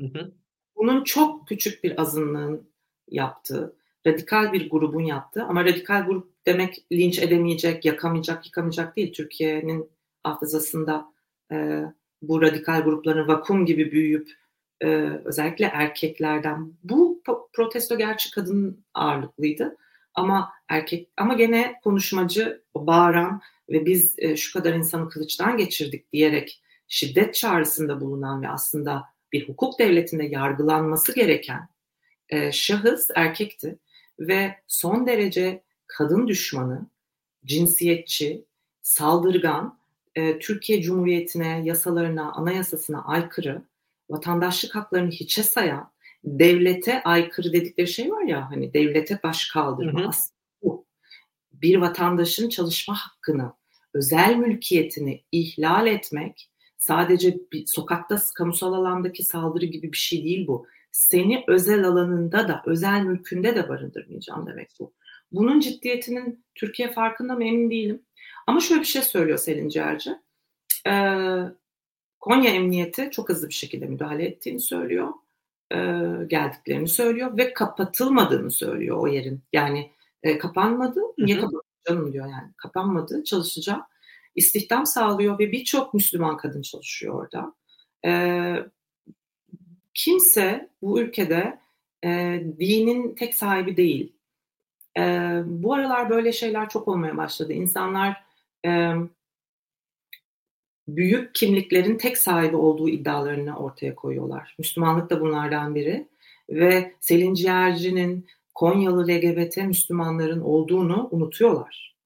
hı 0.00 0.06
hı. 0.06 0.32
Bunun 0.76 1.04
çok 1.04 1.48
küçük 1.48 1.84
bir 1.84 2.00
azınlığın 2.00 2.70
yaptığı, 3.08 3.76
radikal 4.06 4.52
bir 4.52 4.70
grubun 4.70 5.02
yaptığı 5.02 5.42
ama 5.42 5.64
radikal 5.64 6.06
grup 6.06 6.32
demek 6.46 6.84
linç 6.92 7.18
edemeyecek, 7.18 7.84
yakamayacak, 7.84 8.46
yıkamayacak 8.46 8.96
değil. 8.96 9.12
Türkiye'nin 9.12 9.90
hafızasında 10.22 11.12
e, 11.52 11.82
bu 12.22 12.42
radikal 12.42 12.80
grupların 12.84 13.28
vakum 13.28 13.66
gibi 13.66 13.92
büyüyüp 13.92 14.32
e, 14.80 14.86
özellikle 15.24 15.64
erkeklerden 15.64 16.72
bu 16.84 17.22
protesto 17.52 17.98
gerçi 17.98 18.30
kadın 18.30 18.84
ağırlıklıydı 18.94 19.76
ama 20.16 20.52
erkek 20.68 21.08
ama 21.16 21.34
gene 21.34 21.80
konuşmacı 21.84 22.62
bağıran 22.76 23.40
ve 23.70 23.86
biz 23.86 24.14
e, 24.18 24.36
şu 24.36 24.52
kadar 24.52 24.74
insanı 24.74 25.08
kılıçtan 25.08 25.56
geçirdik 25.56 26.12
diyerek 26.12 26.62
şiddet 26.88 27.34
çağrısında 27.34 28.00
bulunan 28.00 28.42
ve 28.42 28.48
aslında 28.48 29.04
bir 29.32 29.48
hukuk 29.48 29.78
devletinde 29.78 30.24
yargılanması 30.24 31.14
gereken 31.14 31.68
e, 32.28 32.52
şahıs 32.52 33.10
erkekti 33.14 33.78
ve 34.18 34.54
son 34.66 35.06
derece 35.06 35.62
kadın 35.86 36.28
düşmanı, 36.28 36.86
cinsiyetçi, 37.44 38.44
saldırgan, 38.82 39.78
e, 40.14 40.38
Türkiye 40.38 40.82
Cumhuriyeti'ne, 40.82 41.62
yasalarına, 41.64 42.32
anayasasına 42.32 43.04
aykırı, 43.04 43.62
vatandaşlık 44.10 44.74
haklarını 44.74 45.10
hiçe 45.10 45.42
sayan, 45.42 45.90
devlete 46.26 47.02
aykırı 47.02 47.52
dedikleri 47.52 47.88
şey 47.88 48.10
var 48.10 48.22
ya 48.22 48.50
hani 48.50 48.74
devlete 48.74 49.20
baş 49.22 49.48
kaldırma 49.48 50.00
hı 50.00 50.06
hı. 50.06 50.10
bu. 50.62 50.86
Bir 51.52 51.76
vatandaşın 51.76 52.48
çalışma 52.48 52.94
hakkını, 52.94 53.52
özel 53.94 54.36
mülkiyetini 54.36 55.24
ihlal 55.32 55.86
etmek 55.86 56.50
sadece 56.78 57.36
bir 57.52 57.66
sokakta 57.66 58.16
kamusal 58.36 58.72
alandaki 58.72 59.22
saldırı 59.22 59.66
gibi 59.66 59.92
bir 59.92 59.96
şey 59.96 60.24
değil 60.24 60.46
bu. 60.46 60.66
Seni 60.92 61.44
özel 61.48 61.84
alanında 61.84 62.48
da, 62.48 62.62
özel 62.66 63.02
mülkünde 63.02 63.56
de 63.56 63.68
barındırmayacağım 63.68 64.46
demek 64.46 64.70
bu. 64.80 64.92
Bunun 65.32 65.60
ciddiyetinin 65.60 66.44
Türkiye 66.54 66.92
farkında 66.92 67.34
mı 67.34 67.44
emin 67.44 67.70
değilim. 67.70 68.02
Ama 68.46 68.60
şöyle 68.60 68.80
bir 68.80 68.86
şey 68.86 69.02
söylüyor 69.02 69.38
Selin 69.38 69.68
Ciğerci. 69.68 70.10
Ee, 70.86 71.42
Konya 72.20 72.50
Emniyeti 72.50 73.08
çok 73.12 73.28
hızlı 73.28 73.48
bir 73.48 73.54
şekilde 73.54 73.86
müdahale 73.86 74.24
ettiğini 74.24 74.60
söylüyor. 74.60 75.08
E, 75.72 75.76
geldiklerini 76.26 76.88
söylüyor 76.88 77.36
ve 77.36 77.52
kapatılmadığını 77.52 78.50
söylüyor 78.50 78.96
o 78.98 79.06
yerin. 79.06 79.42
Yani 79.52 79.92
e, 80.22 80.38
kapanmadı. 80.38 81.00
Niye 81.18 81.36
kapandı 81.36 81.62
canım 81.88 82.12
diyor 82.12 82.26
yani. 82.26 82.52
Kapanmadı. 82.56 83.24
Çalışacağım. 83.24 83.82
İstihdam 84.34 84.86
sağlıyor 84.86 85.38
ve 85.38 85.52
birçok 85.52 85.94
Müslüman 85.94 86.36
kadın 86.36 86.62
çalışıyor 86.62 87.14
orada. 87.14 87.54
E, 88.06 88.12
kimse 89.94 90.70
bu 90.82 91.00
ülkede 91.00 91.60
e, 92.04 92.42
dinin 92.58 93.14
tek 93.14 93.34
sahibi 93.34 93.76
değil. 93.76 94.12
E, 94.98 95.02
bu 95.46 95.74
aralar 95.74 96.10
böyle 96.10 96.32
şeyler 96.32 96.68
çok 96.68 96.88
olmaya 96.88 97.16
başladı. 97.16 97.52
İnsanlar 97.52 98.24
e, 98.66 98.92
büyük 100.88 101.34
kimliklerin 101.34 101.98
tek 101.98 102.18
sahibi 102.18 102.56
olduğu 102.56 102.88
iddialarını 102.88 103.58
ortaya 103.58 103.94
koyuyorlar. 103.94 104.54
Müslümanlık 104.58 105.10
da 105.10 105.20
bunlardan 105.20 105.74
biri 105.74 106.08
ve 106.50 106.92
Selin 107.00 107.34
Ciğerci'nin 107.34 108.26
Konyalı 108.54 109.08
LGBT 109.08 109.56
Müslümanların 109.56 110.40
olduğunu 110.40 111.08
unutuyorlar. 111.10 111.96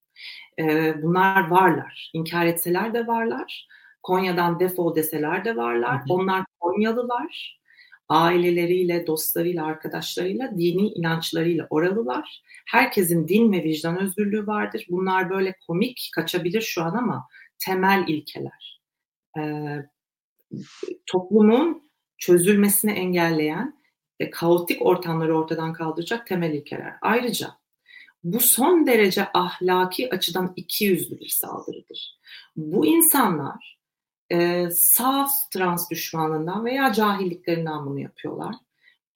Ee, 0.58 0.94
bunlar 1.02 1.48
varlar. 1.48 2.10
İnkar 2.14 2.46
etseler 2.46 2.94
de 2.94 3.06
varlar. 3.06 3.68
Konya'dan 4.02 4.60
defol 4.60 4.94
deseler 4.94 5.44
de 5.44 5.56
varlar. 5.56 5.98
Hı 5.98 6.04
hı. 6.04 6.12
Onlar 6.12 6.44
Konyalılar. 6.60 7.60
Aileleriyle, 8.08 9.06
dostlarıyla, 9.06 9.64
arkadaşlarıyla, 9.64 10.50
dini 10.58 10.88
inançlarıyla 10.88 11.66
oralılar. 11.70 12.42
Herkesin 12.66 13.28
din 13.28 13.52
ve 13.52 13.64
vicdan 13.64 13.98
özgürlüğü 13.98 14.46
vardır. 14.46 14.86
Bunlar 14.90 15.30
böyle 15.30 15.54
komik 15.66 16.10
kaçabilir 16.14 16.60
şu 16.60 16.82
an 16.82 16.94
ama 16.94 17.26
temel 17.64 18.04
ilkeler. 18.08 18.80
E, 19.38 19.42
toplumun 21.06 21.90
çözülmesini 22.18 22.92
engelleyen 22.92 23.80
ve 24.20 24.30
kaotik 24.30 24.86
ortamları 24.86 25.38
ortadan 25.38 25.72
kaldıracak 25.72 26.26
temel 26.26 26.54
ilkeler. 26.54 26.94
Ayrıca 27.02 27.60
bu 28.24 28.40
son 28.40 28.86
derece 28.86 29.28
ahlaki 29.34 30.14
açıdan 30.14 30.52
iki 30.56 30.84
yüzlü 30.84 31.20
bir 31.20 31.28
saldırıdır. 31.28 32.18
Bu 32.56 32.86
insanlar 32.86 33.78
e, 34.32 34.68
sağ 34.70 35.26
trans 35.52 35.90
düşmanlığından 35.90 36.64
veya 36.64 36.92
cahilliklerinden 36.92 37.86
bunu 37.86 38.00
yapıyorlar. 38.00 38.54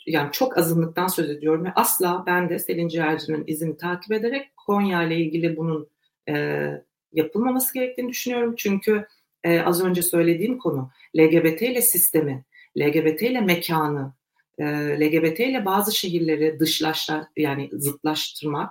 Yani 0.07 0.33
çok 0.33 0.59
azınlıktan 0.59 1.07
söz 1.07 1.31
ediyorum 1.31 1.65
ve 1.65 1.73
asla 1.75 2.25
ben 2.27 2.49
de 2.49 2.59
Selin 2.59 2.89
Ciğerci'nin 2.89 3.45
izini 3.47 3.77
takip 3.77 4.13
ederek 4.13 4.57
Konya 4.57 5.03
ile 5.03 5.17
ilgili 5.17 5.57
bunun 5.57 5.89
e, 6.29 6.67
yapılmaması 7.15 7.75
gerektiğini 7.75 8.09
düşünüyorum. 8.09 8.55
Çünkü 8.57 9.07
e, 9.45 9.61
az 9.61 9.85
önce 9.85 10.03
söylediğim 10.03 10.59
konu 10.59 10.91
LGBT 11.17 11.63
ile 11.63 11.83
sistemi, 11.83 12.45
LGBT 12.79 13.23
ile 13.23 13.41
mekanı, 13.41 14.13
e, 14.59 14.65
LGBT 15.01 15.41
ile 15.41 15.65
bazı 15.65 15.97
şehirleri 15.97 16.61
dışlaşlar 16.61 17.25
yani 17.37 17.71
zıtlaştırmak, 17.73 18.71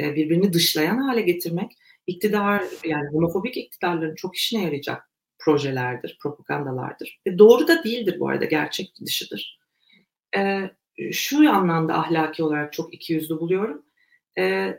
e, 0.00 0.14
birbirini 0.14 0.52
dışlayan 0.52 0.98
hale 0.98 1.20
getirmek 1.20 1.72
iktidar 2.06 2.64
yani 2.84 3.08
homofobik 3.08 3.56
iktidarların 3.56 4.14
çok 4.14 4.36
işine 4.36 4.62
yarayacak 4.62 5.10
projelerdir, 5.38 6.18
propagandalardır. 6.22 7.20
Ve 7.26 7.38
doğru 7.38 7.68
da 7.68 7.84
değildir 7.84 8.20
bu 8.20 8.28
arada, 8.28 8.44
gerçek 8.44 8.92
dışıdır. 9.06 9.58
E, 10.36 10.70
şu 11.12 11.50
anlamda 11.50 11.94
ahlaki 11.94 12.42
olarak 12.42 12.72
çok 12.72 12.94
ikiyüzlü 12.94 13.40
buluyorum. 13.40 13.82
E, 14.38 14.74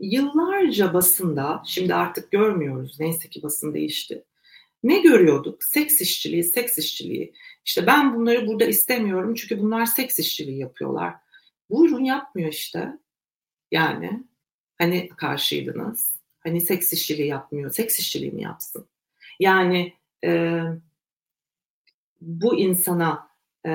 yıllarca 0.00 0.94
basında, 0.94 1.62
şimdi 1.66 1.94
artık 1.94 2.30
görmüyoruz, 2.30 3.00
neyse 3.00 3.28
ki 3.28 3.42
basın 3.42 3.74
değişti. 3.74 4.24
Ne 4.82 4.98
görüyorduk? 4.98 5.64
Seks 5.64 6.00
işçiliği, 6.00 6.44
seks 6.44 6.78
işçiliği. 6.78 7.34
İşte 7.64 7.86
ben 7.86 8.14
bunları 8.14 8.46
burada 8.46 8.64
istemiyorum 8.64 9.34
çünkü 9.34 9.60
bunlar 9.60 9.86
seks 9.86 10.18
işçiliği 10.18 10.58
yapıyorlar. 10.58 11.14
Buyurun 11.70 12.04
yapmıyor 12.04 12.52
işte. 12.52 12.98
Yani 13.70 14.24
hani 14.78 15.08
karşıydınız. 15.08 16.08
Hani 16.40 16.60
seks 16.60 16.92
işçiliği 16.92 17.28
yapmıyor. 17.28 17.70
Seks 17.70 17.98
işçiliği 17.98 18.32
mi 18.32 18.42
yapsın? 18.42 18.86
Yani 19.40 19.92
e, 20.24 20.62
bu 22.20 22.58
insana 22.58 23.28
e, 23.66 23.72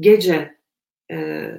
gece 0.00 0.58
e, 1.10 1.50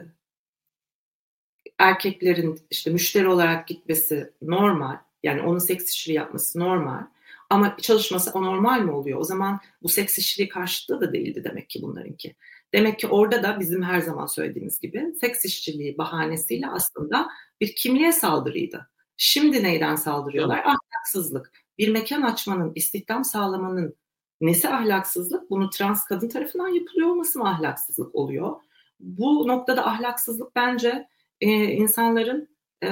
erkeklerin 1.80 2.60
işte 2.72 2.92
müşteri 2.92 3.28
olarak 3.28 3.68
gitmesi 3.68 4.32
normal. 4.42 4.98
Yani 5.24 5.42
onun 5.42 5.60
seks 5.60 5.90
işçiliği 5.90 6.18
yapması 6.18 6.60
normal. 6.60 7.02
Ama 7.50 7.78
çalışması 7.78 8.32
anormal 8.34 8.82
mi 8.82 8.92
oluyor? 8.92 9.20
O 9.20 9.24
zaman 9.24 9.60
bu 9.84 9.90
seks 9.90 10.18
işçiliği 10.18 10.50
karşıtlığı 10.50 11.02
da 11.02 11.14
değildi 11.14 11.44
demek 11.44 11.70
ki 11.70 11.82
bunlarınki. 11.82 12.36
Demek 12.74 13.00
ki 13.00 13.08
orada 13.08 13.44
da 13.44 13.60
bizim 13.60 13.84
her 13.84 14.00
zaman 14.00 14.26
söylediğimiz 14.26 14.80
gibi 14.80 15.14
seks 15.22 15.46
işçiliği 15.46 15.98
bahanesiyle 15.98 16.68
aslında 16.68 17.28
bir 17.62 17.76
kimliğe 17.76 18.12
saldırıydı. 18.12 18.90
Şimdi 19.18 19.64
neyden 19.64 19.96
saldırıyorlar? 19.96 20.56
Evet. 20.58 20.68
Ahlaksızlık. 20.68 21.52
Bir 21.78 21.90
mekan 21.90 22.22
açmanın, 22.22 22.72
istihdam 22.76 23.26
sağlamanın 23.26 23.96
nesi 24.42 24.70
ahlaksızlık? 24.70 25.50
Bunu 25.50 25.70
trans 25.70 26.06
kadın 26.06 26.30
tarafından 26.30 26.68
yapılıyor 26.68 27.10
olması 27.10 27.40
mı 27.40 27.50
ahlaksızlık 27.50 28.16
oluyor? 28.16 28.56
Bu 29.00 29.48
noktada 29.48 29.88
ahlaksızlık 29.88 30.56
bence 30.56 31.08
e, 31.42 31.48
insanların 31.64 32.50
e, 32.84 32.90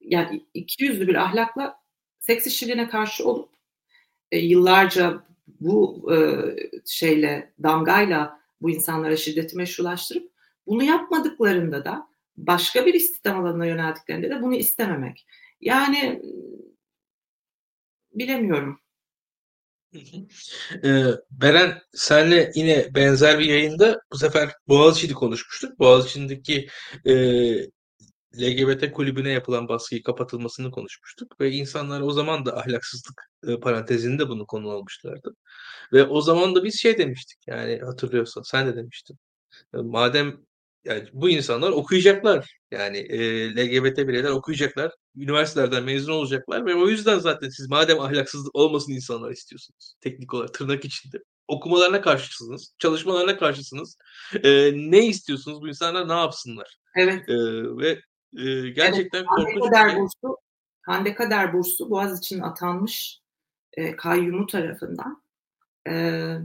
yani 0.00 0.46
iki 0.54 0.84
yüzlü 0.84 1.08
bir 1.08 1.14
ahlakla 1.14 1.80
seks 2.18 2.46
işçiliğine 2.46 2.88
karşı 2.88 3.28
olup 3.28 3.50
e, 4.32 4.38
yıllarca 4.38 5.24
bu 5.60 6.10
e, 6.14 6.16
şeyle 6.86 7.52
damgayla 7.62 8.40
bu 8.62 8.70
insanlara 8.70 9.16
şiddeti 9.16 9.56
meşrulaştırıp 9.56 10.32
bunu 10.66 10.82
yapmadıklarında 10.82 11.84
da 11.84 12.08
başka 12.36 12.86
bir 12.86 12.94
istihdam 12.94 13.44
alanına 13.44 13.66
yöneldiklerinde 13.66 14.30
de 14.30 14.42
bunu 14.42 14.54
istememek. 14.54 15.26
Yani 15.60 16.22
bilemiyorum. 18.14 18.81
Ee, 20.84 21.04
Beren 21.30 21.82
senle 21.92 22.52
yine 22.54 22.94
benzer 22.94 23.38
bir 23.38 23.44
yayında 23.44 24.00
bu 24.12 24.18
sefer 24.18 24.50
Boğaziçi'ni 24.68 25.12
konuşmuştuk. 25.14 25.78
Boğaziçi'ndeki 25.78 26.68
e, 27.06 27.12
LGBT 28.40 28.92
kulübüne 28.92 29.30
yapılan 29.30 29.68
baskıyı 29.68 30.02
kapatılmasını 30.02 30.70
konuşmuştuk 30.70 31.40
ve 31.40 31.50
insanlar 31.50 32.00
o 32.00 32.12
zaman 32.12 32.46
da 32.46 32.56
ahlaksızlık 32.58 33.22
e, 33.48 33.60
parantezinde 33.60 34.28
bunu 34.28 34.46
konu 34.46 34.70
almışlardı. 34.70 35.34
Ve 35.92 36.04
o 36.04 36.20
zaman 36.20 36.54
da 36.54 36.64
biz 36.64 36.80
şey 36.80 36.98
demiştik 36.98 37.38
yani 37.46 37.80
hatırlıyorsan 37.84 38.42
sen 38.42 38.66
de 38.66 38.76
demiştin. 38.76 39.18
E, 39.74 39.78
madem 39.78 40.46
yani 40.84 41.08
bu 41.12 41.30
insanlar 41.30 41.70
okuyacaklar. 41.70 42.58
Yani 42.70 42.98
e, 42.98 43.50
LGBT 43.56 43.98
bireyler 43.98 44.30
okuyacaklar. 44.30 44.92
Üniversitelerden 45.16 45.84
mezun 45.84 46.12
olacaklar 46.12 46.66
ve 46.66 46.74
o 46.74 46.88
yüzden 46.88 47.18
zaten 47.18 47.48
siz 47.48 47.68
madem 47.68 48.00
ahlaksızlık 48.00 48.56
olmasın 48.56 48.92
insanlar 48.92 49.30
istiyorsunuz. 49.30 49.94
Teknik 50.00 50.34
olarak 50.34 50.54
tırnak 50.54 50.84
içinde. 50.84 51.18
Okumalarına 51.48 52.00
karşısınız. 52.00 52.74
Çalışmalarına 52.78 53.38
karşısınız. 53.38 53.96
E, 54.42 54.72
ne 54.74 55.06
istiyorsunuz? 55.06 55.60
Bu 55.60 55.68
insanlar 55.68 56.08
ne 56.08 56.12
yapsınlar? 56.12 56.76
Evet. 56.96 57.28
E, 57.28 57.34
ve 57.76 58.00
e, 58.38 58.68
gerçekten 58.70 59.18
evet, 59.18 59.28
korkunç. 59.28 59.54
Hande 59.54 59.70
Kader 59.70 59.98
Bursu, 59.98 60.36
Hande 60.82 61.14
Kader 61.14 61.52
Bursu 61.52 61.90
Boğaziçi'nin 61.90 62.40
atanmış 62.40 63.20
e, 63.72 63.96
kayyumu 63.96 64.46
tarafından 64.46 65.22
e, 65.88 66.36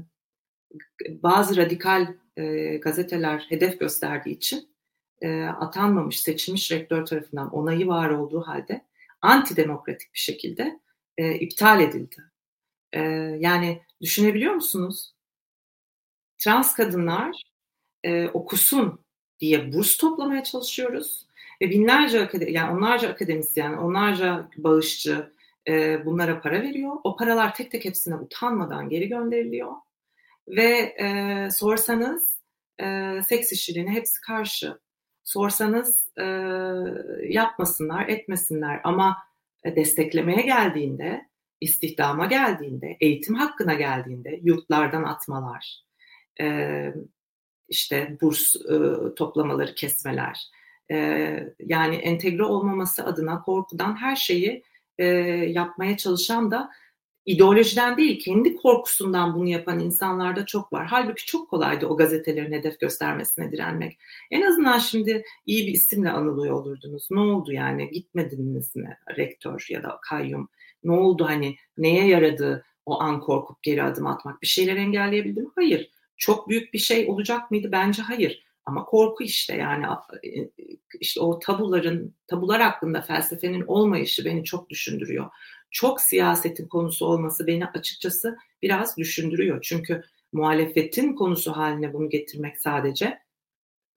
bazı 1.10 1.58
radikal 1.58 2.08
e, 2.38 2.78
gazeteler 2.78 3.46
hedef 3.50 3.80
gösterdiği 3.80 4.36
için 4.36 4.70
e, 5.22 5.44
atanmamış, 5.44 6.20
seçilmiş 6.20 6.72
rektör 6.72 7.06
tarafından 7.06 7.50
onayı 7.54 7.88
var 7.88 8.10
olduğu 8.10 8.42
halde 8.42 8.86
antidemokratik 9.22 10.14
bir 10.14 10.20
şekilde 10.20 10.80
e, 11.18 11.36
iptal 11.36 11.82
edildi. 11.82 12.24
E, 12.94 13.02
yani 13.40 13.82
düşünebiliyor 14.02 14.54
musunuz? 14.54 15.14
Trans 16.38 16.76
kadınlar 16.76 17.44
e, 18.04 18.28
okusun 18.28 19.00
diye 19.40 19.74
burs 19.74 19.98
toplamaya 19.98 20.44
çalışıyoruz 20.44 21.28
ve 21.62 21.70
binlerce 21.70 22.22
akademi, 22.22 22.52
yani 22.52 22.78
onlarca 22.78 23.10
akademisyen, 23.10 23.74
onlarca 23.74 24.50
bağışçı 24.58 25.32
e, 25.68 26.06
bunlara 26.06 26.42
para 26.42 26.62
veriyor. 26.62 26.92
O 27.04 27.16
paralar 27.16 27.56
tek 27.56 27.72
tek 27.72 27.86
hepsine 27.86 28.16
utanmadan 28.16 28.90
geri 28.90 29.10
gönderiliyor 29.10 29.74
ve 30.48 30.96
e, 31.00 31.50
sorsanız 31.52 32.40
e, 32.82 33.20
seks 33.28 33.52
işçiliğine 33.52 33.92
hepsi 33.92 34.22
karşı. 34.22 34.80
Sorsanız 35.28 36.08
e, 36.18 36.24
yapmasınlar, 37.30 38.08
etmesinler. 38.08 38.82
Ama 38.84 39.18
desteklemeye 39.66 40.42
geldiğinde, 40.42 41.28
istihdama 41.62 42.26
geldiğinde, 42.26 42.98
eğitim 43.02 43.36
hakkına 43.36 43.74
geldiğinde 43.74 44.40
yurtlardan 44.44 45.04
atmalar, 45.04 45.84
e, 46.42 46.94
işte 47.70 48.18
burs 48.22 48.56
e, 48.56 49.16
toplamaları 49.16 49.76
kesmeler, 49.76 50.48
e, 50.92 50.98
yani 51.60 51.96
entegre 51.96 52.44
olmaması 52.44 53.06
adına 53.06 53.42
korkudan 53.42 53.96
her 53.96 54.16
şeyi 54.16 54.64
e, 54.98 55.06
yapmaya 55.06 55.98
çalışan 55.98 56.52
da 56.52 56.72
ideolojiden 57.28 57.98
değil 57.98 58.20
kendi 58.20 58.56
korkusundan 58.56 59.36
bunu 59.36 59.48
yapan 59.48 59.80
insanlar 59.80 60.36
da 60.36 60.46
çok 60.46 60.74
var. 60.74 60.88
Halbuki 60.88 61.26
çok 61.26 61.50
kolaydı 61.50 61.86
o 61.86 61.98
gazetelerin 61.98 62.52
hedef 62.52 62.80
göstermesine 62.80 63.52
direnmek. 63.52 64.00
En 64.32 64.42
azından 64.42 64.80
şimdi 64.80 65.24
iyi 65.46 65.68
bir 65.68 65.72
isimle 65.72 66.10
anılıyor 66.10 66.54
olurdunuz. 66.54 67.08
Ne 67.12 67.20
oldu 67.20 67.52
yani 67.52 67.92
gitmediniz 67.92 68.76
mi 68.76 68.98
rektör 69.18 69.68
ya 69.70 69.84
da 69.84 70.00
kayyum? 70.02 70.50
Ne 70.84 70.92
oldu 70.92 71.26
hani 71.26 71.56
neye 71.78 72.08
yaradı 72.08 72.66
o 72.86 73.02
an 73.02 73.20
korkup 73.20 73.64
geri 73.64 73.84
adım 73.84 74.08
atmak? 74.08 74.42
Bir 74.42 74.48
şeyler 74.48 74.76
engelleyebildi 74.76 75.42
mi? 75.42 75.50
Hayır. 75.56 75.92
Çok 76.18 76.50
büyük 76.50 76.74
bir 76.74 76.80
şey 76.80 77.10
olacak 77.10 77.52
mıydı? 77.52 77.70
Bence 77.72 78.02
hayır. 78.02 78.44
Ama 78.66 78.86
korku 78.86 79.24
işte 79.24 79.56
yani 79.56 79.86
e, 80.24 80.50
işte 81.00 81.22
o 81.22 81.40
tabuların 81.40 82.16
tabular 82.28 82.62
hakkında 82.62 83.02
felsefenin 83.02 83.64
olmayışı 83.68 84.26
beni 84.26 84.44
çok 84.44 84.70
düşündürüyor 84.70 85.30
çok 85.72 86.02
siyasetin 86.02 86.68
konusu 86.68 87.06
olması 87.06 87.48
beni 87.48 87.66
açıkçası 87.66 88.38
biraz 88.62 88.98
düşündürüyor. 88.98 89.60
Çünkü 89.62 90.04
muhalefetin 90.34 91.14
konusu 91.14 91.52
haline 91.52 91.94
bunu 91.94 92.10
getirmek 92.10 92.62
sadece 92.62 93.20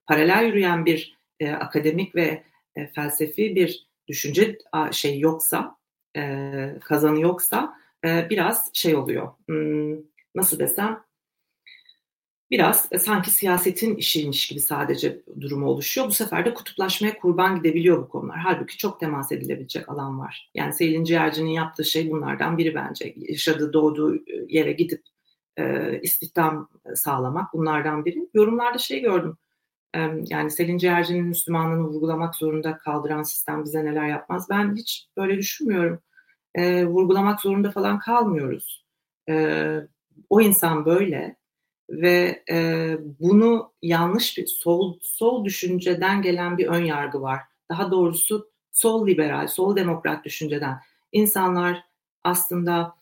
paralel 0.06 0.46
yürüyen 0.46 0.86
bir 0.86 1.18
e, 1.40 1.50
akademik 1.50 2.14
ve 2.14 2.44
e, 2.76 2.86
felsefi 2.86 3.54
bir 3.54 3.86
düşünce 4.08 4.58
şey 4.92 5.18
yoksa, 5.18 5.76
e, 6.16 6.22
kazanı 6.84 7.20
yoksa 7.20 7.74
e, 8.04 8.26
biraz 8.30 8.70
şey 8.72 8.96
oluyor. 8.96 9.28
Hmm, 9.46 9.96
nasıl 10.34 10.58
desem 10.58 11.02
biraz 12.50 12.88
e, 12.92 12.98
sanki 12.98 13.30
siyasetin 13.30 13.96
işiymiş 13.96 14.48
gibi 14.48 14.60
sadece 14.60 15.22
durumu 15.40 15.66
oluşuyor. 15.66 16.06
Bu 16.06 16.12
sefer 16.12 16.44
de 16.44 16.54
kutuplaşmaya 16.54 17.18
kurban 17.18 17.56
gidebiliyor 17.56 17.98
bu 18.02 18.08
konular. 18.08 18.38
Halbuki 18.38 18.78
çok 18.78 19.00
temas 19.00 19.32
edilebilecek 19.32 19.88
alan 19.88 20.20
var. 20.20 20.50
Yani 20.54 20.72
Selin 20.72 21.04
Ciğerci'nin 21.04 21.50
yaptığı 21.50 21.84
şey 21.84 22.10
bunlardan 22.10 22.58
biri 22.58 22.74
bence. 22.74 23.14
Yaşadığı, 23.16 23.72
doğduğu 23.72 24.16
e, 24.16 24.20
yere 24.48 24.72
gidip 24.72 25.02
e, 25.58 26.00
istihdam 26.02 26.68
sağlamak 26.94 27.54
bunlardan 27.54 28.04
biri. 28.04 28.28
Yorumlarda 28.34 28.78
şey 28.78 29.00
gördüm. 29.00 29.36
E, 29.96 30.00
yani 30.30 30.50
Selin 30.50 30.78
Ciğerci'nin 30.78 31.26
Müslümanlığını 31.26 31.88
vurgulamak 31.88 32.34
zorunda 32.36 32.78
kaldıran 32.78 33.22
sistem 33.22 33.64
bize 33.64 33.84
neler 33.84 34.08
yapmaz. 34.08 34.46
Ben 34.50 34.76
hiç 34.76 35.08
böyle 35.16 35.38
düşünmüyorum. 35.38 36.00
e, 36.54 36.86
vurgulamak 36.86 37.40
zorunda 37.40 37.70
falan 37.70 37.98
kalmıyoruz. 37.98 38.84
E, 39.28 39.76
o 40.30 40.40
insan 40.40 40.86
böyle 40.86 41.39
ve 41.90 42.44
e, 42.50 42.96
bunu 43.20 43.72
yanlış 43.82 44.38
bir 44.38 44.46
sol 44.46 44.98
sol 45.02 45.44
düşünceden 45.44 46.22
gelen 46.22 46.58
bir 46.58 46.66
ön 46.66 46.84
yargı 46.84 47.22
var. 47.22 47.40
Daha 47.70 47.90
doğrusu 47.90 48.50
sol 48.72 49.06
liberal, 49.06 49.46
sol 49.48 49.76
demokrat 49.76 50.24
düşünceden. 50.24 50.80
İnsanlar 51.12 51.84
aslında 52.24 52.96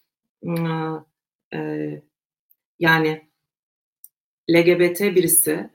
e, 1.54 1.58
yani 2.78 3.28
LGBT 4.50 5.00
birisi 5.00 5.70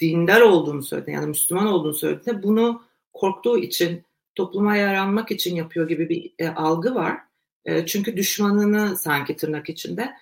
dindar 0.00 0.40
olduğunu 0.40 0.82
söyledi 0.82 1.10
yani 1.10 1.26
Müslüman 1.26 1.66
olduğunu 1.66 1.94
söyledi. 1.94 2.40
Bunu 2.42 2.82
korktuğu 3.12 3.58
için 3.58 4.04
topluma 4.34 4.76
yaranmak 4.76 5.30
için 5.30 5.56
yapıyor 5.56 5.88
gibi 5.88 6.08
bir 6.08 6.32
e, 6.38 6.48
algı 6.48 6.94
var. 6.94 7.18
E, 7.64 7.86
çünkü 7.86 8.16
düşmanını 8.16 8.96
sanki 8.96 9.36
tırnak 9.36 9.68
içinde 9.68 10.14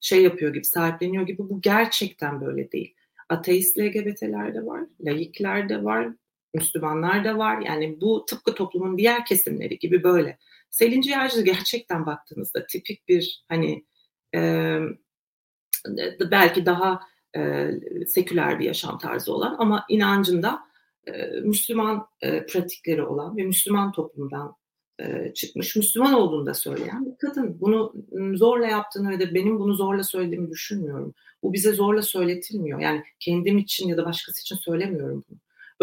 şey 0.00 0.22
yapıyor 0.22 0.54
gibi, 0.54 0.64
sahipleniyor 0.64 1.26
gibi. 1.26 1.38
Bu 1.38 1.60
gerçekten 1.60 2.40
böyle 2.40 2.72
değil. 2.72 2.94
Ateist 3.28 3.78
LGBT'ler 3.78 4.54
de 4.54 4.66
var, 4.66 4.82
laikler 5.00 5.68
de 5.68 5.84
var, 5.84 6.08
Müslümanlar 6.54 7.24
da 7.24 7.38
var. 7.38 7.60
Yani 7.60 8.00
bu 8.00 8.24
tıpkı 8.26 8.54
toplumun 8.54 8.98
diğer 8.98 9.24
kesimleri 9.24 9.78
gibi 9.78 10.02
böyle. 10.02 10.38
Selin 10.70 11.00
Ciğerci 11.00 11.44
gerçekten 11.44 12.06
baktığınızda 12.06 12.66
tipik 12.66 13.08
bir 13.08 13.44
hani 13.48 13.84
e, 14.34 14.78
belki 16.30 16.66
daha 16.66 17.00
e, 17.36 17.70
seküler 18.06 18.58
bir 18.58 18.64
yaşam 18.64 18.98
tarzı 18.98 19.34
olan 19.34 19.56
ama 19.58 19.84
inancında 19.88 20.62
e, 21.06 21.26
Müslüman 21.26 22.06
e, 22.20 22.46
pratikleri 22.46 23.02
olan 23.02 23.36
ve 23.36 23.42
Müslüman 23.42 23.92
toplumdan 23.92 24.56
çıkmış, 25.34 25.76
Müslüman 25.76 26.12
olduğunu 26.12 26.46
da 26.46 26.54
söyleyen 26.54 27.06
bir 27.06 27.16
kadın. 27.16 27.60
Bunu 27.60 27.94
zorla 28.36 28.66
yaptığını 28.66 29.10
ve 29.10 29.20
de 29.20 29.34
benim 29.34 29.58
bunu 29.58 29.74
zorla 29.74 30.02
söylediğimi 30.02 30.50
düşünmüyorum. 30.50 31.14
Bu 31.42 31.52
bize 31.52 31.72
zorla 31.72 32.02
söyletilmiyor. 32.02 32.80
Yani 32.80 33.02
kendim 33.20 33.58
için 33.58 33.88
ya 33.88 33.96
da 33.96 34.04
başkası 34.04 34.40
için 34.40 34.56
söylemiyorum 34.56 35.24
bunu. 35.30 35.38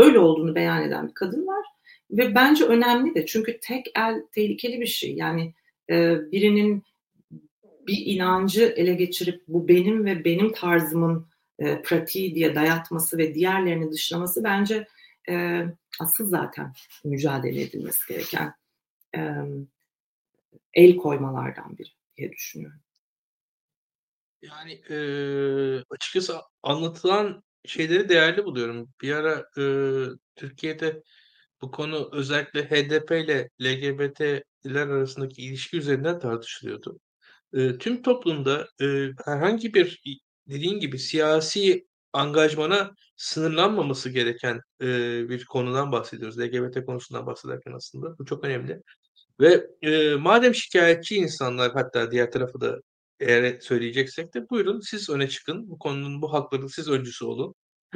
Öyle 0.07 0.19
olduğunu 0.19 0.55
beyan 0.55 0.83
eden 0.83 1.07
bir 1.07 1.13
kadın 1.13 1.47
var. 1.47 1.65
Ve 2.11 2.35
bence 2.35 2.65
önemli 2.65 3.15
de 3.15 3.25
çünkü 3.25 3.59
tek 3.59 3.85
el 3.95 4.23
tehlikeli 4.31 4.81
bir 4.81 4.85
şey. 4.85 5.13
Yani 5.13 5.53
e, 5.89 6.17
birinin 6.31 6.83
bir 7.87 8.05
inancı 8.05 8.73
ele 8.77 8.93
geçirip 8.93 9.41
bu 9.47 9.67
benim 9.67 10.05
ve 10.05 10.25
benim 10.25 10.51
tarzımın 10.51 11.27
e, 11.59 11.81
pratiği 11.81 12.35
diye 12.35 12.55
dayatması 12.55 13.17
ve 13.17 13.35
diğerlerini 13.35 13.91
dışlaması 13.91 14.43
bence 14.43 14.87
e, 15.29 15.63
asıl 15.99 16.25
zaten 16.25 16.73
mücadele 17.03 17.61
edilmesi 17.61 18.13
gereken 18.13 18.47
e, 18.47 18.58
el 20.73 20.97
koymalardan 20.97 21.77
biri 21.77 21.89
diye 22.17 22.31
düşünüyorum. 22.31 22.79
Yani 24.41 24.73
e, 24.89 24.97
açıkçası 25.89 26.35
anlatılan 26.63 27.43
şeyleri 27.65 28.09
değerli 28.09 28.45
buluyorum. 28.45 28.89
Bir 29.01 29.13
ara 29.13 29.45
e, 29.57 29.63
Türkiye'de 30.35 31.03
bu 31.61 31.71
konu 31.71 32.09
özellikle 32.13 32.69
HDP 32.69 33.11
ile 33.11 33.49
LGBT'ler 33.61 34.87
arasındaki 34.87 35.41
ilişki 35.41 35.77
üzerinden 35.77 36.19
tartışılıyordu. 36.19 36.99
E, 37.53 37.77
tüm 37.77 38.01
toplumda 38.01 38.67
e, 38.81 38.85
herhangi 39.25 39.73
bir 39.73 40.01
dediğin 40.47 40.79
gibi 40.79 40.99
siyasi 40.99 41.87
angajmana 42.13 42.95
sınırlanmaması 43.15 44.09
gereken 44.09 44.61
e, 44.81 44.85
bir 45.29 45.45
konudan 45.45 45.91
bahsediyoruz. 45.91 46.39
LGBT 46.39 46.85
konusundan 46.85 47.25
bahsederken 47.25 47.71
aslında. 47.73 48.17
Bu 48.19 48.25
çok 48.25 48.43
önemli. 48.43 48.81
Ve 49.39 49.67
e, 49.81 50.15
madem 50.15 50.55
şikayetçi 50.55 51.15
insanlar 51.15 51.71
hatta 51.73 52.11
diğer 52.11 52.31
tarafı 52.31 52.61
da 52.61 52.79
eğer 53.19 53.59
söyleyeceksek 53.59 54.33
de 54.33 54.49
buyurun 54.49 54.79
siz 54.79 55.09
öne 55.09 55.29
çıkın. 55.29 55.69
Bu 55.69 55.79
konunun 55.79 56.21
bu 56.21 56.33
hakların 56.33 56.67
siz 56.67 56.89
öncüsü 56.89 57.25
olun. 57.25 57.55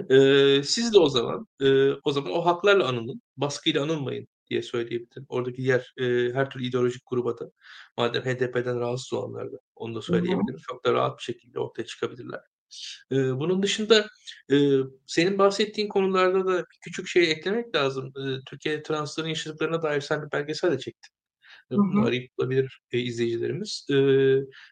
E, 0.09 0.63
siz 0.63 0.93
de 0.93 0.99
o 0.99 1.09
zaman 1.09 1.47
e, 1.61 1.91
o 1.91 2.11
zaman 2.11 2.31
o 2.31 2.45
haklarla 2.45 2.87
anılın. 2.87 3.21
Baskıyla 3.37 3.83
anılmayın 3.83 4.27
diye 4.49 4.61
söyleyebilirim. 4.61 5.25
Oradaki 5.29 5.57
diğer 5.57 5.93
e, 5.97 6.33
her 6.33 6.49
türlü 6.49 6.65
ideolojik 6.65 7.01
gruba 7.09 7.37
da 7.37 7.51
madem 7.97 8.23
HDP'den 8.23 8.79
rahatsız 8.79 9.13
olanlar 9.13 9.51
da 9.51 9.57
onu 9.75 9.95
da 9.95 10.01
söyleyebilirim. 10.01 10.59
Çok 10.67 10.85
da 10.85 10.93
rahat 10.93 11.17
bir 11.17 11.23
şekilde 11.23 11.59
ortaya 11.59 11.85
çıkabilirler. 11.85 12.41
E, 13.11 13.15
bunun 13.15 13.63
dışında 13.63 14.07
e, 14.51 14.55
senin 15.07 15.37
bahsettiğin 15.37 15.87
konularda 15.89 16.47
da 16.47 16.65
küçük 16.81 17.07
şey 17.07 17.31
eklemek 17.31 17.75
lazım. 17.75 18.07
E, 18.07 18.43
Türkiye 18.45 18.83
transların 18.83 19.27
yaşadıklarına 19.27 19.81
dair 19.81 20.01
sen 20.01 20.25
bir 20.25 20.31
belgesel 20.31 20.71
de 20.71 20.79
çektin. 20.79 21.13
Arayıp 22.05 22.38
bulabilir 22.38 22.82
e, 22.91 22.99
izleyicilerimiz. 22.99 23.88
E, 23.89 23.95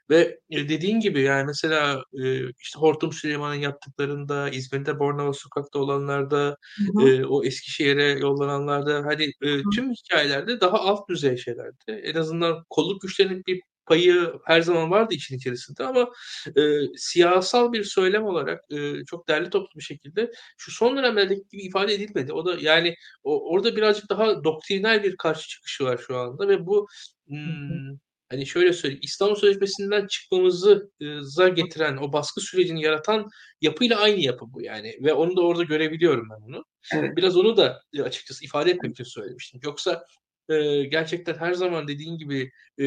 ve 0.10 0.40
dediğin 0.52 1.00
gibi 1.00 1.22
yani 1.22 1.46
mesela 1.46 2.04
e, 2.24 2.50
işte 2.50 2.80
Hortum 2.80 3.14
Süleyman'ın 3.14 3.56
yaptıklarında, 3.56 4.50
İzmir'de 4.50 5.00
Bornova 5.00 5.34
Sokak'ta 5.34 5.80
olanlarda, 5.80 6.58
e, 7.06 7.26
o 7.26 7.44
Eskişehir'e 7.44 8.20
yollananlarda 8.20 9.06
hani 9.06 9.24
e, 9.24 9.62
tüm 9.76 9.92
hikayelerde 9.92 10.62
daha 10.62 10.80
alt 10.80 11.10
düzey 11.10 11.38
şeylerdi. 11.38 11.92
En 11.92 12.16
azından 12.16 12.64
kolluk 12.70 13.02
güçlerinin 13.02 13.44
bir 13.48 13.62
payı 13.86 14.34
her 14.46 14.62
zaman 14.62 14.92
vardı 14.92 15.14
işin 15.16 15.38
içerisinde 15.38 15.84
ama 15.84 16.10
e, 16.58 16.62
siyasal 16.96 17.74
bir 17.74 17.84
söylem 17.84 18.24
olarak 18.24 18.64
e, 18.72 19.06
çok 19.06 19.28
derli 19.28 19.50
toplu 19.50 19.80
bir 19.80 19.84
şekilde 19.84 20.32
şu 20.58 20.72
son 20.72 20.98
dönemlerdeki 20.98 21.42
gibi 21.52 21.62
ifade 21.62 21.94
edilmedi. 21.94 22.34
O 22.34 22.46
da 22.46 22.58
yani 22.62 22.96
o, 23.24 23.52
orada 23.52 23.76
birazcık 23.76 24.10
daha 24.10 24.44
doktriner 24.44 25.04
bir 25.04 25.18
karşı 25.18 25.50
çıkışı 25.50 25.84
var 25.84 25.98
şu 26.08 26.18
anda 26.18 26.48
ve 26.48 26.66
bu 26.66 26.88
hmm, 27.28 27.98
hani 28.30 28.46
şöyle 28.48 28.74
söyleyeyim 28.74 29.02
İstanbul 29.04 29.36
Sözleşmesi'nden 29.36 30.08
çıkmamızı 30.08 30.92
getiren 31.56 31.98
o 31.98 32.14
baskı 32.14 32.42
sürecini 32.42 32.84
yaratan 32.84 33.30
yapıyla 33.62 34.00
aynı 34.00 34.20
yapı 34.20 34.46
bu 34.54 34.62
yani 34.62 34.98
ve 35.02 35.14
onu 35.14 35.38
da 35.38 35.42
orada 35.42 35.64
görebiliyorum 35.64 36.28
ben 36.30 36.48
onu. 36.48 36.66
Evet. 36.94 37.18
Biraz 37.18 37.38
onu 37.38 37.58
da 37.58 37.82
açıkçası 38.04 38.46
ifade 38.46 38.72
etmek 38.72 38.92
için 38.92 39.04
söylemiştim. 39.04 39.60
Yoksa 39.64 40.06
e, 40.52 40.84
gerçekten 40.84 41.36
her 41.36 41.54
zaman 41.54 41.88
dediğin 41.88 42.18
gibi 42.18 42.52
e, 42.78 42.86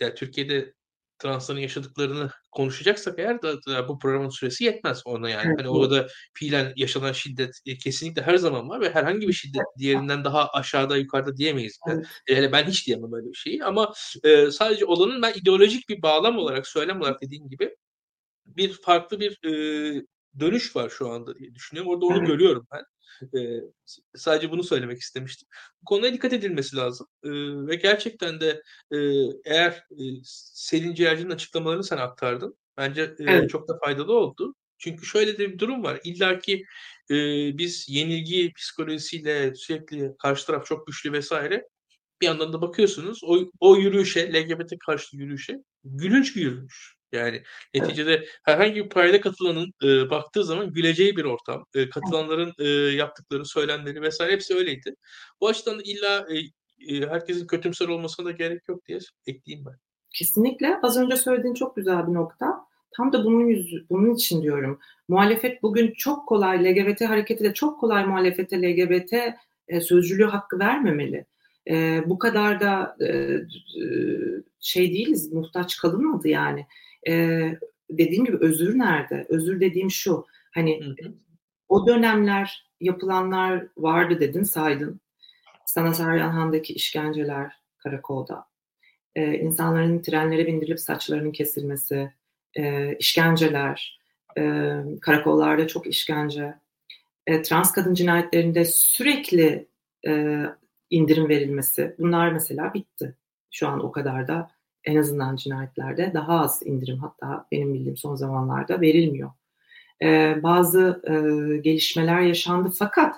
yani 0.00 0.14
Türkiye'de 0.16 0.74
transların 1.20 1.58
yaşadıklarını 1.58 2.30
konuşacaksak 2.52 3.18
eğer 3.18 3.42
da, 3.42 3.62
da 3.66 3.88
bu 3.88 3.98
programın 3.98 4.28
süresi 4.28 4.64
yetmez 4.64 5.02
ona 5.04 5.30
yani. 5.30 5.46
Evet. 5.46 5.58
Hani 5.58 5.68
orada 5.68 6.08
fiilen 6.34 6.72
yaşanan 6.76 7.12
şiddet 7.12 7.60
e, 7.66 7.78
kesinlikle 7.78 8.22
her 8.22 8.36
zaman 8.36 8.68
var 8.68 8.80
ve 8.80 8.90
herhangi 8.90 9.28
bir 9.28 9.32
şiddet 9.32 9.62
diğerinden 9.78 10.24
daha 10.24 10.48
aşağıda 10.48 10.96
yukarıda 10.96 11.36
diyemeyiz. 11.36 11.78
Evet. 11.88 12.06
Yani 12.28 12.52
ben 12.52 12.64
hiç 12.64 12.86
diyemem 12.86 13.12
öyle 13.12 13.28
bir 13.28 13.36
şeyi 13.36 13.64
ama 13.64 13.92
e, 14.24 14.50
sadece 14.50 14.84
olanın 14.84 15.22
ben 15.22 15.32
ideolojik 15.34 15.88
bir 15.88 16.02
bağlam 16.02 16.38
olarak 16.38 16.66
söylem 16.66 17.00
olarak 17.00 17.22
dediğin 17.22 17.48
gibi 17.48 17.76
bir 18.46 18.72
farklı 18.72 19.20
bir 19.20 19.38
e, 19.44 19.52
dönüş 20.40 20.76
var 20.76 20.88
şu 20.88 21.10
anda 21.10 21.38
diye 21.38 21.54
düşünüyorum. 21.54 21.92
Orada 21.92 22.06
onu 22.06 22.18
evet. 22.18 22.26
görüyorum 22.26 22.66
ben. 22.72 22.84
E, 23.22 23.38
sadece 24.14 24.50
bunu 24.50 24.62
söylemek 24.62 25.00
istemiştim. 25.00 25.48
Bu 25.82 25.84
konuya 25.84 26.12
dikkat 26.12 26.32
edilmesi 26.32 26.76
lazım. 26.76 27.06
E, 27.24 27.30
ve 27.66 27.74
gerçekten 27.74 28.40
de 28.40 28.62
e, 28.90 28.98
eğer 29.44 29.72
e, 29.72 30.02
Selin 30.24 30.94
Ciğerci'nin 30.94 31.30
açıklamalarını 31.30 31.84
sen 31.84 31.96
aktardın. 31.96 32.56
Bence 32.76 33.02
e, 33.02 33.14
evet. 33.18 33.50
çok 33.50 33.68
da 33.68 33.78
faydalı 33.84 34.12
oldu. 34.12 34.54
Çünkü 34.78 35.06
şöyle 35.06 35.38
de 35.38 35.52
bir 35.52 35.58
durum 35.58 35.82
var. 35.82 36.00
İlla 36.04 36.38
ki 36.38 36.64
e, 37.10 37.14
biz 37.58 37.86
yenilgi 37.88 38.52
psikolojisiyle 38.52 39.54
sürekli 39.54 40.12
karşı 40.18 40.46
taraf 40.46 40.66
çok 40.66 40.86
güçlü 40.86 41.12
vesaire 41.12 41.68
bir 42.20 42.26
yandan 42.26 42.52
da 42.52 42.62
bakıyorsunuz 42.62 43.20
o, 43.24 43.50
o 43.60 43.76
yürüyüşe, 43.76 44.32
LGBT 44.32 44.78
karşı 44.86 45.16
yürüyüşe 45.16 45.56
gülünç 45.84 46.36
bir 46.36 46.42
yürüyüş. 46.42 46.99
Yani 47.12 47.42
neticede 47.74 48.24
herhangi 48.42 48.84
bir 48.84 48.88
payda 48.88 49.20
katılanın 49.20 49.72
e, 49.82 50.10
baktığı 50.10 50.44
zaman 50.44 50.72
güleceği 50.72 51.16
bir 51.16 51.24
ortam. 51.24 51.64
E, 51.74 51.90
katılanların 51.90 52.52
e, 52.58 52.68
yaptıkları, 52.96 53.44
söylemleri 53.46 54.02
vesaire 54.02 54.32
hepsi 54.32 54.54
öyleydi. 54.54 54.94
Bu 55.40 55.48
açıdan 55.48 55.78
da 55.78 55.82
illa 55.84 56.26
e, 56.30 56.38
e, 56.94 57.08
herkesin 57.08 57.46
kötümser 57.46 57.88
olmasına 57.88 58.26
da 58.26 58.30
gerek 58.30 58.68
yok 58.68 58.86
diye 58.86 58.98
ekleyeyim 59.26 59.66
ben. 59.66 59.74
Kesinlikle. 60.10 60.76
Az 60.82 60.96
önce 60.96 61.16
söylediğin 61.16 61.54
çok 61.54 61.76
güzel 61.76 62.06
bir 62.06 62.14
nokta. 62.14 62.70
Tam 62.96 63.12
da 63.12 63.24
bunun 63.24 63.46
yüzü, 63.46 63.86
bunun 63.90 64.14
için 64.14 64.42
diyorum. 64.42 64.80
Muhalefet 65.08 65.62
bugün 65.62 65.92
çok 65.92 66.28
kolay 66.28 66.64
LGBT 66.64 67.00
hareketi 67.00 67.44
de 67.44 67.54
çok 67.54 67.80
kolay 67.80 68.06
muhalefete 68.06 68.62
LGBT 68.62 69.12
e, 69.68 69.80
sözcülüğü 69.80 70.24
hakkı 70.24 70.58
vermemeli. 70.58 71.26
E, 71.70 72.02
bu 72.06 72.18
kadar 72.18 72.60
da 72.60 72.96
e 73.04 73.40
şey 74.60 74.92
değiliz, 74.92 75.32
muhtaç 75.32 75.76
kalınmadı 75.76 76.28
yani 76.28 76.66
e, 77.08 77.44
dediğim 77.90 78.24
gibi 78.24 78.36
özür 78.40 78.78
nerede? 78.78 79.26
Özür 79.28 79.60
dediğim 79.60 79.90
şu 79.90 80.26
hani 80.54 80.80
hı 80.84 81.08
hı. 81.08 81.12
o 81.68 81.86
dönemler 81.86 82.70
yapılanlar 82.80 83.66
vardı 83.76 84.20
dedin 84.20 84.42
saydın. 84.42 85.00
Sanat 85.66 86.00
Eryanhan'daki 86.00 86.72
işkenceler 86.72 87.52
karakolda. 87.78 88.44
E, 89.14 89.38
insanların 89.38 90.02
trenlere 90.02 90.46
bindirilip 90.46 90.80
saçlarının 90.80 91.32
kesilmesi, 91.32 92.12
e, 92.54 92.96
işkenceler, 92.96 94.00
e, 94.38 94.74
karakollarda 95.00 95.66
çok 95.66 95.86
işkence, 95.86 96.54
e, 97.26 97.42
trans 97.42 97.72
kadın 97.72 97.94
cinayetlerinde 97.94 98.64
sürekli 98.64 99.68
e, 100.06 100.42
indirim 100.90 101.28
verilmesi 101.28 101.94
bunlar 101.98 102.32
mesela 102.32 102.74
bitti. 102.74 103.14
Şu 103.50 103.68
an 103.68 103.84
o 103.84 103.92
kadar 103.92 104.28
da 104.28 104.50
en 104.84 104.96
azından 104.96 105.36
cinayetlerde 105.36 106.10
daha 106.14 106.40
az 106.40 106.62
indirim 106.64 106.98
hatta 106.98 107.46
benim 107.52 107.74
bildiğim 107.74 107.96
son 107.96 108.14
zamanlarda 108.14 108.80
verilmiyor. 108.80 109.30
Ee, 110.02 110.40
bazı 110.42 111.02
e, 111.04 111.12
gelişmeler 111.56 112.20
yaşandı 112.20 112.72
fakat 112.78 113.16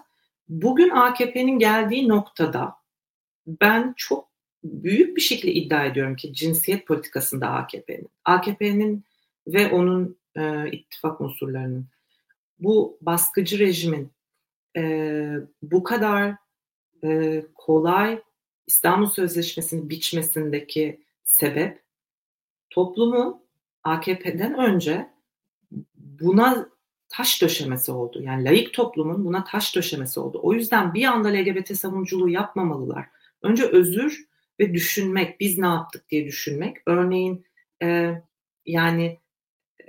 bugün 0.48 0.90
AKP'nin 0.90 1.58
geldiği 1.58 2.08
noktada 2.08 2.76
ben 3.46 3.94
çok 3.96 4.28
büyük 4.64 5.16
bir 5.16 5.22
şekilde 5.22 5.52
iddia 5.52 5.84
ediyorum 5.84 6.16
ki 6.16 6.34
cinsiyet 6.34 6.86
politikasında 6.86 7.48
AKP'nin, 7.48 8.08
AKP'nin 8.24 9.04
ve 9.46 9.70
onun 9.70 10.18
e, 10.36 10.70
ittifak 10.70 11.20
unsurlarının 11.20 11.86
bu 12.58 12.98
baskıcı 13.00 13.58
rejimin 13.58 14.12
e, 14.76 15.34
bu 15.62 15.82
kadar 15.82 16.34
e, 17.04 17.42
kolay 17.54 18.22
İstanbul 18.66 19.06
Sözleşmesi'ni 19.06 19.90
biçmesindeki 19.90 21.00
sebep 21.32 21.82
toplumun 22.70 23.42
AKP'den 23.82 24.54
önce 24.54 25.10
buna 25.94 26.68
taş 27.08 27.42
döşemesi 27.42 27.92
oldu. 27.92 28.22
Yani 28.22 28.44
layık 28.44 28.74
toplumun 28.74 29.24
buna 29.24 29.44
taş 29.44 29.76
döşemesi 29.76 30.20
oldu. 30.20 30.40
O 30.42 30.52
yüzden 30.52 30.94
bir 30.94 31.04
anda 31.04 31.28
LGBT 31.28 31.76
savunuculuğu 31.76 32.28
yapmamalılar. 32.28 33.06
Önce 33.42 33.64
özür 33.64 34.26
ve 34.60 34.74
düşünmek, 34.74 35.40
biz 35.40 35.58
ne 35.58 35.66
yaptık 35.66 36.08
diye 36.10 36.26
düşünmek. 36.26 36.76
Örneğin 36.86 37.46
e, 37.82 38.14
yani 38.66 39.18
e, 39.80 39.84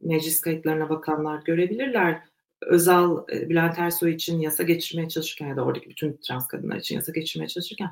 meclis 0.00 0.40
kayıtlarına 0.40 0.88
bakanlar 0.88 1.42
görebilirler. 1.42 2.22
Özal, 2.60 3.24
e, 3.32 3.48
Bülent 3.48 3.78
Ersoy 3.78 4.14
için 4.14 4.40
yasa 4.40 4.62
geçirmeye 4.62 5.08
çalışırken 5.08 5.48
ya 5.48 5.56
da 5.56 5.64
oradaki 5.64 5.90
bütün 5.90 6.18
trans 6.22 6.48
kadınlar 6.48 6.76
için 6.76 6.96
yasa 6.96 7.12
geçirmeye 7.12 7.48
çalışırken 7.48 7.90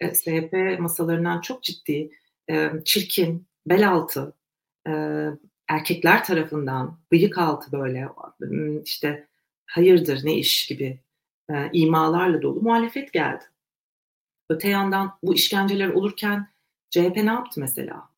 e, 0.00 0.14
SHP 0.14 0.80
masalarından 0.80 1.40
çok 1.40 1.62
ciddi, 1.62 2.10
e, 2.50 2.70
çirkin, 2.84 3.46
bel 3.66 3.88
altı, 3.88 4.34
e, 4.88 4.92
erkekler 5.68 6.24
tarafından 6.24 6.98
bıyık 7.12 7.38
altı 7.38 7.72
böyle 7.72 8.08
işte 8.84 9.28
hayırdır 9.66 10.24
ne 10.24 10.34
iş 10.34 10.66
gibi 10.66 11.00
e, 11.50 11.70
imalarla 11.72 12.42
dolu 12.42 12.60
muhalefet 12.60 13.12
geldi. 13.12 13.44
Öte 14.50 14.68
yandan 14.68 15.18
bu 15.22 15.34
işkenceler 15.34 15.88
olurken 15.88 16.48
CHP 16.90 17.16
ne 17.16 17.30
yaptı 17.30 17.60
mesela? 17.60 18.08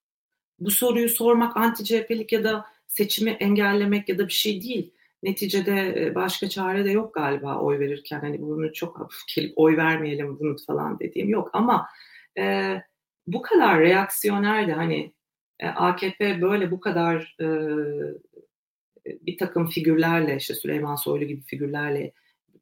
Bu 0.59 0.71
soruyu 0.71 1.09
sormak 1.09 1.57
anti 1.57 1.85
CHP'lik 1.85 2.33
ya 2.33 2.45
da 2.45 2.67
seçimi 2.87 3.31
engellemek 3.31 4.09
ya 4.09 4.19
da 4.19 4.29
bir 4.29 4.33
şey 4.33 4.63
değil. 4.63 4.93
Neticede 5.23 6.07
e, 6.07 6.15
başka 6.15 6.49
çare 6.49 6.85
de 6.85 6.91
yok 6.91 7.15
galiba 7.15 7.59
oy 7.59 7.79
verirken. 7.79 8.21
Hani 8.21 8.43
bunu 8.43 8.73
çok 8.73 9.11
gelip 9.37 9.53
oy 9.57 9.77
vermeyelim 9.77 10.39
bunu 10.39 10.57
falan 10.67 10.99
dediğim 10.99 11.29
yok. 11.29 11.51
Ama 11.53 11.89
e, 12.39 12.77
bu 13.27 13.43
kadar 13.43 13.81
reaksiyonerdi 13.81 14.73
hani 14.73 15.13
e, 15.61 15.69
AKP 15.69 16.43
böyle 16.43 16.71
bu 16.71 16.81
kadar 16.81 17.37
e, 17.41 17.47
bir 19.07 19.39
takım 19.39 19.69
figürlerle 19.69 20.37
işte 20.37 20.55
Süleyman 20.55 20.97
Soylu 20.97 21.25
gibi 21.25 21.43
figürlerle 21.43 22.13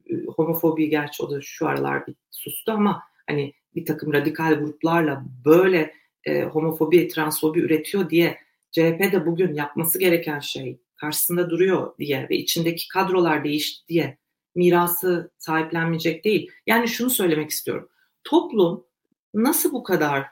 e, 0.09 0.15
homofobi 0.25 0.89
gerçi 0.89 1.23
o 1.23 1.31
da 1.31 1.41
şu 1.41 1.67
aralar 1.67 2.07
bir 2.07 2.15
sustu 2.31 2.71
ama 2.71 3.03
hani 3.27 3.53
bir 3.75 3.85
takım 3.85 4.13
radikal 4.13 4.59
gruplarla 4.59 5.23
böyle 5.45 5.93
e, 6.25 6.43
homofobi, 6.43 7.07
transfobi 7.07 7.59
üretiyor 7.59 8.09
diye 8.09 8.37
CHP 8.71 9.11
de 9.11 9.25
bugün 9.25 9.53
yapması 9.53 9.99
gereken 9.99 10.39
şey 10.39 10.79
karşısında 10.99 11.49
duruyor 11.49 11.97
diye 11.97 12.27
ve 12.29 12.37
içindeki 12.37 12.87
kadrolar 12.87 13.43
değişti 13.43 13.87
diye 13.87 14.17
mirası 14.55 15.31
sahiplenmeyecek 15.37 16.25
değil. 16.25 16.51
Yani 16.67 16.87
şunu 16.87 17.09
söylemek 17.09 17.49
istiyorum. 17.49 17.89
Toplum 18.23 18.85
nasıl 19.33 19.71
bu 19.71 19.83
kadar 19.83 20.25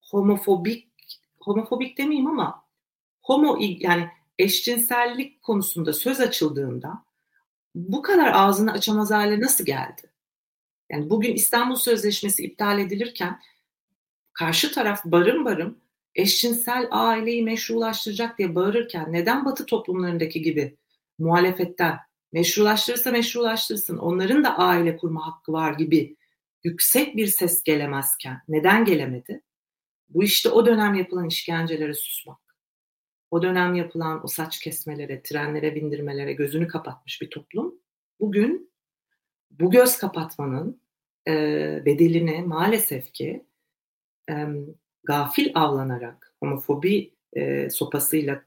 homofobik 0.00 0.88
homofobik 1.40 1.98
demeyeyim 1.98 2.26
ama 2.26 2.64
homo 3.22 3.58
yani 3.60 4.08
eşcinsellik 4.38 5.42
konusunda 5.42 5.92
söz 5.92 6.20
açıldığında 6.20 7.04
bu 7.74 8.02
kadar 8.02 8.32
ağzını 8.32 8.72
açamaz 8.72 9.10
hale 9.10 9.40
nasıl 9.40 9.64
geldi? 9.64 10.02
Yani 10.90 11.10
bugün 11.10 11.34
İstanbul 11.34 11.76
Sözleşmesi 11.76 12.44
iptal 12.44 12.78
edilirken 12.78 13.40
karşı 14.32 14.72
taraf 14.72 15.04
barın 15.04 15.44
barın 15.44 15.78
eşcinsel 16.14 16.88
aileyi 16.90 17.42
meşrulaştıracak 17.42 18.38
diye 18.38 18.54
bağırırken 18.54 19.12
neden 19.12 19.44
Batı 19.44 19.66
toplumlarındaki 19.66 20.42
gibi 20.42 20.76
muhalefetten 21.18 21.98
meşrulaştırırsa 22.32 23.10
meşrulaştırsın 23.10 23.98
onların 23.98 24.44
da 24.44 24.58
aile 24.58 24.96
kurma 24.96 25.26
hakkı 25.26 25.52
var 25.52 25.72
gibi 25.72 26.16
yüksek 26.64 27.16
bir 27.16 27.26
ses 27.26 27.62
gelemezken 27.62 28.40
neden 28.48 28.84
gelemedi? 28.84 29.42
Bu 30.08 30.24
işte 30.24 30.48
o 30.48 30.66
dönem 30.66 30.94
yapılan 30.94 31.28
işkencelere 31.28 31.94
susmak. 31.94 32.38
O 33.30 33.42
dönem 33.42 33.74
yapılan 33.74 34.24
o 34.24 34.26
saç 34.26 34.60
kesmelere, 34.60 35.22
trenlere 35.22 35.74
bindirmelere 35.74 36.32
gözünü 36.32 36.68
kapatmış 36.68 37.22
bir 37.22 37.30
toplum. 37.30 37.74
Bugün 38.20 38.72
bu 39.50 39.70
göz 39.70 39.98
kapatmanın 39.98 40.80
e, 41.28 41.32
bedelini 41.86 42.42
maalesef 42.42 43.12
ki 43.12 43.46
e, 44.30 44.46
gafil 45.04 45.50
avlanarak 45.54 46.34
homofobi 46.40 47.14
e, 47.32 47.70
sopasıyla 47.70 48.42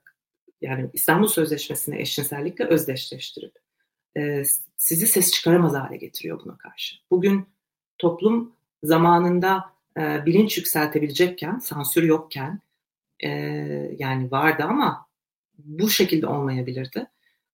yani 0.62 0.90
İstanbul 0.94 1.28
Sözleşmesi'ni 1.28 2.02
eşcinsellikle 2.02 2.66
özdeşleştirip 2.66 3.54
e, 4.18 4.44
sizi 4.78 5.08
ses 5.08 5.32
çıkaramaz 5.32 5.74
hale 5.74 5.98
getiriyor 5.98 6.42
buna 6.46 6.58
karşı. 6.58 6.96
Bugün 7.12 7.46
toplum 7.98 8.56
zamanında 8.84 9.64
e, 9.98 10.26
bilinç 10.26 10.58
yükseltebilecekken, 10.58 11.60
sansür 11.60 12.04
yokken 12.04 12.60
e, 13.20 13.30
yani 14.00 14.32
vardı 14.32 14.64
ama 14.64 15.08
bu 15.58 15.90
şekilde 15.90 16.28
olmayabilirdi. 16.28 17.08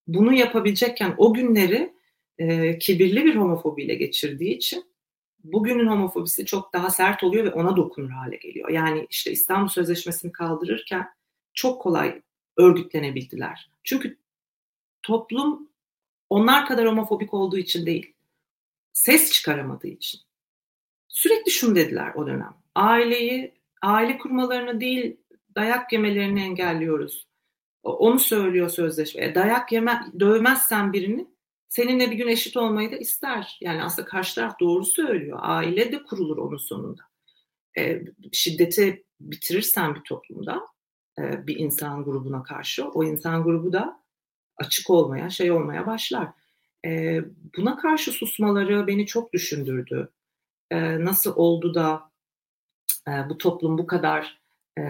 Bunu 0.07 0.33
yapabilecekken 0.33 1.15
o 1.17 1.33
günleri 1.33 1.93
e, 2.37 2.77
kibirli 2.77 3.25
bir 3.25 3.35
homofobiyle 3.35 3.95
geçirdiği 3.95 4.55
için 4.55 4.85
bugünün 5.43 5.87
homofobisi 5.87 6.45
çok 6.45 6.73
daha 6.73 6.89
sert 6.89 7.23
oluyor 7.23 7.45
ve 7.45 7.51
ona 7.51 7.75
dokunur 7.75 8.09
hale 8.09 8.35
geliyor. 8.35 8.69
Yani 8.69 9.07
işte 9.09 9.31
İstanbul 9.31 9.67
Sözleşmesi'ni 9.67 10.31
kaldırırken 10.31 11.09
çok 11.53 11.81
kolay 11.81 12.21
örgütlenebildiler. 12.57 13.71
Çünkü 13.83 14.17
toplum 15.01 15.69
onlar 16.29 16.65
kadar 16.65 16.87
homofobik 16.87 17.33
olduğu 17.33 17.57
için 17.57 17.85
değil, 17.85 18.13
ses 18.93 19.31
çıkaramadığı 19.31 19.87
için. 19.87 20.21
Sürekli 21.07 21.51
şunu 21.51 21.75
dediler 21.75 22.13
o 22.15 22.27
dönem. 22.27 22.53
Aileyi, 22.75 23.53
aile 23.81 24.17
kurmalarını 24.17 24.81
değil 24.81 25.17
dayak 25.55 25.93
yemelerini 25.93 26.41
engelliyoruz. 26.41 27.27
Onu 27.83 28.19
söylüyor 28.19 28.69
sözleşme. 28.69 29.25
E, 29.25 29.35
dayak 29.35 29.71
yeme, 29.71 30.05
dövmezsen 30.19 30.93
birini 30.93 31.27
seninle 31.69 32.11
bir 32.11 32.15
gün 32.15 32.27
eşit 32.27 32.57
olmayı 32.57 32.91
da 32.91 32.97
ister. 32.97 33.57
Yani 33.61 33.83
aslında 33.83 34.07
karşı 34.07 34.35
taraf 34.35 34.59
doğru 34.59 34.85
söylüyor. 34.85 35.39
Aile 35.41 35.91
de 35.91 36.03
kurulur 36.03 36.37
onun 36.37 36.57
sonunda. 36.57 37.01
E, 37.77 38.01
şiddeti 38.31 39.03
bitirirsen 39.19 39.95
bir 39.95 40.01
toplumda 40.01 40.61
e, 41.19 41.47
bir 41.47 41.55
insan 41.55 42.03
grubuna 42.03 42.43
karşı 42.43 42.89
o 42.89 43.03
insan 43.03 43.43
grubu 43.43 43.73
da 43.73 44.03
açık 44.57 44.89
olmaya, 44.89 45.29
şey 45.29 45.51
olmaya 45.51 45.87
başlar. 45.87 46.27
E, 46.85 47.21
buna 47.57 47.77
karşı 47.77 48.11
susmaları 48.11 48.87
beni 48.87 49.05
çok 49.05 49.33
düşündürdü 49.33 50.09
e, 50.71 51.05
nasıl 51.05 51.35
oldu 51.35 51.73
da 51.73 52.11
e, 53.07 53.11
bu 53.29 53.37
toplum 53.37 53.77
bu 53.77 53.87
kadar 53.87 54.41
e, 54.79 54.83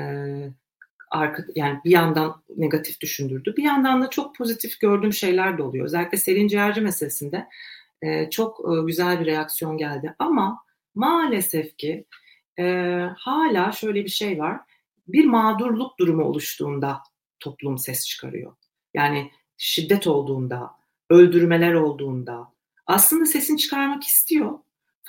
arka, 1.10 1.44
yani 1.56 1.80
bir 1.86 1.92
yandan 1.92 2.44
negatif 2.58 3.02
düşündürdü. 3.02 3.54
Bir 3.58 3.64
yandan 3.64 4.02
da 4.02 4.10
çok 4.10 4.36
pozitif 4.36 4.80
gördüğüm 4.80 5.14
şeyler 5.14 5.58
de 5.58 5.64
oluyor. 5.64 5.86
Özellikle 5.86 6.18
Selin 6.18 6.48
Ciğerci 6.48 6.82
meselesinde 6.82 7.48
e, 8.02 8.30
çok 8.30 8.60
e, 8.60 8.86
güzel 8.86 9.20
bir 9.20 9.26
reaksiyon 9.26 9.78
geldi. 9.78 10.16
Ama 10.20 10.64
maalesef 10.96 11.78
ki 11.78 12.06
e, 12.60 12.64
hala 13.18 13.72
şöyle 13.72 14.04
bir 14.04 14.10
şey 14.10 14.40
var. 14.40 14.60
Bir 15.08 15.26
mağdurluk 15.26 16.00
durumu 16.00 16.24
oluştuğunda 16.24 17.00
toplum 17.40 17.78
ses 17.78 18.08
çıkarıyor. 18.08 18.56
Yani 18.94 19.32
şiddet 19.58 20.08
olduğunda, 20.08 20.72
öldürmeler 21.10 21.74
olduğunda 21.74 22.54
aslında 22.86 23.26
sesini 23.26 23.58
çıkarmak 23.58 24.04
istiyor 24.04 24.60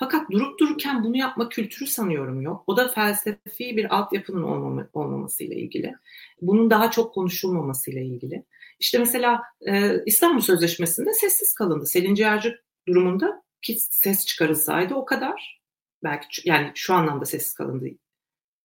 fakat 0.01 0.31
durup 0.31 0.59
dururken 0.59 1.03
bunu 1.03 1.17
yapma 1.17 1.49
kültürü 1.49 1.87
sanıyorum 1.87 2.41
yok. 2.41 2.63
O 2.67 2.77
da 2.77 2.87
felsefi 2.87 3.77
bir 3.77 3.95
altyapının 3.95 4.43
olmama, 4.43 4.87
olmamasıyla 4.93 5.55
ilgili. 5.55 5.95
Bunun 6.41 6.69
daha 6.69 6.91
çok 6.91 7.13
konuşulmamasıyla 7.13 8.01
ilgili. 8.01 8.45
İşte 8.79 8.99
mesela 8.99 9.41
e, 9.67 10.03
İstanbul 10.05 10.41
Sözleşmesi'nde 10.41 11.13
sessiz 11.13 11.53
kalındı. 11.53 11.85
Selin 11.85 12.15
Ciğerci 12.15 12.55
durumunda 12.87 13.43
ki 13.61 13.77
ses 13.79 14.25
çıkarılsaydı 14.25 14.95
o 14.95 15.05
kadar. 15.05 15.61
Belki 16.03 16.49
yani 16.49 16.71
şu 16.75 16.93
anlamda 16.93 17.25
sessiz 17.25 17.53
kalındı. 17.53 17.85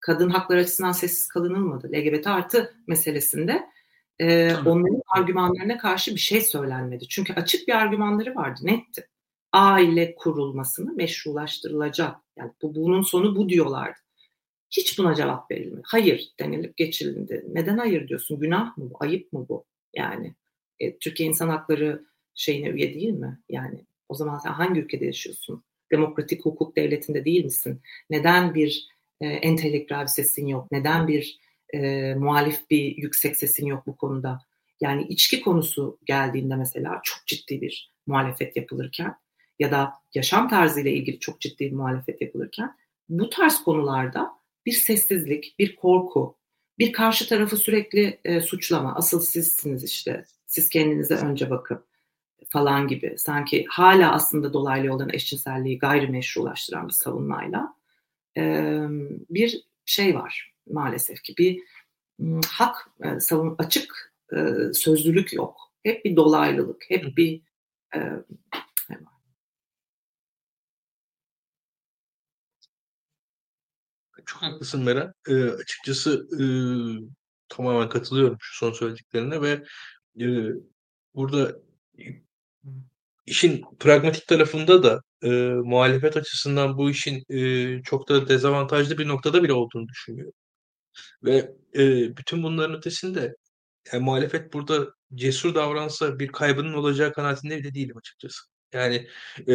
Kadın 0.01 0.30
hakları 0.30 0.61
açısından 0.61 0.93
sessiz 0.93 1.28
kalınılmadı. 1.28 1.93
LGBT 1.93 2.26
artı 2.26 2.74
meselesinde 2.87 3.66
e, 4.18 4.55
onların 4.55 5.03
argümanlarına 5.16 5.78
karşı 5.78 6.14
bir 6.14 6.20
şey 6.20 6.41
söylenmedi. 6.41 7.09
Çünkü 7.09 7.32
açık 7.32 7.68
bir 7.68 7.72
argümanları 7.72 8.34
vardı, 8.34 8.61
netti 8.62 9.09
aile 9.57 10.14
kurulmasını 10.14 10.92
meşrulaştırılacak. 10.92 12.16
Yani 12.36 12.52
bu 12.62 12.74
bunun 12.74 13.02
sonu 13.02 13.36
bu 13.36 13.48
diyorlardı. 13.48 13.98
Hiç 14.70 14.98
buna 14.98 15.14
cevap 15.14 15.50
verilmedi. 15.50 15.82
Hayır 15.84 16.28
denilip 16.40 16.76
geçildi. 16.76 17.44
Neden 17.52 17.78
hayır 17.78 18.09
diyorsun? 18.09 18.40
Günah 18.40 18.76
mı 18.76 18.90
bu? 18.90 18.96
Ayıp 19.00 19.32
mı 19.32 19.46
bu? 19.48 19.64
Yani 19.94 20.34
e, 20.80 20.98
Türkiye 20.98 21.28
İnsan 21.28 21.48
Hakları 21.48 22.04
şeyine 22.34 22.68
üye 22.68 22.94
değil 22.94 23.11
mi? 23.11 23.40
Yani 23.48 23.86
o 24.09 24.14
zaman 24.14 24.38
sen 24.38 24.52
hangi 24.52 24.80
ülkede 24.80 25.04
yaşıyorsun? 25.07 25.64
Demokratik 25.90 26.44
hukuk 26.44 26.76
devletinde 26.76 27.24
değil 27.24 27.44
misin? 27.44 27.80
Neden 28.11 28.54
bir 28.54 28.88
e, 29.20 29.26
entelektüel 29.26 30.07
sesin 30.07 30.46
yok? 30.46 30.72
Neden 30.72 31.09
bir 31.09 31.38
e, 31.74 32.14
muhalif 32.14 32.70
bir 32.70 32.96
yüksek 32.96 33.36
sesin 33.36 33.66
yok 33.66 33.86
bu 33.86 33.96
konuda? 33.96 34.38
Yani 34.80 35.07
içki 35.09 35.40
konusu 35.40 35.98
geldiğinde 36.07 36.57
mesela 36.57 37.00
çok 37.04 37.26
ciddi 37.26 37.61
bir 37.61 37.92
muhalefet 38.07 38.57
yapılırken 38.57 39.14
ya 39.59 39.70
da 39.70 39.92
yaşam 40.14 40.48
tarzıyla 40.48 40.90
ilgili 40.90 41.18
çok 41.18 41.40
ciddi 41.40 41.70
bir 41.70 41.76
muhalefet 41.76 42.20
yapılırken 42.22 42.76
bu 43.09 43.30
tarz 43.30 43.64
konularda 43.64 44.30
bir 44.66 44.72
sessizlik, 44.72 45.54
bir 45.59 45.76
korku, 45.76 46.36
bir 46.78 46.92
karşı 46.92 47.28
tarafı 47.28 47.57
sürekli 47.57 48.20
e, 48.24 48.40
suçlama. 48.40 48.94
Asıl 48.94 49.20
sizsiniz 49.20 49.84
işte. 49.84 50.24
Siz 50.46 50.68
kendinize 50.68 51.14
önce 51.14 51.50
bakın 51.50 51.84
falan 52.48 52.88
gibi. 52.88 53.14
Sanki 53.18 53.66
hala 53.68 54.12
aslında 54.12 54.52
dolaylı 54.52 54.86
yoldan 54.86 55.12
eşcinselliği 55.12 55.78
gayrimeşrulaştıran 55.78 56.88
bir 56.88 56.92
savunmayla 56.92 57.74
e, 58.36 58.42
bir 59.30 59.64
şey 59.84 60.14
var 60.14 60.54
maalesef 60.70 61.22
ki. 61.22 61.34
Bir 61.38 61.62
hak 62.50 62.90
e, 63.04 63.20
savun 63.20 63.54
açık 63.59 64.14
e, 64.32 64.36
sözlülük 64.74 65.32
yok. 65.32 65.57
Hep 65.82 66.04
bir 66.04 66.16
dolaylılık, 66.16 66.84
hep 66.88 67.16
bir 67.16 67.40
e, 67.94 68.00
Çok 74.26 74.42
haklısın 74.42 74.84
Mera. 74.84 75.12
E, 75.28 75.34
açıkçası 75.44 76.26
e, 76.40 76.44
tamamen 77.48 77.88
katılıyorum 77.88 78.36
şu 78.40 78.58
son 78.58 78.72
söylediklerine 78.72 79.42
ve 79.42 79.64
e, 80.20 80.26
burada 81.14 81.56
işin 83.26 83.64
pragmatik 83.80 84.26
tarafında 84.28 84.82
da 84.82 85.00
e, 85.22 85.28
muhalefet 85.64 86.16
açısından 86.16 86.78
bu 86.78 86.90
işin 86.90 87.24
e, 87.30 87.82
çok 87.82 88.08
da 88.08 88.28
dezavantajlı 88.28 88.98
bir 88.98 89.08
noktada 89.08 89.42
bile 89.42 89.52
olduğunu 89.52 89.88
düşünüyorum. 89.88 90.32
Ve 91.24 91.56
e, 91.76 92.16
bütün 92.16 92.42
bunların 92.42 92.76
ötesinde 92.76 93.36
yani 93.92 94.04
muhalefet 94.04 94.52
burada 94.52 94.86
cesur 95.14 95.54
davransa 95.54 96.18
bir 96.18 96.28
kaybının 96.28 96.74
olacağı 96.74 97.12
kanaatinde 97.12 97.58
bile 97.58 97.74
değilim 97.74 97.96
açıkçası. 97.98 98.40
Yani 98.72 99.08
e, 99.48 99.52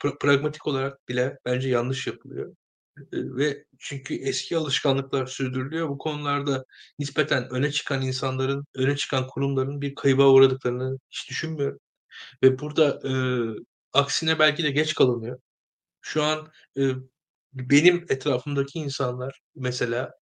pra- 0.00 0.18
pragmatik 0.20 0.66
olarak 0.66 1.08
bile 1.08 1.38
bence 1.46 1.68
yanlış 1.68 2.06
yapılıyor. 2.06 2.54
Ve 3.12 3.64
çünkü 3.78 4.14
eski 4.14 4.56
alışkanlıklar 4.56 5.26
sürdürülüyor. 5.26 5.88
Bu 5.88 5.98
konularda 5.98 6.64
nispeten 6.98 7.50
öne 7.50 7.70
çıkan 7.72 8.02
insanların, 8.02 8.66
öne 8.74 8.96
çıkan 8.96 9.26
kurumların 9.26 9.80
bir 9.80 9.94
kayıba 9.94 10.28
uğradıklarını 10.28 10.98
hiç 11.10 11.30
düşünmüyorum. 11.30 11.78
Ve 12.42 12.58
burada 12.58 13.00
e, 13.08 13.12
aksine 13.92 14.38
belki 14.38 14.64
de 14.64 14.70
geç 14.70 14.94
kalınıyor. 14.94 15.40
Şu 16.02 16.22
an 16.22 16.52
e, 16.78 16.82
benim 17.54 18.06
etrafımdaki 18.08 18.78
insanlar 18.78 19.40
mesela 19.56 20.12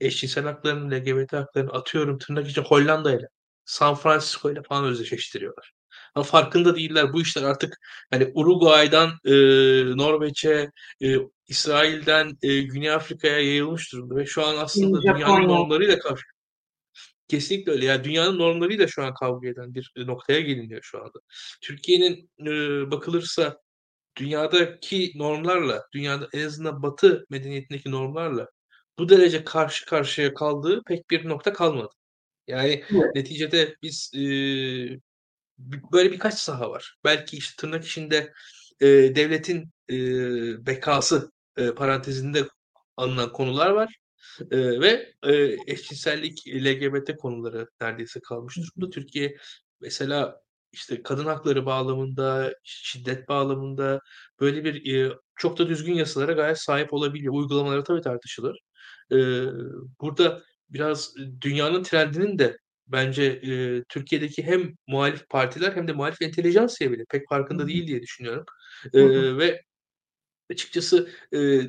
eşcinsel 0.00 0.44
haklarını, 0.44 0.94
LGBT 0.94 1.32
haklarını 1.32 1.72
atıyorum 1.72 2.18
tırnak 2.18 2.48
içinde 2.50 2.66
Hollanda 2.66 3.12
ile, 3.18 3.28
San 3.64 3.94
Francisco 3.94 4.52
ile 4.52 4.62
falan 4.62 4.84
özdeşleştiriyorlar. 4.84 5.72
Ama 6.14 6.24
farkında 6.24 6.76
değiller. 6.76 7.12
Bu 7.12 7.22
işler 7.22 7.42
artık 7.42 7.76
hani 8.10 8.30
Uruguay'dan 8.34 9.10
e, 9.24 9.32
Norveç'e, 9.96 10.70
e, 11.02 11.16
İsrail'den 11.50 12.38
e, 12.42 12.60
Güney 12.60 12.90
Afrika'ya 12.90 13.38
yayılmış 13.38 13.92
durumda 13.92 14.16
ve 14.16 14.26
şu 14.26 14.46
an 14.46 14.56
aslında 14.56 15.02
dünyanın 15.02 15.48
normlarıyla 15.48 15.98
kavga 15.98 16.20
Kesinlikle 17.28 17.72
öyle. 17.72 17.84
Yani 17.84 18.04
dünyanın 18.04 18.38
normlarıyla 18.38 18.86
şu 18.86 19.02
an 19.04 19.14
kavga 19.14 19.48
eden 19.48 19.74
bir 19.74 19.92
noktaya 19.96 20.40
geliniyor 20.40 20.80
şu 20.82 20.98
anda. 20.98 21.18
Türkiye'nin 21.62 22.30
e, 22.40 22.50
bakılırsa 22.90 23.58
dünyadaki 24.16 25.12
normlarla, 25.14 25.82
dünyada 25.94 26.28
en 26.32 26.46
azından 26.46 26.82
Batı 26.82 27.26
medeniyetindeki 27.30 27.90
normlarla 27.90 28.46
bu 28.98 29.08
derece 29.08 29.44
karşı 29.44 29.86
karşıya 29.86 30.34
kaldığı 30.34 30.82
pek 30.86 31.10
bir 31.10 31.28
nokta 31.28 31.52
kalmadı. 31.52 31.94
Yani 32.46 32.84
evet. 32.90 33.14
neticede 33.14 33.76
biz 33.82 34.12
e, 34.14 34.20
böyle 35.92 36.12
birkaç 36.12 36.34
saha 36.34 36.70
var. 36.70 36.96
Belki 37.04 37.36
işte 37.36 37.54
tırnak 37.60 37.84
içinde 37.86 38.32
e, 38.80 38.86
devletin 38.86 39.70
e, 39.90 39.96
bekası 40.66 41.32
e, 41.56 41.70
parantezinde 41.74 42.44
alınan 42.96 43.32
konular 43.32 43.70
var. 43.70 43.96
E, 44.50 44.80
ve 44.80 45.12
e, 45.22 45.56
eşcinsellik, 45.66 46.46
LGBT 46.48 47.16
konuları 47.16 47.68
neredeyse 47.80 48.20
kalmış 48.20 48.56
durumda. 48.56 48.90
Türkiye 48.90 49.36
mesela 49.80 50.40
işte 50.72 51.02
kadın 51.02 51.24
hakları 51.24 51.66
bağlamında, 51.66 52.54
şiddet 52.64 53.28
bağlamında 53.28 54.00
böyle 54.40 54.64
bir 54.64 54.94
e, 54.94 55.14
çok 55.36 55.58
da 55.58 55.68
düzgün 55.68 55.94
yasalara 55.94 56.32
gayet 56.32 56.58
sahip 56.58 56.92
olabiliyor. 56.92 57.34
Uygulamaları 57.34 57.84
tabii 57.84 58.00
tartışılır. 58.00 58.58
E, 59.12 59.16
burada 60.00 60.42
biraz 60.70 61.14
dünyanın 61.40 61.82
trendinin 61.82 62.38
de 62.38 62.56
bence 62.86 63.24
e, 63.24 63.84
Türkiye'deki 63.88 64.42
hem 64.42 64.74
muhalif 64.86 65.28
partiler 65.28 65.72
hem 65.76 65.88
de 65.88 65.92
muhalif 65.92 66.22
entelijansiye 66.22 66.90
bile 66.90 67.04
pek 67.10 67.28
farkında 67.28 67.68
değil 67.68 67.86
diye 67.86 68.02
düşünüyorum. 68.02 68.44
E, 68.94 69.36
ve 69.38 69.62
açıkçası 70.50 71.08
e, 71.34 71.60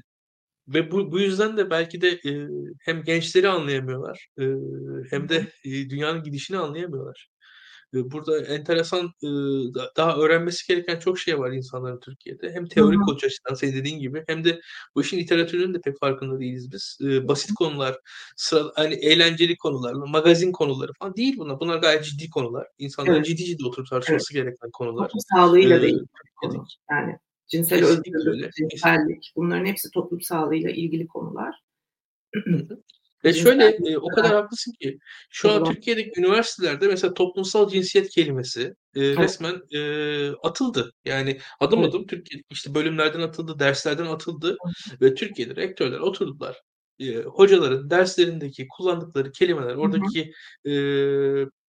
ve 0.67 0.91
bu, 0.91 1.11
bu 1.11 1.19
yüzden 1.19 1.57
de 1.57 1.69
belki 1.69 2.01
de 2.01 2.09
e, 2.09 2.47
hem 2.81 3.03
gençleri 3.03 3.49
anlayamıyorlar 3.49 4.27
e, 4.39 4.43
hem 5.09 5.29
de 5.29 5.47
e, 5.65 5.89
dünyanın 5.89 6.23
gidişini 6.23 6.57
anlayamıyorlar. 6.57 7.29
Burada 7.93 8.45
enteresan 8.45 9.11
daha 9.97 10.17
öğrenmesi 10.17 10.67
gereken 10.67 10.99
çok 10.99 11.19
şey 11.19 11.39
var 11.39 11.51
insanların 11.51 11.99
Türkiye'de. 11.99 12.51
Hem 12.53 12.65
teorik 12.65 12.99
hı 12.99 13.25
açıdan 13.25 13.53
senin 13.53 13.73
dediğin 13.73 13.99
gibi 13.99 14.23
hem 14.27 14.43
de 14.43 14.61
bu 14.95 15.01
işin 15.01 15.17
literatürünün 15.17 15.73
de 15.73 15.81
pek 15.81 15.99
farkında 15.99 16.39
değiliz 16.39 16.71
biz. 16.71 16.97
Basit 17.27 17.53
konular, 17.53 17.97
sıra, 18.35 18.63
hani 18.75 18.93
eğlenceli 18.93 19.57
konular, 19.57 19.93
magazin 19.93 20.51
konuları 20.51 20.91
falan 20.99 21.15
değil 21.15 21.37
bunlar. 21.37 21.59
Bunlar 21.59 21.77
gayet 21.77 22.05
ciddi 22.05 22.29
konular. 22.29 22.67
İnsanların 22.77 23.15
evet. 23.15 23.25
ciddi 23.25 23.45
ciddi 23.45 23.65
oturup 23.65 23.89
tartışması 23.89 24.33
evet. 24.33 24.45
gereken 24.45 24.71
konular. 24.71 25.03
Toplum 25.03 25.21
sağlığıyla 25.35 25.77
ee, 25.77 25.81
değil. 25.81 25.99
Yani 26.91 27.17
cinsel 27.51 27.85
özgürlük, 27.85 28.53
cinsellik 28.53 29.33
bunların 29.35 29.65
hepsi 29.65 29.91
toplum 29.91 30.21
sağlığıyla 30.21 30.69
ilgili 30.69 31.07
konular. 31.07 31.55
Ve 33.25 33.33
şöyle 33.33 33.65
e, 33.65 33.97
o 33.97 34.07
kadar 34.07 34.33
haklısın 34.33 34.73
ki 34.81 34.99
şu 35.29 35.51
an 35.51 35.63
Türkiye'deki 35.63 36.19
üniversitelerde 36.19 36.87
mesela 36.87 37.13
toplumsal 37.13 37.69
cinsiyet 37.69 38.09
kelimesi 38.09 38.73
e, 38.95 39.01
resmen 39.01 39.61
e, 39.71 39.81
atıldı. 40.43 40.91
Yani 41.05 41.39
adım 41.59 41.83
adım 41.83 42.07
Türkiye 42.07 42.43
işte 42.49 42.75
bölümlerden 42.75 43.21
atıldı, 43.21 43.59
derslerden 43.59 44.05
atıldı 44.05 44.57
ve 45.01 45.15
Türkiye'de 45.15 45.55
rektörler 45.55 45.99
oturdular. 45.99 46.61
E, 46.99 47.15
hocaların 47.15 47.89
derslerindeki 47.89 48.67
kullandıkları 48.77 49.31
kelimeler, 49.31 49.75
oradaki 49.75 50.31
e, 50.65 50.71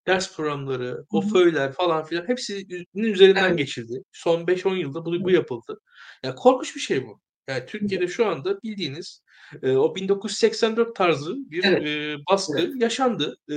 ders 0.07 0.37
programları, 0.37 1.05
o 1.11 1.21
föyler 1.21 1.73
falan 1.73 2.05
filan 2.05 2.29
hepsinin 2.29 2.87
üzerinden 2.95 3.49
evet. 3.49 3.59
geçildi. 3.59 4.03
Son 4.13 4.41
5-10 4.41 4.77
yılda 4.77 5.05
bu, 5.05 5.25
bu 5.25 5.31
yapıldı. 5.31 5.81
Yani 6.25 6.35
korkunç 6.35 6.77
bir 6.77 6.81
şey 6.81 7.07
bu. 7.07 7.21
Yani 7.49 7.67
Türkiye'de 7.67 8.09
şu 8.09 8.27
anda 8.27 8.63
bildiğiniz 8.63 9.23
e, 9.63 9.71
o 9.71 9.95
1984 9.95 10.97
tarzı 10.97 11.35
bir 11.51 11.65
evet. 11.65 11.87
e, 11.87 12.17
baskı 12.31 12.61
evet. 12.61 12.83
yaşandı. 12.83 13.37
E, 13.49 13.57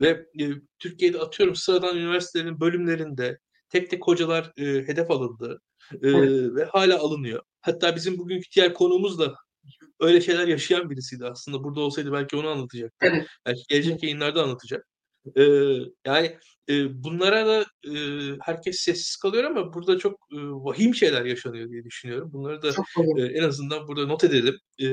ve 0.00 0.26
e, 0.40 0.44
Türkiye'de 0.78 1.18
atıyorum 1.18 1.54
sıradan 1.54 1.96
üniversitelerin 1.96 2.60
bölümlerinde 2.60 3.38
tek 3.68 3.90
tek 3.90 4.06
hocalar 4.06 4.52
e, 4.56 4.64
hedef 4.64 5.10
alındı. 5.10 5.60
E, 5.92 6.08
evet. 6.08 6.54
Ve 6.54 6.64
hala 6.64 6.98
alınıyor. 6.98 7.42
Hatta 7.60 7.96
bizim 7.96 8.18
bugünkü 8.18 8.50
diğer 8.56 8.74
konuğumuz 8.74 9.18
da 9.18 9.34
öyle 10.00 10.20
şeyler 10.20 10.48
yaşayan 10.48 10.90
birisiydi 10.90 11.26
aslında. 11.26 11.64
Burada 11.64 11.80
olsaydı 11.80 12.12
belki 12.12 12.36
onu 12.36 12.48
anlatacaktı. 12.48 13.06
Evet. 13.06 13.26
Belki 13.46 13.62
gelecek 13.68 14.02
yayınlarda 14.02 14.42
anlatacak. 14.42 14.86
E, 15.36 15.42
yani 16.06 16.36
e, 16.68 17.04
bunlara 17.04 17.46
da 17.46 17.66
e, 17.84 17.92
herkes 18.40 18.76
sessiz 18.80 19.16
kalıyor 19.16 19.44
ama 19.44 19.72
burada 19.74 19.98
çok 19.98 20.12
e, 20.32 20.36
vahim 20.36 20.94
şeyler 20.94 21.24
yaşanıyor 21.24 21.70
diye 21.70 21.84
düşünüyorum. 21.84 22.32
Bunları 22.32 22.62
da 22.62 22.68
e, 23.18 23.22
en 23.22 23.42
azından 23.42 23.88
burada 23.88 24.06
not 24.06 24.24
edelim. 24.24 24.58
E, 24.82 24.86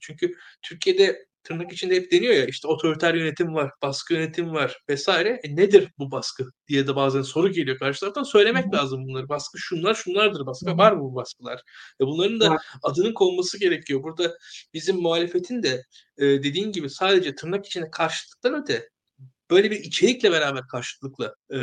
çünkü 0.00 0.34
Türkiye'de 0.62 1.26
tırnak 1.44 1.72
içinde 1.72 1.94
hep 1.94 2.12
deniyor 2.12 2.34
ya 2.34 2.46
işte 2.46 2.68
otoriter 2.68 3.14
yönetim 3.14 3.54
var, 3.54 3.70
baskı 3.82 4.14
yönetim 4.14 4.52
var 4.52 4.78
vesaire. 4.88 5.40
E, 5.44 5.56
nedir 5.56 5.88
bu 5.98 6.10
baskı 6.10 6.50
diye 6.68 6.86
de 6.86 6.96
bazen 6.96 7.22
soru 7.22 7.52
geliyor 7.52 7.78
karşı 7.78 8.00
taraftan. 8.00 8.22
Söylemek 8.22 8.64
Hı-hı. 8.64 8.72
lazım 8.72 9.04
bunları. 9.06 9.28
Baskı 9.28 9.58
şunlar 9.58 9.94
şunlardır 9.94 10.46
baskı. 10.46 10.66
Hı-hı. 10.66 10.78
Var 10.78 10.92
mı 10.92 11.00
bu 11.00 11.14
baskılar? 11.14 11.60
E, 12.00 12.06
bunların 12.06 12.40
da 12.40 12.50
var. 12.50 12.58
adının 12.82 13.12
konması 13.12 13.58
gerekiyor. 13.58 14.02
Burada 14.02 14.36
bizim 14.74 14.96
muhalefetin 14.96 15.62
de 15.62 15.82
e, 16.18 16.24
dediğin 16.24 16.72
gibi 16.72 16.90
sadece 16.90 17.34
tırnak 17.34 17.66
içinde 17.66 17.90
karşıtlıktan 17.90 18.62
öte 18.62 18.88
böyle 19.52 19.70
bir 19.70 19.80
içerikle 19.80 20.32
beraber 20.32 20.66
karşılıklı 20.66 21.36
e, 21.50 21.58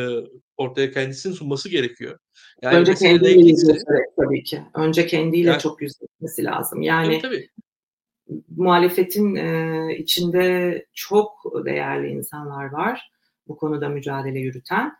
ortaya 0.57 0.91
kendisini 0.91 1.33
sunması 1.33 1.69
gerekiyor. 1.69 2.19
Yani 2.61 2.77
Önce 2.77 2.93
kendiyle 2.93 3.31
ilgisi, 3.31 3.77
tabii 4.17 4.43
ki. 4.43 4.61
Önce 4.73 5.07
kendiyle 5.07 5.49
yani, 5.49 5.59
çok 5.61 5.81
yüzleşmesi 5.81 6.43
lazım. 6.43 6.81
Yani 6.81 7.21
tabii, 7.21 7.49
tabii. 8.27 8.37
muhalefetin 8.57 9.35
e, 9.35 9.95
içinde 9.97 10.85
çok 10.93 11.31
değerli 11.65 12.09
insanlar 12.09 12.65
var 12.65 13.11
bu 13.49 13.57
konuda 13.57 13.89
mücadele 13.89 14.39
yürüten. 14.39 14.93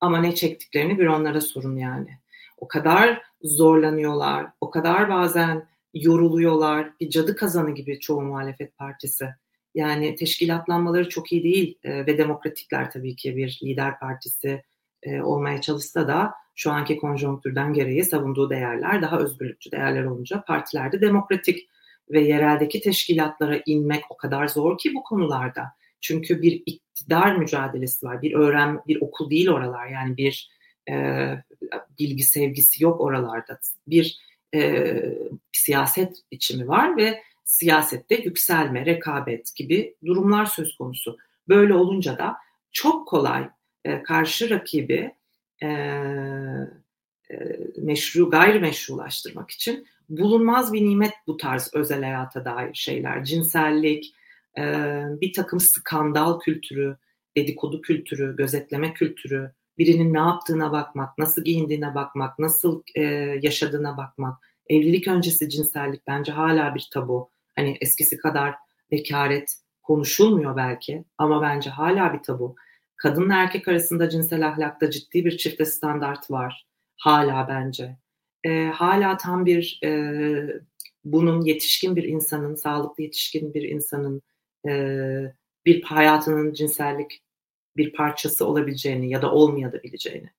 Ama 0.00 0.18
ne 0.18 0.34
çektiklerini 0.34 0.98
bir 0.98 1.06
onlara 1.06 1.40
sorun 1.40 1.76
yani. 1.76 2.18
O 2.56 2.68
kadar 2.68 3.22
zorlanıyorlar, 3.42 4.46
o 4.60 4.70
kadar 4.70 5.10
bazen 5.10 5.68
yoruluyorlar. 5.94 6.92
Bir 7.00 7.10
cadı 7.10 7.36
kazanı 7.36 7.70
gibi 7.70 8.00
çoğu 8.00 8.20
muhalefet 8.20 8.76
partisi. 8.76 9.28
Yani 9.74 10.14
teşkilatlanmaları 10.14 11.08
çok 11.08 11.32
iyi 11.32 11.42
değil 11.42 11.78
e, 11.84 12.06
ve 12.06 12.18
demokratikler 12.18 12.90
tabii 12.90 13.16
ki 13.16 13.36
bir 13.36 13.60
lider 13.62 13.98
partisi 13.98 14.62
e, 15.02 15.22
olmaya 15.22 15.60
çalışsa 15.60 16.08
da 16.08 16.34
şu 16.54 16.70
anki 16.70 16.96
konjonktürden 16.96 17.72
gereği 17.72 18.04
savunduğu 18.04 18.50
değerler 18.50 19.02
daha 19.02 19.18
özgürlükçü 19.18 19.72
değerler 19.72 20.04
olunca 20.04 20.44
partilerde 20.44 21.00
demokratik 21.00 21.68
ve 22.10 22.20
yereldeki 22.20 22.80
teşkilatlara 22.80 23.60
inmek 23.66 24.04
o 24.10 24.16
kadar 24.16 24.48
zor 24.48 24.78
ki 24.78 24.94
bu 24.94 25.02
konularda. 25.02 25.64
Çünkü 26.00 26.42
bir 26.42 26.62
iktidar 26.66 27.36
mücadelesi 27.36 28.06
var. 28.06 28.22
Bir 28.22 28.34
öğren, 28.34 28.80
bir 28.86 29.00
okul 29.00 29.30
değil 29.30 29.48
oralar. 29.48 29.86
Yani 29.86 30.16
bir 30.16 30.50
e, 30.90 30.94
bilgi 31.98 32.22
sevgisi 32.22 32.84
yok 32.84 33.00
oralarda. 33.00 33.58
Bir 33.86 34.18
e, 34.54 34.94
siyaset 35.52 36.16
biçimi 36.32 36.68
var 36.68 36.96
ve 36.96 37.22
siyasette 37.52 38.14
yükselme, 38.14 38.86
rekabet 38.86 39.56
gibi 39.56 39.96
durumlar 40.04 40.46
söz 40.46 40.76
konusu. 40.76 41.18
Böyle 41.48 41.74
olunca 41.74 42.18
da 42.18 42.36
çok 42.72 43.08
kolay 43.08 43.48
e, 43.84 44.02
karşı 44.02 44.50
rakibi 44.50 45.14
e, 45.62 45.66
e, 45.68 47.36
meşru, 47.76 48.30
gayrimeşrulaştırmak 48.30 49.50
için 49.50 49.86
bulunmaz 50.08 50.72
bir 50.72 50.84
nimet 50.84 51.12
bu 51.26 51.36
tarz 51.36 51.70
özel 51.74 52.02
hayata 52.02 52.44
dair 52.44 52.74
şeyler. 52.74 53.24
Cinsellik, 53.24 54.14
e, 54.58 54.62
bir 55.20 55.32
takım 55.32 55.60
skandal 55.60 56.40
kültürü, 56.40 56.96
dedikodu 57.36 57.80
kültürü, 57.80 58.36
gözetleme 58.36 58.94
kültürü, 58.94 59.52
birinin 59.78 60.14
ne 60.14 60.18
yaptığına 60.18 60.72
bakmak, 60.72 61.18
nasıl 61.18 61.44
giyindiğine 61.44 61.94
bakmak, 61.94 62.38
nasıl 62.38 62.82
e, 62.94 63.02
yaşadığına 63.42 63.96
bakmak. 63.96 64.38
Evlilik 64.68 65.08
öncesi 65.08 65.48
cinsellik 65.48 66.06
bence 66.06 66.32
hala 66.32 66.74
bir 66.74 66.88
tabu. 66.92 67.31
Hani 67.56 67.78
eskisi 67.80 68.16
kadar 68.16 68.54
bekaret 68.90 69.54
konuşulmuyor 69.82 70.56
belki 70.56 71.04
ama 71.18 71.42
bence 71.42 71.70
hala 71.70 72.12
bir 72.12 72.22
tabu. 72.22 72.56
Kadınla 72.96 73.34
erkek 73.34 73.68
arasında 73.68 74.08
cinsel 74.08 74.48
ahlakta 74.48 74.90
ciddi 74.90 75.24
bir 75.24 75.36
çifte 75.36 75.64
standart 75.64 76.30
var. 76.30 76.66
Hala 76.96 77.48
bence. 77.48 77.96
E, 78.44 78.64
hala 78.64 79.16
tam 79.16 79.46
bir 79.46 79.80
e, 79.84 79.90
bunun 81.04 81.40
yetişkin 81.40 81.96
bir 81.96 82.04
insanın, 82.04 82.54
sağlıklı 82.54 83.02
yetişkin 83.02 83.54
bir 83.54 83.62
insanın 83.62 84.22
e, 84.68 84.72
bir 85.66 85.82
hayatının 85.82 86.52
cinsellik 86.52 87.22
bir 87.76 87.92
parçası 87.92 88.46
olabileceğini 88.46 89.10
ya 89.10 89.22
da 89.22 89.32
olmayabileceğini, 89.32 90.30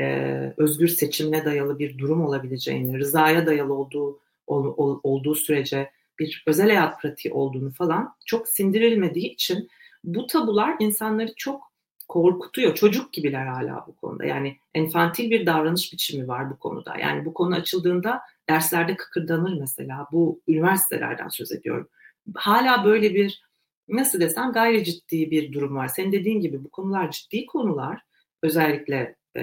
e, 0.00 0.54
özgür 0.56 0.88
seçimle 0.88 1.44
dayalı 1.44 1.78
bir 1.78 1.98
durum 1.98 2.24
olabileceğini, 2.24 2.98
rızaya 2.98 3.46
dayalı 3.46 3.74
olduğu 3.74 4.20
ol, 4.46 4.74
ol, 4.76 5.00
olduğu 5.02 5.34
sürece 5.34 5.90
bir 6.20 6.44
özel 6.46 6.66
hayat 6.66 7.00
pratiği 7.02 7.34
olduğunu 7.34 7.72
falan 7.72 8.14
çok 8.26 8.48
sindirilmediği 8.48 9.32
için 9.32 9.68
bu 10.04 10.26
tabular 10.26 10.76
insanları 10.78 11.34
çok 11.36 11.70
korkutuyor. 12.08 12.74
Çocuk 12.74 13.12
gibiler 13.12 13.46
hala 13.46 13.84
bu 13.86 13.96
konuda. 13.96 14.24
Yani 14.24 14.56
enfantil 14.74 15.30
bir 15.30 15.46
davranış 15.46 15.92
biçimi 15.92 16.28
var 16.28 16.50
bu 16.50 16.58
konuda. 16.58 16.96
Yani 16.98 17.24
bu 17.24 17.34
konu 17.34 17.54
açıldığında 17.54 18.20
derslerde 18.48 18.96
kıkırdanır 18.96 19.60
mesela. 19.60 20.06
Bu 20.12 20.40
üniversitelerden 20.48 21.28
söz 21.28 21.52
ediyorum. 21.52 21.88
Hala 22.34 22.84
böyle 22.84 23.14
bir 23.14 23.42
nasıl 23.88 24.20
desem 24.20 24.52
gayri 24.52 24.84
ciddi 24.84 25.30
bir 25.30 25.52
durum 25.52 25.76
var. 25.76 25.88
Senin 25.88 26.12
dediğin 26.12 26.40
gibi 26.40 26.64
bu 26.64 26.70
konular 26.70 27.10
ciddi 27.10 27.46
konular. 27.46 28.00
Özellikle 28.42 29.16
e, 29.36 29.42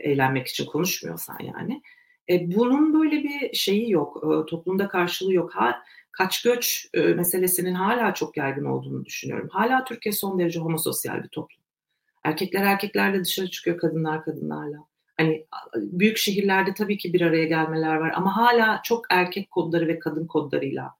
eğlenmek 0.00 0.46
için 0.46 0.66
konuşmuyorsan 0.66 1.38
yani. 1.56 1.82
E, 2.30 2.54
bunun 2.54 3.00
böyle 3.00 3.22
bir 3.24 3.54
şeyi 3.54 3.90
yok. 3.90 4.16
E, 4.24 4.50
toplumda 4.50 4.88
karşılığı 4.88 5.32
yok. 5.32 5.54
Ha, 5.54 5.82
kaç 6.12 6.42
göç 6.42 6.88
e, 6.94 7.00
meselesinin 7.00 7.74
hala 7.74 8.14
çok 8.14 8.36
yaygın 8.36 8.64
olduğunu 8.64 9.04
düşünüyorum. 9.04 9.48
Hala 9.52 9.84
Türkiye 9.84 10.12
son 10.12 10.38
derece 10.38 10.60
homososyal 10.60 11.22
bir 11.22 11.28
toplum. 11.28 11.62
Erkekler 12.24 12.62
erkeklerle 12.62 13.24
dışarı 13.24 13.50
çıkıyor, 13.50 13.78
kadınlar 13.78 14.24
kadınlarla. 14.24 14.78
Hani 15.16 15.46
büyük 15.76 16.16
şehirlerde 16.16 16.74
tabii 16.74 16.98
ki 16.98 17.12
bir 17.12 17.20
araya 17.20 17.44
gelmeler 17.44 17.96
var 17.96 18.12
ama 18.16 18.36
hala 18.36 18.80
çok 18.84 19.04
erkek 19.10 19.50
kodları 19.50 19.88
ve 19.88 19.98
kadın 19.98 20.26
kodlarıyla 20.26 20.94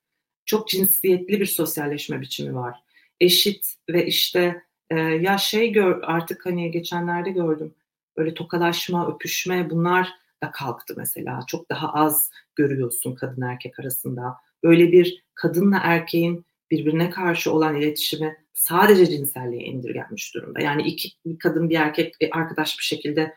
çok 0.45 0.69
cinsiyetli 0.69 1.41
bir 1.41 1.47
sosyalleşme 1.47 2.21
biçimi 2.21 2.55
var. 2.55 2.81
Eşit 3.21 3.75
ve 3.89 4.07
işte 4.07 4.63
e, 4.91 4.97
ya 4.99 5.39
şey 5.39 5.73
gör 5.73 6.01
artık 6.03 6.47
hani 6.47 6.71
geçenlerde 6.71 7.31
gördüm 7.31 7.75
böyle 8.17 8.35
tokalaşma, 8.35 9.09
öpüşme 9.15 9.71
bunlar 9.71 10.13
da 10.43 10.51
kalktı 10.51 10.95
mesela. 10.97 11.41
Çok 11.47 11.71
daha 11.71 11.93
az 11.93 12.31
görüyorsun 12.57 13.15
kadın 13.15 13.43
erkek 13.43 13.81
arasında. 13.81 14.37
Böyle 14.63 14.93
bir 14.93 15.25
kadınla 15.35 15.81
erkeğin 15.83 16.45
birbirine 16.71 17.11
karşı 17.11 17.53
olan 17.53 17.77
iletişimi 17.77 18.37
sadece 18.55 19.07
cinselliğe 19.07 19.63
indirgenmiş 19.63 20.35
durumda. 20.35 20.61
Yani 20.61 20.83
iki 20.83 21.09
bir 21.27 21.39
kadın 21.39 21.71
bir 21.71 21.77
erkek 21.77 22.15
arkadaş 22.33 22.79
bir 22.79 22.85
şekilde 22.85 23.35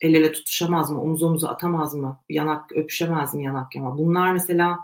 el 0.00 0.14
ele 0.14 0.32
tutuşamaz 0.32 0.90
mı, 0.90 1.02
omuz 1.02 1.22
omuza 1.22 1.48
atamaz 1.48 1.94
mı, 1.94 2.20
yanak 2.28 2.72
öpüşemez 2.72 3.34
mi 3.34 3.44
yanak 3.44 3.76
yana. 3.76 3.98
Bunlar 3.98 4.32
mesela 4.32 4.78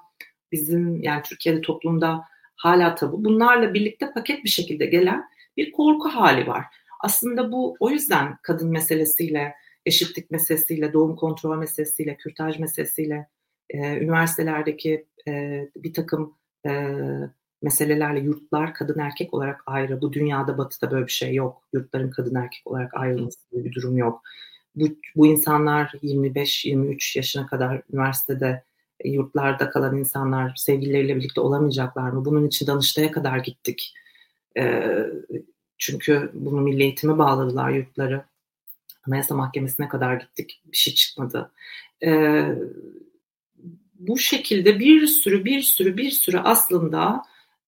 bizim 0.53 1.03
yani 1.03 1.23
Türkiye'de 1.23 1.61
toplumda 1.61 2.25
hala 2.57 2.95
tabu. 2.95 3.25
Bunlarla 3.25 3.75
birlikte 3.75 4.13
paket 4.13 4.45
bir 4.45 4.49
şekilde 4.49 4.87
gelen 4.87 5.29
bir 5.57 5.73
korku 5.73 6.09
hali 6.09 6.47
var. 6.47 6.65
Aslında 7.01 7.53
bu 7.53 7.77
o 7.81 7.91
yüzden 7.91 8.39
kadın 8.43 8.71
meselesiyle, 8.71 9.55
eşitlik 9.87 10.31
meselesiyle, 10.31 10.93
doğum 10.93 11.17
kontrol 11.17 11.57
meselesiyle, 11.57 12.17
kürtaj 12.17 12.59
meselesiyle, 12.59 13.29
e, 13.71 13.79
üniversitelerdeki 13.99 15.07
e, 15.29 15.65
bir 15.77 15.95
takım 15.95 16.35
e, 16.67 16.97
meselelerle 17.63 18.21
yurtlar 18.21 18.75
kadın 18.75 18.99
erkek 18.99 19.35
olarak 19.35 19.63
ayrı. 19.67 20.01
Bu 20.01 20.13
dünyada 20.13 20.59
batıda 20.59 20.91
böyle 20.91 21.07
bir 21.07 21.13
şey 21.13 21.35
yok. 21.35 21.63
Yurtların 21.73 22.11
kadın 22.11 22.35
erkek 22.35 22.63
olarak 22.65 22.95
ayrılması 22.95 23.39
gibi 23.53 23.65
bir 23.65 23.73
durum 23.73 23.97
yok. 23.97 24.23
Bu, 24.75 24.85
bu 25.17 25.27
insanlar 25.27 25.93
25-23 26.03 27.19
yaşına 27.19 27.47
kadar 27.47 27.83
üniversitede 27.93 28.65
yurtlarda 29.05 29.71
kalan 29.71 29.97
insanlar 29.97 30.53
sevgilileriyle 30.57 31.17
birlikte 31.17 31.41
olamayacaklar 31.41 32.11
mı? 32.11 32.25
Bunun 32.25 32.47
için 32.47 32.67
Danıştay'a 32.67 33.13
kadar 33.13 33.39
gittik. 33.39 33.95
E, 34.59 34.95
çünkü 35.79 36.31
bunu 36.35 36.61
milli 36.61 36.83
eğitime 36.83 37.19
bağladılar 37.19 37.71
yurtları. 37.71 38.25
Anayasa 39.09 39.35
Mahkemesi'ne 39.35 39.89
kadar 39.89 40.15
gittik. 40.15 40.63
Bir 40.73 40.77
şey 40.77 40.95
çıkmadı. 40.95 41.53
E, 42.05 42.43
bu 43.95 44.19
şekilde 44.19 44.79
bir 44.79 45.07
sürü 45.07 45.45
bir 45.45 45.63
sürü 45.63 45.97
bir 45.97 46.11
sürü 46.11 46.39
aslında 46.39 47.23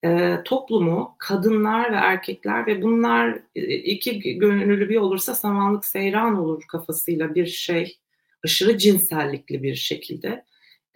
e, 0.05 0.39
toplumu 0.45 1.16
kadınlar 1.18 1.93
ve 1.93 1.97
erkekler 1.97 2.66
ve 2.66 2.83
bunlar 2.83 3.39
e, 3.57 3.74
iki 3.74 4.39
gönüllü 4.39 4.89
bir 4.89 4.97
olursa 4.97 5.35
samanlık 5.35 5.85
seyran 5.85 6.39
olur 6.39 6.62
kafasıyla 6.68 7.35
bir 7.35 7.47
şey 7.47 7.99
aşırı 8.45 8.78
cinsellikli 8.78 9.62
bir 9.62 9.74
şekilde 9.74 10.45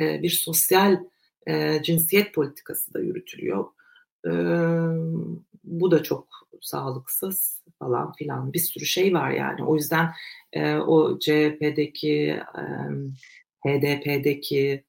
e, 0.00 0.22
bir 0.22 0.30
sosyal 0.30 1.00
e, 1.46 1.82
cinsiyet 1.82 2.34
politikası 2.34 2.94
da 2.94 3.00
yürütülüyor. 3.00 3.64
Bu 5.64 5.90
da 5.90 6.02
çok 6.02 6.28
sağlıksız 6.60 7.62
falan 7.78 8.12
filan 8.12 8.52
bir 8.52 8.58
sürü 8.58 8.86
şey 8.86 9.14
var 9.14 9.30
yani. 9.30 9.64
O 9.64 9.74
yüzden 9.76 10.12
e, 10.52 10.74
o 10.76 11.18
CHP'deki, 11.18 12.40
e, 12.58 12.62
HDP'deki 13.66 14.84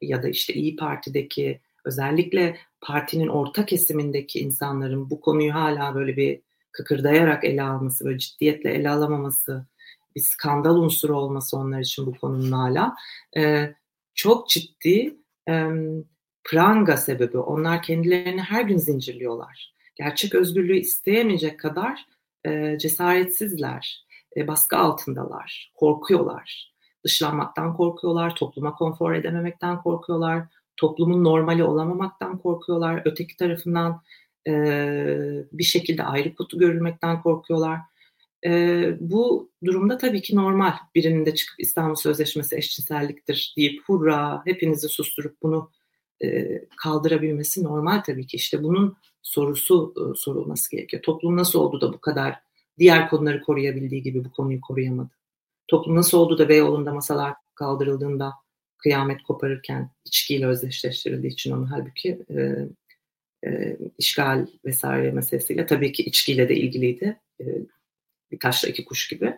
ya 0.00 0.22
da 0.22 0.28
işte 0.28 0.54
İyi 0.54 0.76
Parti'deki 0.76 1.60
özellikle 1.84 2.56
partinin 2.80 3.28
orta 3.28 3.66
kesimindeki 3.66 4.40
insanların 4.40 5.10
bu 5.10 5.20
konuyu 5.20 5.54
hala 5.54 5.94
böyle 5.94 6.16
bir 6.16 6.40
kıkırdayarak 6.72 7.44
ele 7.44 7.62
alması, 7.62 8.04
böyle 8.04 8.18
ciddiyetle 8.18 8.70
ele 8.70 8.90
alamaması, 8.90 9.66
bir 10.16 10.20
skandal 10.20 10.76
unsuru 10.76 11.18
olması 11.18 11.56
onlar 11.56 11.80
için 11.80 12.06
bu 12.06 12.14
konunun 12.14 12.52
hala 12.52 12.94
e, 13.36 13.74
çok 14.14 14.48
ciddi 14.48 15.16
e, 15.48 15.70
pranga 16.44 16.96
sebebi. 16.96 17.38
Onlar 17.38 17.82
kendilerini 17.82 18.40
her 18.40 18.62
gün 18.62 18.76
zincirliyorlar. 18.76 19.74
Gerçek 19.96 20.34
özgürlüğü 20.34 20.76
isteyemeyecek 20.76 21.60
kadar 21.60 22.06
e, 22.46 22.78
cesaretsizler, 22.78 24.04
e, 24.36 24.48
baskı 24.48 24.76
altındalar, 24.76 25.72
korkuyorlar. 25.74 26.74
Dışlanmaktan 27.04 27.76
korkuyorlar, 27.76 28.34
topluma 28.34 28.74
konfor 28.74 29.14
edememekten 29.14 29.82
korkuyorlar, 29.82 30.44
toplumun 30.76 31.24
normali 31.24 31.64
olamamaktan 31.64 32.38
korkuyorlar, 32.38 33.02
öteki 33.04 33.36
tarafından 33.36 34.02
e, 34.48 34.52
bir 35.52 35.64
şekilde 35.64 36.02
ayrı 36.02 36.34
kutu 36.34 36.58
görülmekten 36.58 37.22
korkuyorlar. 37.22 37.78
E, 38.46 38.50
bu 39.00 39.50
durumda 39.64 39.98
tabii 39.98 40.22
ki 40.22 40.36
normal 40.36 40.72
birinin 40.94 41.26
de 41.26 41.34
çıkıp 41.34 41.60
İstanbul 41.60 41.94
Sözleşmesi 41.94 42.56
eşcinselliktir 42.56 43.54
deyip 43.56 43.82
hurra 43.86 44.42
hepinizi 44.44 44.88
susturup 44.88 45.42
bunu 45.42 45.70
kaldırabilmesi 46.76 47.64
normal 47.64 48.02
tabii 48.06 48.26
ki. 48.26 48.36
İşte 48.36 48.62
bunun 48.62 48.96
sorusu 49.22 49.94
e, 49.96 50.02
sorulması 50.16 50.70
gerekiyor. 50.70 51.02
Toplum 51.02 51.36
nasıl 51.36 51.58
oldu 51.58 51.80
da 51.80 51.92
bu 51.92 52.00
kadar 52.00 52.34
diğer 52.78 53.10
konuları 53.10 53.42
koruyabildiği 53.42 54.02
gibi 54.02 54.24
bu 54.24 54.30
konuyu 54.30 54.60
koruyamadı? 54.60 55.10
Toplum 55.68 55.96
nasıl 55.96 56.18
oldu 56.18 56.38
da 56.38 56.48
Beyoğlu'nda 56.48 56.94
masalar 56.94 57.34
kaldırıldığında 57.54 58.32
kıyamet 58.78 59.22
koparırken 59.22 59.90
içkiyle 60.04 60.46
özdeşleştirildiği 60.46 61.32
için 61.32 61.52
onu 61.52 61.70
halbuki 61.70 62.18
e, 62.30 62.68
e, 63.46 63.76
işgal 63.98 64.46
vesaire 64.64 65.10
meselesiyle 65.10 65.66
tabii 65.66 65.92
ki 65.92 66.02
içkiyle 66.02 66.48
de 66.48 66.56
ilgiliydi. 66.56 67.20
E, 67.40 67.44
birkaç 68.30 68.64
da 68.64 68.68
iki 68.68 68.84
kuş 68.84 69.08
gibi. 69.08 69.36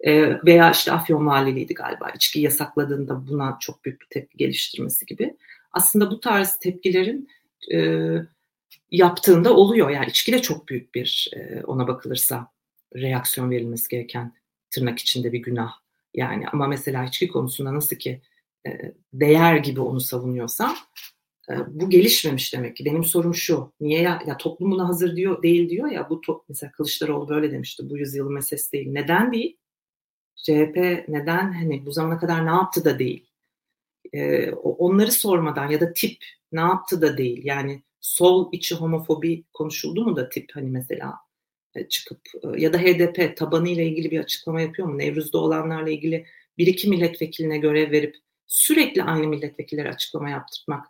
E, 0.00 0.44
veya 0.46 0.70
işte 0.70 0.92
Afyon 0.92 1.26
Valiliğiydi 1.26 1.74
galiba. 1.74 2.10
İçki 2.10 2.40
yasakladığında 2.40 3.26
buna 3.28 3.56
çok 3.60 3.84
büyük 3.84 4.00
bir 4.00 4.06
tepki 4.10 4.38
geliştirmesi 4.38 5.06
gibi. 5.06 5.36
Aslında 5.72 6.10
bu 6.10 6.20
tarz 6.20 6.58
tepkilerin 6.58 7.28
e, 7.72 7.98
yaptığında 8.90 9.54
oluyor. 9.54 9.90
Yani 9.90 10.06
içki 10.06 10.32
de 10.32 10.42
çok 10.42 10.68
büyük 10.68 10.94
bir 10.94 11.30
e, 11.36 11.62
ona 11.64 11.88
bakılırsa 11.88 12.52
reaksiyon 12.96 13.50
verilmesi 13.50 13.88
gereken 13.88 14.34
tırnak 14.70 14.98
içinde 14.98 15.32
bir 15.32 15.38
günah. 15.38 15.72
Yani 16.14 16.48
ama 16.48 16.66
mesela 16.66 17.04
içki 17.04 17.28
konusunda 17.28 17.74
nasıl 17.74 17.96
ki 17.96 18.22
e, 18.66 18.70
değer 19.12 19.56
gibi 19.56 19.80
onu 19.80 20.00
savunuyorsam 20.00 20.76
e, 21.50 21.54
bu 21.68 21.90
gelişmemiş 21.90 22.54
demek 22.54 22.76
ki. 22.76 22.84
Benim 22.84 23.04
sorum 23.04 23.34
şu. 23.34 23.72
Niye 23.80 24.02
ya, 24.02 24.22
ya 24.26 24.36
toplum 24.36 24.70
buna 24.70 24.88
hazır 24.88 25.16
diyor 25.16 25.42
değil 25.42 25.70
diyor 25.70 25.90
ya 25.90 26.10
bu 26.10 26.20
to, 26.20 26.44
mesela 26.48 26.72
Kılıçdaroğlu 26.72 27.28
böyle 27.28 27.52
demişti. 27.52 27.90
Bu 27.90 27.98
yüzyılın 27.98 28.32
meselesi 28.32 28.72
değil. 28.72 28.88
Neden 28.90 29.32
değil? 29.32 29.56
CHP 30.36 30.76
neden 31.08 31.52
hani 31.52 31.86
bu 31.86 31.92
zamana 31.92 32.18
kadar 32.18 32.46
ne 32.46 32.50
yaptı 32.50 32.84
da 32.84 32.98
değil. 32.98 33.29
Ee, 34.12 34.52
onları 34.52 35.12
sormadan 35.12 35.70
ya 35.70 35.80
da 35.80 35.92
tip 35.92 36.24
ne 36.52 36.60
yaptı 36.60 37.02
da 37.02 37.18
değil. 37.18 37.40
Yani 37.44 37.82
sol 38.00 38.52
içi 38.52 38.74
homofobi 38.74 39.44
konuşuldu 39.52 40.04
mu 40.04 40.16
da 40.16 40.28
tip 40.28 40.50
hani 40.54 40.70
mesela 40.70 41.14
e, 41.74 41.88
çıkıp 41.88 42.20
e, 42.42 42.60
ya 42.60 42.72
da 42.72 42.78
HDP 42.78 43.36
tabanı 43.36 43.68
ile 43.68 43.86
ilgili 43.86 44.10
bir 44.10 44.20
açıklama 44.20 44.60
yapıyor 44.60 44.88
mu? 44.88 44.98
Nevruz'da 44.98 45.38
olanlarla 45.38 45.90
ilgili 45.90 46.26
bir 46.58 46.66
iki 46.66 46.88
milletvekiline 46.88 47.58
görev 47.58 47.90
verip 47.90 48.16
sürekli 48.46 49.02
aynı 49.02 49.26
milletvekilleri 49.26 49.88
açıklama 49.88 50.30
yaptırmak 50.30 50.86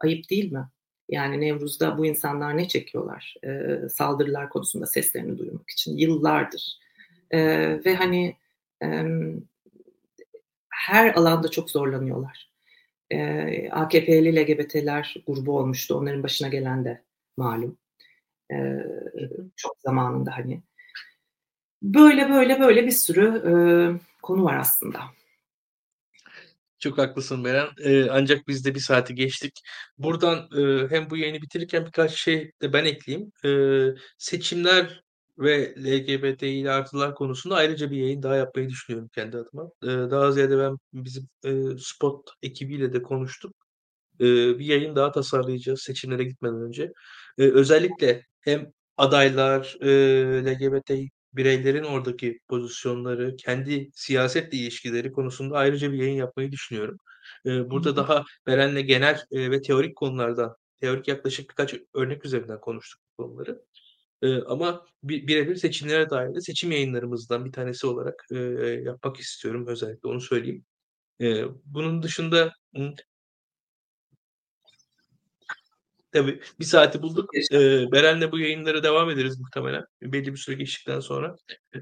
ayıp 0.00 0.30
değil 0.30 0.52
mi? 0.52 0.68
Yani 1.08 1.40
Nevruz'da 1.40 1.98
bu 1.98 2.06
insanlar 2.06 2.56
ne 2.56 2.68
çekiyorlar? 2.68 3.34
E, 3.44 3.78
saldırılar 3.88 4.48
konusunda 4.48 4.86
seslerini 4.86 5.38
duyurmak 5.38 5.70
için 5.70 5.96
yıllardır. 5.96 6.78
E, 7.30 7.40
ve 7.84 7.94
hani 7.94 8.36
e, 8.82 9.04
her 10.68 11.14
alanda 11.14 11.48
çok 11.48 11.70
zorlanıyorlar. 11.70 12.53
E, 13.10 13.70
AKP'li 13.70 14.36
LGBT'ler 14.36 15.14
grubu 15.26 15.58
olmuştu. 15.58 15.94
Onların 15.94 16.22
başına 16.22 16.48
gelen 16.48 16.84
de 16.84 17.02
malum. 17.36 17.78
E, 18.52 18.56
çok 19.56 19.76
zamanında 19.78 20.36
hani. 20.36 20.62
Böyle 21.82 22.30
böyle 22.30 22.60
böyle 22.60 22.86
bir 22.86 22.90
sürü 22.90 23.26
e, 23.26 23.54
konu 24.22 24.44
var 24.44 24.56
aslında. 24.56 25.00
Çok 26.84 26.98
haklısın 26.98 27.44
Beren. 27.44 27.68
Ee, 27.84 28.10
ancak 28.10 28.48
biz 28.48 28.64
de 28.64 28.74
bir 28.74 28.80
saati 28.80 29.14
geçtik. 29.14 29.60
Buradan 29.98 30.48
e, 30.58 30.88
hem 30.90 31.10
bu 31.10 31.16
yayını 31.16 31.42
bitirirken 31.42 31.86
birkaç 31.86 32.12
şey 32.12 32.52
de 32.62 32.72
ben 32.72 32.84
ekleyeyim. 32.84 33.32
Ee, 33.44 34.00
seçimler 34.18 35.03
ve 35.38 35.74
LGBTİ 35.84 36.70
artılar 36.70 37.14
konusunda 37.14 37.54
ayrıca 37.56 37.90
bir 37.90 37.96
yayın 37.96 38.22
daha 38.22 38.36
yapmayı 38.36 38.68
düşünüyorum 38.68 39.10
kendi 39.14 39.36
adıma. 39.36 39.70
Ee, 39.82 39.86
daha 39.86 40.32
ziyade 40.32 40.58
ben 40.58 40.76
bizim 40.92 41.28
e, 41.44 41.78
Spot 41.78 42.30
ekibiyle 42.42 42.92
de 42.92 43.02
konuştuk. 43.02 43.56
Ee, 44.20 44.58
bir 44.58 44.64
yayın 44.66 44.96
daha 44.96 45.12
tasarlayacağız 45.12 45.82
seçimlere 45.82 46.24
gitmeden 46.24 46.62
önce. 46.62 46.92
Ee, 47.38 47.42
özellikle 47.44 48.22
hem 48.40 48.72
adaylar, 48.96 49.76
e, 49.80 49.88
LGBT 50.44 51.10
bireylerin 51.32 51.84
oradaki 51.84 52.38
pozisyonları, 52.48 53.36
kendi 53.36 53.90
siyasetle 53.94 54.58
ilişkileri 54.58 55.12
konusunda 55.12 55.56
ayrıca 55.56 55.92
bir 55.92 55.98
yayın 55.98 56.16
yapmayı 56.16 56.52
düşünüyorum. 56.52 56.96
Ee, 57.46 57.70
burada 57.70 57.90
Hı. 57.90 57.96
daha 57.96 58.24
Beren'le 58.46 58.80
genel 58.86 59.24
e, 59.32 59.50
ve 59.50 59.62
teorik 59.62 59.96
konulardan, 59.96 60.56
teorik 60.80 61.08
yaklaşık 61.08 61.50
birkaç 61.50 61.74
örnek 61.94 62.24
üzerinden 62.24 62.60
konuştuk 62.60 63.00
bu 63.18 63.24
konuları. 63.24 63.62
Ama 64.46 64.86
bir, 65.02 65.26
birebir 65.26 65.56
seçimlere 65.56 66.10
dair 66.10 66.34
de 66.34 66.40
seçim 66.40 66.72
yayınlarımızdan 66.72 67.44
bir 67.44 67.52
tanesi 67.52 67.86
olarak 67.86 68.26
e, 68.30 68.38
yapmak 68.84 69.16
istiyorum 69.16 69.66
özellikle 69.66 70.08
onu 70.08 70.20
söyleyeyim. 70.20 70.64
E, 71.20 71.44
bunun 71.64 72.02
dışında 72.02 72.52
Tabii 76.14 76.40
bir 76.60 76.64
saati 76.64 77.02
bulduk. 77.02 77.30
Ee, 77.52 77.92
Beren'le 77.92 78.32
bu 78.32 78.38
yayınlara 78.38 78.82
devam 78.82 79.10
ederiz 79.10 79.40
muhtemelen. 79.40 79.84
Belli 80.02 80.32
bir 80.32 80.38
süre 80.38 80.54
geçtikten 80.56 81.00
sonra. 81.00 81.36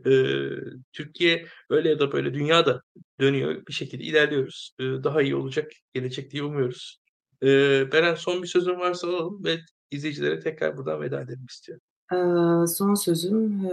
Ee, 0.07 0.51
Türkiye 0.93 1.47
öyle 1.71 1.89
ya 1.89 1.99
da 1.99 2.13
böyle 2.13 2.35
dünyada 2.35 2.83
dönüyor. 3.21 3.67
Bir 3.69 3.73
şekilde 3.73 4.05
ilerliyoruz. 4.05 4.75
Ee, 4.81 4.85
daha 4.85 5.23
iyi 5.23 5.37
olacak 5.37 5.73
gelecek 5.95 6.31
diye 6.31 6.43
umuyoruz. 6.43 7.01
Ee, 7.43 7.93
Beren 7.93 8.15
son 8.15 8.43
bir 8.43 8.49
sözün 8.49 8.81
varsa 8.81 9.09
alalım 9.09 9.45
ve 9.45 9.59
izleyicilere 9.91 10.41
tekrar 10.41 10.77
buradan 10.77 11.01
veda 11.01 11.21
edelim 11.21 11.47
istiyorum. 11.51 11.83
Ee, 12.13 12.67
son 12.67 12.95
sözüm 12.95 13.67
e, 13.67 13.73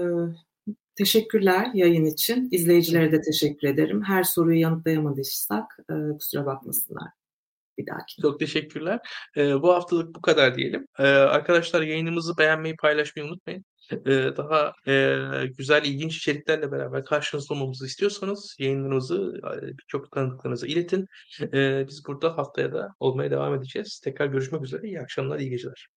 teşekkürler 0.96 1.68
yayın 1.74 2.06
için. 2.06 2.48
İzleyicilere 2.52 3.12
de 3.12 3.22
teşekkür 3.22 3.68
ederim. 3.68 4.04
Her 4.04 4.24
soruyu 4.24 4.60
yanıtlayamadıysak 4.60 5.78
e, 5.90 5.94
kusura 6.18 6.46
bakmasınlar 6.46 7.10
bir 7.78 7.88
dahaki. 7.88 8.22
Çok 8.22 8.40
teşekkürler. 8.40 9.00
Ee, 9.38 9.62
bu 9.62 9.74
haftalık 9.74 10.16
bu 10.16 10.22
kadar 10.22 10.56
diyelim. 10.56 10.88
Arkadaşlar 10.98 11.82
yayınımızı 11.82 12.38
beğenmeyi, 12.38 12.76
paylaşmayı 12.76 13.30
unutmayın. 13.30 13.66
Daha 14.38 14.74
e, 14.88 15.18
güzel, 15.58 15.86
ilginç 15.86 16.18
içeriklerle 16.18 16.72
beraber 16.72 17.06
karşınızda 17.06 17.54
olmamızı 17.54 17.86
istiyorsanız 17.86 18.56
yayınlarımızı 18.60 19.42
e, 19.64 19.78
birçok 19.78 20.12
tanıdıklarınıza 20.12 20.68
iletin. 20.68 21.06
Biz 21.88 22.06
burada 22.08 22.38
haftaya 22.38 22.74
da 22.74 22.90
olmaya 23.00 23.32
devam 23.32 23.54
edeceğiz. 23.56 24.00
Tekrar 24.04 24.26
görüşmek 24.26 24.64
üzere. 24.64 24.88
İyi 24.88 25.02
akşamlar, 25.02 25.40
iyi 25.40 25.50
geceler. 25.50 25.88